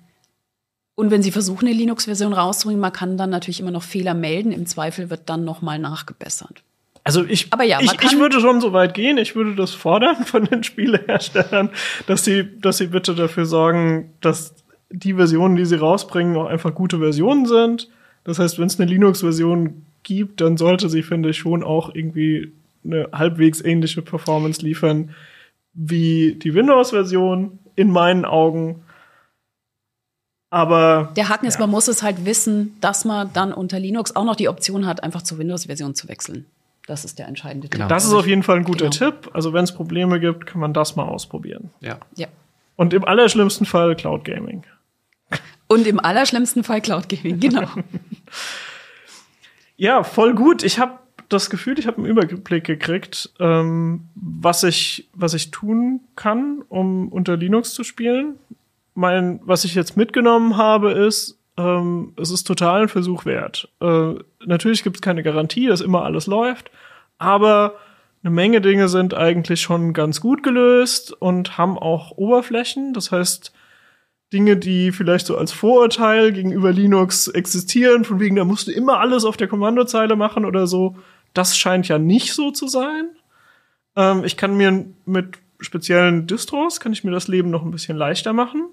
und 0.95 1.11
wenn 1.11 1.23
sie 1.23 1.33
versuchen, 1.33 1.67
eine 1.67 1.77
Linux-Version 1.77 2.33
rauszubringen, 2.33 2.81
man 2.81 2.93
kann 2.93 3.17
dann 3.17 3.31
natürlich 3.31 3.61
immer 3.61 3.71
noch 3.71 3.83
Fehler 3.83 4.15
melden. 4.15 4.53
Im 4.53 4.67
Zweifel 4.67 5.09
wird 5.09 5.31
dann 5.31 5.45
nochmal 5.45 5.79
nachgebessert. 5.79 6.63
Also 7.05 7.25
ich, 7.25 7.49
ja, 7.67 7.81
ich, 7.81 7.93
ich 8.01 8.19
würde 8.19 8.41
schon 8.41 8.61
so 8.61 8.73
weit 8.73 8.95
gehen, 8.95 9.19
ich 9.19 9.35
würde 9.35 9.57
das 9.57 9.73
fordern 9.73 10.17
von 10.25 10.45
den 10.45 10.63
Spieleherstellern, 10.63 11.71
dass 12.07 12.25
sie, 12.25 12.59
dass 12.61 12.79
sie 12.79 12.87
bitte 12.89 13.15
dafür 13.15 13.45
sorgen, 13.45 14.13
dass 14.21 14.55
die 14.91 15.15
Versionen, 15.15 15.57
die 15.57 15.65
sie 15.65 15.77
rausbringen, 15.77 16.37
auch 16.37 16.47
einfach 16.47 16.75
gute 16.75 16.99
Versionen 16.99 17.47
sind. 17.47 17.89
Das 18.25 18.39
heißt, 18.39 18.59
wenn 18.59 18.67
es 18.67 18.79
eine 18.79 18.89
Linux-Version 18.89 19.85
gibt, 20.05 20.41
dann 20.41 20.57
sollte 20.57 20.89
sie, 20.89 21.03
finde 21.03 21.31
ich, 21.31 21.39
schon 21.39 21.65
auch 21.65 21.95
irgendwie 21.95 22.53
eine 22.85 23.09
halbwegs 23.13 23.61
ähnliche 23.61 24.03
Performance 24.03 24.63
liefern 24.63 25.11
wie 25.75 26.35
die 26.35 26.55
Windows-Version, 26.55 27.59
in 27.75 27.91
meinen 27.91 28.25
Augen. 28.27 28.83
Aber 30.51 31.13
Der 31.17 31.31
Haken 31.31 31.47
ist, 31.47 31.55
Ja. 31.55 31.61
man 31.61 31.71
muss 31.71 31.89
es 31.89 32.03
halt 32.03 32.27
wissen, 32.27 32.77
dass 32.81 33.05
man 33.07 33.33
dann 33.33 33.53
unter 33.55 33.79
Linux 33.79 34.15
auch 34.15 34.25
noch 34.25 34.37
die 34.37 34.49
Option 34.51 34.87
hat, 34.87 35.03
einfach 35.03 35.23
zur 35.23 35.39
Windows-Version 35.39 35.95
zu 35.95 36.09
wechseln. 36.09 36.45
Das 36.87 37.05
ist 37.05 37.19
der 37.19 37.29
entscheidende 37.29 37.69
Genau. 37.69 37.85
Tipp. 37.85 37.89
das 37.91 38.05
ist 38.05 38.13
auf 38.13 38.27
jeden 38.27 38.43
Fall 38.43 38.57
ein 38.57 38.65
guter 38.65 38.91
Genau. 38.91 39.11
Tipp. 39.11 39.31
Also 39.33 39.53
wenn 39.53 39.65
es 39.65 39.73
Probleme 39.73 40.19
gibt, 40.21 40.47
kann 40.47 40.61
man 40.61 40.73
das 40.73 40.97
mal 40.97 41.05
ausprobieren. 41.05 41.71
Ja. 41.81 41.99
Ja. 42.17 42.27
Und 42.77 42.93
im 42.95 43.05
allerschlimmsten 43.05 43.67
Fall 43.67 43.95
Cloud 43.95 44.25
Gaming. 44.25 44.65
Und 45.69 45.87
im 45.87 46.01
allerschlimmsten 46.01 46.65
Fall 46.65 46.81
Cloud 46.81 47.09
Gaming, 47.09 47.39
genau. 47.41 47.69
Ja, 49.77 50.05
voll 50.05 50.35
gut. 50.35 50.63
Ich 50.63 50.79
habe 50.79 50.99
das 51.29 51.51
Gefühl, 51.51 51.79
ich 51.79 51.87
habe 51.87 51.97
einen 51.99 52.07
Überblick 52.07 52.65
gekriegt, 52.65 53.31
ähm, 53.41 54.09
was 54.15 54.63
ich 54.65 55.09
was 55.15 55.35
ich 55.35 55.51
tun 55.51 56.01
kann, 56.15 56.63
um 56.69 57.09
unter 57.09 57.37
Linux 57.37 57.73
zu 57.75 57.85
spielen. 57.85 58.37
Mein, 58.95 59.41
was 59.45 59.65
ich 59.65 59.75
jetzt 59.75 59.97
mitgenommen 59.97 60.57
habe, 60.59 60.93
ist, 60.93 61.39
ähm, 61.57 62.15
es 62.17 62.31
ist 62.31 62.45
total 62.45 62.83
ein 62.83 62.89
Versuch 62.89 63.25
wert. 63.25 63.69
Äh, 63.81 64.15
natürlich 64.45 64.83
gibt 64.83 64.97
es 64.97 65.03
keine 65.03 65.23
Garantie, 65.23 65.67
dass 65.67 65.81
immer 65.81 66.05
alles 66.05 66.27
läuft, 66.27 66.71
aber 67.19 67.75
eine 68.25 68.33
Menge 68.33 68.61
Dinge 68.61 68.89
sind 68.89 69.15
eigentlich 69.15 69.61
schon 69.61 69.93
ganz 69.93 70.21
gut 70.21 70.43
gelöst 70.43 71.13
und 71.13 71.59
haben 71.59 71.77
auch 71.77 72.13
Oberflächen. 72.13 72.95
Das 72.95 73.11
heißt, 73.11 73.53
Dinge, 74.33 74.57
die 74.57 74.93
vielleicht 74.93 75.27
so 75.27 75.37
als 75.37 75.53
Vorurteil 75.53 76.33
gegenüber 76.33 76.73
Linux 76.73 77.29
existieren, 77.29 78.05
von 78.05 78.21
wegen, 78.21 78.37
da 78.37 78.45
musst 78.45 78.69
du 78.69 78.73
immer 78.73 78.99
alles 79.01 79.25
auf 79.25 79.37
der 79.37 79.49
Kommandozeile 79.49 80.17
machen 80.17 80.45
oder 80.45 80.67
so, 80.67 80.97
das 81.35 81.57
scheint 81.57 81.89
ja 81.89 81.99
nicht 81.99 82.33
so 82.33 82.51
zu 82.51 82.69
sein. 82.69 83.11
Ähm, 83.97 84.25
ich 84.25 84.37
kann 84.37 84.57
mir 84.57 84.87
mit 85.05 85.39
speziellen 85.61 86.27
Distros, 86.27 86.81
kann 86.81 86.93
ich 86.93 87.05
mir 87.05 87.11
das 87.11 87.29
Leben 87.29 87.51
noch 87.51 87.65
ein 87.65 87.71
bisschen 87.71 87.97
leichter 87.97 88.33
machen, 88.33 88.69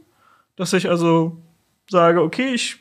dass 0.56 0.74
ich 0.74 0.90
also 0.90 1.38
sage, 1.90 2.22
okay, 2.22 2.54
ich 2.54 2.78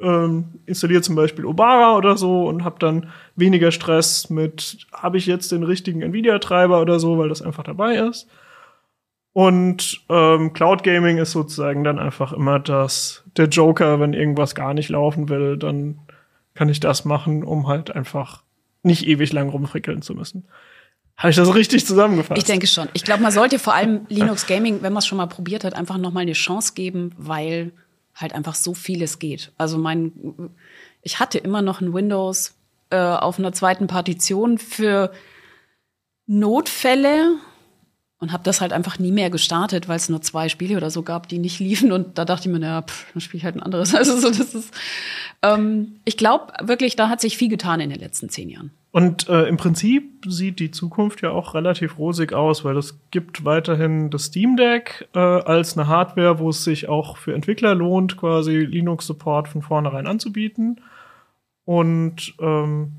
ähm, 0.00 0.60
installiere 0.66 1.02
zum 1.02 1.14
Beispiel 1.14 1.44
Obara 1.44 1.96
oder 1.96 2.16
so 2.16 2.48
und 2.48 2.64
habe 2.64 2.78
dann 2.78 3.10
weniger 3.36 3.70
Stress 3.70 4.30
mit, 4.30 4.86
habe 4.92 5.18
ich 5.18 5.26
jetzt 5.26 5.52
den 5.52 5.62
richtigen 5.62 6.02
Nvidia-Treiber 6.02 6.80
oder 6.80 6.98
so, 6.98 7.18
weil 7.18 7.28
das 7.28 7.42
einfach 7.42 7.64
dabei 7.64 7.96
ist. 7.96 8.28
Und 9.32 10.00
ähm, 10.08 10.52
Cloud 10.52 10.84
Gaming 10.84 11.18
ist 11.18 11.32
sozusagen 11.32 11.82
dann 11.82 11.98
einfach 11.98 12.32
immer 12.32 12.60
das, 12.60 13.24
der 13.36 13.48
Joker, 13.48 13.98
wenn 13.98 14.14
irgendwas 14.14 14.54
gar 14.54 14.74
nicht 14.74 14.88
laufen 14.88 15.28
will, 15.28 15.56
dann 15.56 15.98
kann 16.54 16.68
ich 16.68 16.78
das 16.78 17.04
machen, 17.04 17.42
um 17.42 17.66
halt 17.66 17.90
einfach 17.94 18.42
nicht 18.84 19.06
ewig 19.06 19.32
lang 19.32 19.48
rumfrickeln 19.48 20.02
zu 20.02 20.14
müssen. 20.14 20.44
Habe 21.16 21.30
ich 21.30 21.36
das 21.36 21.52
richtig 21.54 21.86
zusammengefasst? 21.86 22.38
Ich 22.38 22.44
denke 22.44 22.66
schon. 22.66 22.88
Ich 22.92 23.04
glaube, 23.04 23.22
man 23.22 23.32
sollte 23.32 23.58
vor 23.58 23.74
allem 23.74 24.06
Linux 24.08 24.46
Gaming, 24.46 24.82
wenn 24.82 24.92
man 24.92 24.98
es 24.98 25.06
schon 25.06 25.18
mal 25.18 25.26
probiert 25.26 25.64
hat, 25.64 25.74
einfach 25.74 25.98
noch 25.98 26.12
mal 26.12 26.20
eine 26.20 26.32
Chance 26.32 26.74
geben, 26.74 27.12
weil 27.16 27.72
halt 28.14 28.32
einfach 28.32 28.54
so 28.54 28.74
vieles 28.74 29.18
geht. 29.18 29.52
Also 29.58 29.78
mein, 29.78 30.12
ich 31.02 31.18
hatte 31.18 31.38
immer 31.38 31.62
noch 31.62 31.80
ein 31.80 31.92
Windows 31.92 32.54
äh, 32.90 32.96
auf 32.96 33.38
einer 33.38 33.52
zweiten 33.52 33.86
Partition 33.86 34.58
für 34.58 35.12
Notfälle 36.26 37.36
und 38.18 38.32
habe 38.32 38.44
das 38.44 38.60
halt 38.60 38.72
einfach 38.72 38.98
nie 38.98 39.12
mehr 39.12 39.30
gestartet, 39.30 39.88
weil 39.88 39.96
es 39.96 40.08
nur 40.08 40.22
zwei 40.22 40.48
Spiele 40.48 40.76
oder 40.76 40.90
so 40.90 41.02
gab, 41.02 41.28
die 41.28 41.38
nicht 41.38 41.58
liefen 41.60 41.92
und 41.92 42.18
da 42.18 42.24
dachte 42.24 42.48
ich 42.48 42.52
mir, 42.52 42.60
naja, 42.60 42.82
pff, 42.82 43.12
dann 43.12 43.20
spiele 43.20 43.38
ich 43.38 43.44
halt 43.44 43.56
ein 43.56 43.62
anderes. 43.62 43.94
Also 43.94 44.18
so, 44.18 44.28
das 44.28 44.54
ist, 44.54 44.72
ähm, 45.42 46.00
ich 46.04 46.16
glaube 46.16 46.52
wirklich, 46.62 46.96
da 46.96 47.08
hat 47.08 47.20
sich 47.20 47.36
viel 47.36 47.48
getan 47.48 47.80
in 47.80 47.90
den 47.90 48.00
letzten 48.00 48.28
zehn 48.28 48.48
Jahren. 48.48 48.70
Und 48.94 49.28
äh, 49.28 49.48
im 49.48 49.56
Prinzip 49.56 50.24
sieht 50.24 50.60
die 50.60 50.70
Zukunft 50.70 51.20
ja 51.20 51.32
auch 51.32 51.54
relativ 51.54 51.98
rosig 51.98 52.32
aus, 52.32 52.64
weil 52.64 52.76
es 52.76 53.00
gibt 53.10 53.44
weiterhin 53.44 54.08
das 54.08 54.26
Steam 54.26 54.56
Deck 54.56 55.08
äh, 55.16 55.18
als 55.18 55.76
eine 55.76 55.88
Hardware, 55.88 56.38
wo 56.38 56.50
es 56.50 56.62
sich 56.62 56.88
auch 56.88 57.16
für 57.16 57.34
Entwickler 57.34 57.74
lohnt, 57.74 58.16
quasi 58.16 58.52
Linux-Support 58.52 59.48
von 59.48 59.62
vornherein 59.62 60.06
anzubieten. 60.06 60.80
Und 61.64 62.36
ähm, 62.38 62.92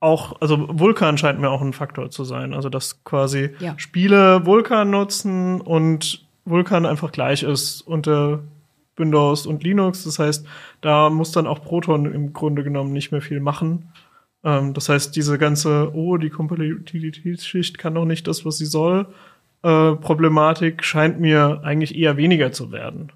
auch, 0.00 0.40
also 0.40 0.66
Vulkan 0.80 1.16
scheint 1.16 1.38
mir 1.38 1.50
auch 1.50 1.62
ein 1.62 1.74
Faktor 1.74 2.10
zu 2.10 2.24
sein. 2.24 2.52
Also 2.52 2.68
dass 2.68 3.04
quasi 3.04 3.50
Ja. 3.60 3.74
Spiele 3.76 4.44
Vulkan 4.46 4.90
nutzen 4.90 5.60
und 5.60 6.26
Vulkan 6.44 6.86
einfach 6.86 7.12
gleich 7.12 7.44
ist 7.44 7.82
unter 7.82 8.40
Windows 8.96 9.46
und 9.46 9.62
Linux. 9.62 10.02
Das 10.02 10.18
heißt, 10.18 10.44
da 10.80 11.08
muss 11.08 11.30
dann 11.30 11.46
auch 11.46 11.62
Proton 11.62 12.12
im 12.12 12.32
Grunde 12.32 12.64
genommen 12.64 12.92
nicht 12.92 13.12
mehr 13.12 13.22
viel 13.22 13.38
machen. 13.38 13.92
Ähm, 14.44 14.74
das 14.74 14.88
heißt, 14.88 15.16
diese 15.16 15.38
ganze, 15.38 15.92
oh, 15.94 16.16
die 16.16 16.30
Kompatibilitätsschicht 16.30 17.78
kann 17.78 17.94
doch 17.94 18.04
nicht 18.04 18.26
das, 18.26 18.44
was 18.44 18.58
sie 18.58 18.66
soll, 18.66 19.06
äh, 19.62 19.94
Problematik 19.94 20.84
scheint 20.84 21.18
mir 21.18 21.62
eigentlich 21.64 21.96
eher 21.96 22.16
weniger 22.16 22.52
zu 22.52 22.70
werden. 22.70 23.10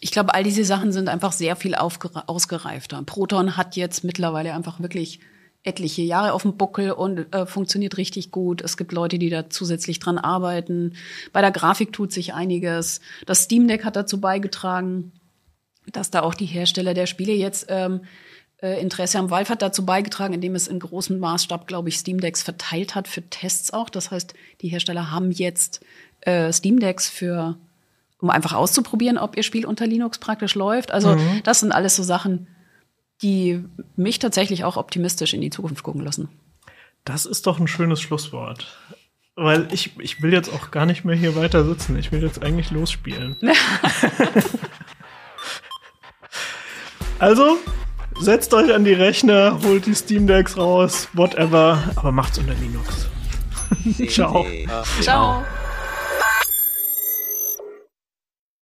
Ich 0.00 0.10
glaube, 0.10 0.34
all 0.34 0.44
diese 0.44 0.64
Sachen 0.64 0.92
sind 0.92 1.08
einfach 1.08 1.32
sehr 1.32 1.56
viel 1.56 1.74
ausgereifter. 1.74 3.02
Proton 3.04 3.56
hat 3.56 3.76
jetzt 3.76 4.04
mittlerweile 4.04 4.52
einfach 4.52 4.78
wirklich 4.80 5.20
etliche 5.62 6.02
Jahre 6.02 6.32
auf 6.32 6.42
dem 6.42 6.56
Buckel 6.56 6.92
und 6.92 7.34
äh, 7.34 7.46
funktioniert 7.46 7.96
richtig 7.96 8.30
gut. 8.30 8.62
Es 8.62 8.76
gibt 8.76 8.92
Leute, 8.92 9.18
die 9.18 9.30
da 9.30 9.50
zusätzlich 9.50 9.98
dran 9.98 10.18
arbeiten. 10.18 10.94
Bei 11.32 11.40
der 11.40 11.50
Grafik 11.50 11.92
tut 11.92 12.12
sich 12.12 12.34
einiges. 12.34 13.00
Das 13.24 13.44
Steam 13.44 13.66
Deck 13.66 13.84
hat 13.84 13.96
dazu 13.96 14.20
beigetragen, 14.20 15.12
dass 15.92 16.10
da 16.10 16.22
auch 16.22 16.34
die 16.34 16.46
Hersteller 16.46 16.94
der 16.94 17.06
Spiele 17.06 17.32
jetzt 17.32 17.66
ähm, 17.68 18.02
äh, 18.62 18.80
Interesse 18.80 19.18
am 19.18 19.30
Valve 19.30 19.50
hat 19.50 19.62
dazu 19.62 19.84
beigetragen, 19.84 20.34
indem 20.34 20.54
es 20.54 20.68
in 20.68 20.78
großem 20.78 21.18
Maßstab, 21.18 21.66
glaube 21.66 21.88
ich, 21.88 21.98
Steam 21.98 22.20
Decks 22.20 22.42
verteilt 22.42 22.94
hat 22.94 23.08
für 23.08 23.22
Tests 23.22 23.72
auch. 23.72 23.90
Das 23.90 24.10
heißt, 24.10 24.34
die 24.60 24.68
Hersteller 24.68 25.10
haben 25.10 25.30
jetzt 25.30 25.84
äh, 26.22 26.52
Steam 26.52 26.80
Decks 26.80 27.08
für 27.08 27.56
um 28.18 28.30
einfach 28.30 28.54
auszuprobieren, 28.54 29.18
ob 29.18 29.36
ihr 29.36 29.42
Spiel 29.42 29.66
unter 29.66 29.86
Linux 29.86 30.18
praktisch 30.18 30.54
läuft. 30.54 30.90
Also 30.90 31.18
das 31.44 31.60
sind 31.60 31.70
alles 31.70 31.96
so 31.96 32.02
Sachen, 32.02 32.48
die 33.22 33.62
mich 33.94 34.18
tatsächlich 34.18 34.64
auch 34.64 34.78
optimistisch 34.78 35.34
in 35.34 35.42
die 35.42 35.50
Zukunft 35.50 35.82
gucken 35.82 36.02
lassen. 36.02 36.28
Das 37.04 37.26
ist 37.26 37.46
doch 37.46 37.58
ein 37.60 37.68
schönes 37.68 38.00
Schlusswort. 38.00 38.66
Weil 39.36 39.68
ich, 39.70 39.98
ich 40.00 40.22
will 40.22 40.32
jetzt 40.32 40.48
auch 40.52 40.70
gar 40.70 40.86
nicht 40.86 41.04
mehr 41.04 41.14
hier 41.14 41.36
weiter 41.36 41.64
sitzen. 41.64 41.98
Ich 41.98 42.10
will 42.10 42.22
jetzt 42.22 42.42
eigentlich 42.42 42.70
losspielen. 42.70 43.36
also, 47.18 47.58
setzt 48.20 48.54
euch 48.54 48.72
an 48.74 48.84
die 48.84 48.92
Rechner, 48.92 49.58
holt 49.64 49.86
die 49.86 49.94
Steam 49.94 50.26
Decks 50.26 50.56
raus, 50.56 51.08
whatever, 51.12 51.78
aber 51.96 52.12
macht's 52.12 52.38
unter 52.38 52.54
Linux. 52.54 53.08
Ciao. 54.08 54.42
CT 54.44 54.46
Uplink. 54.46 54.70
Ciao. 55.02 55.44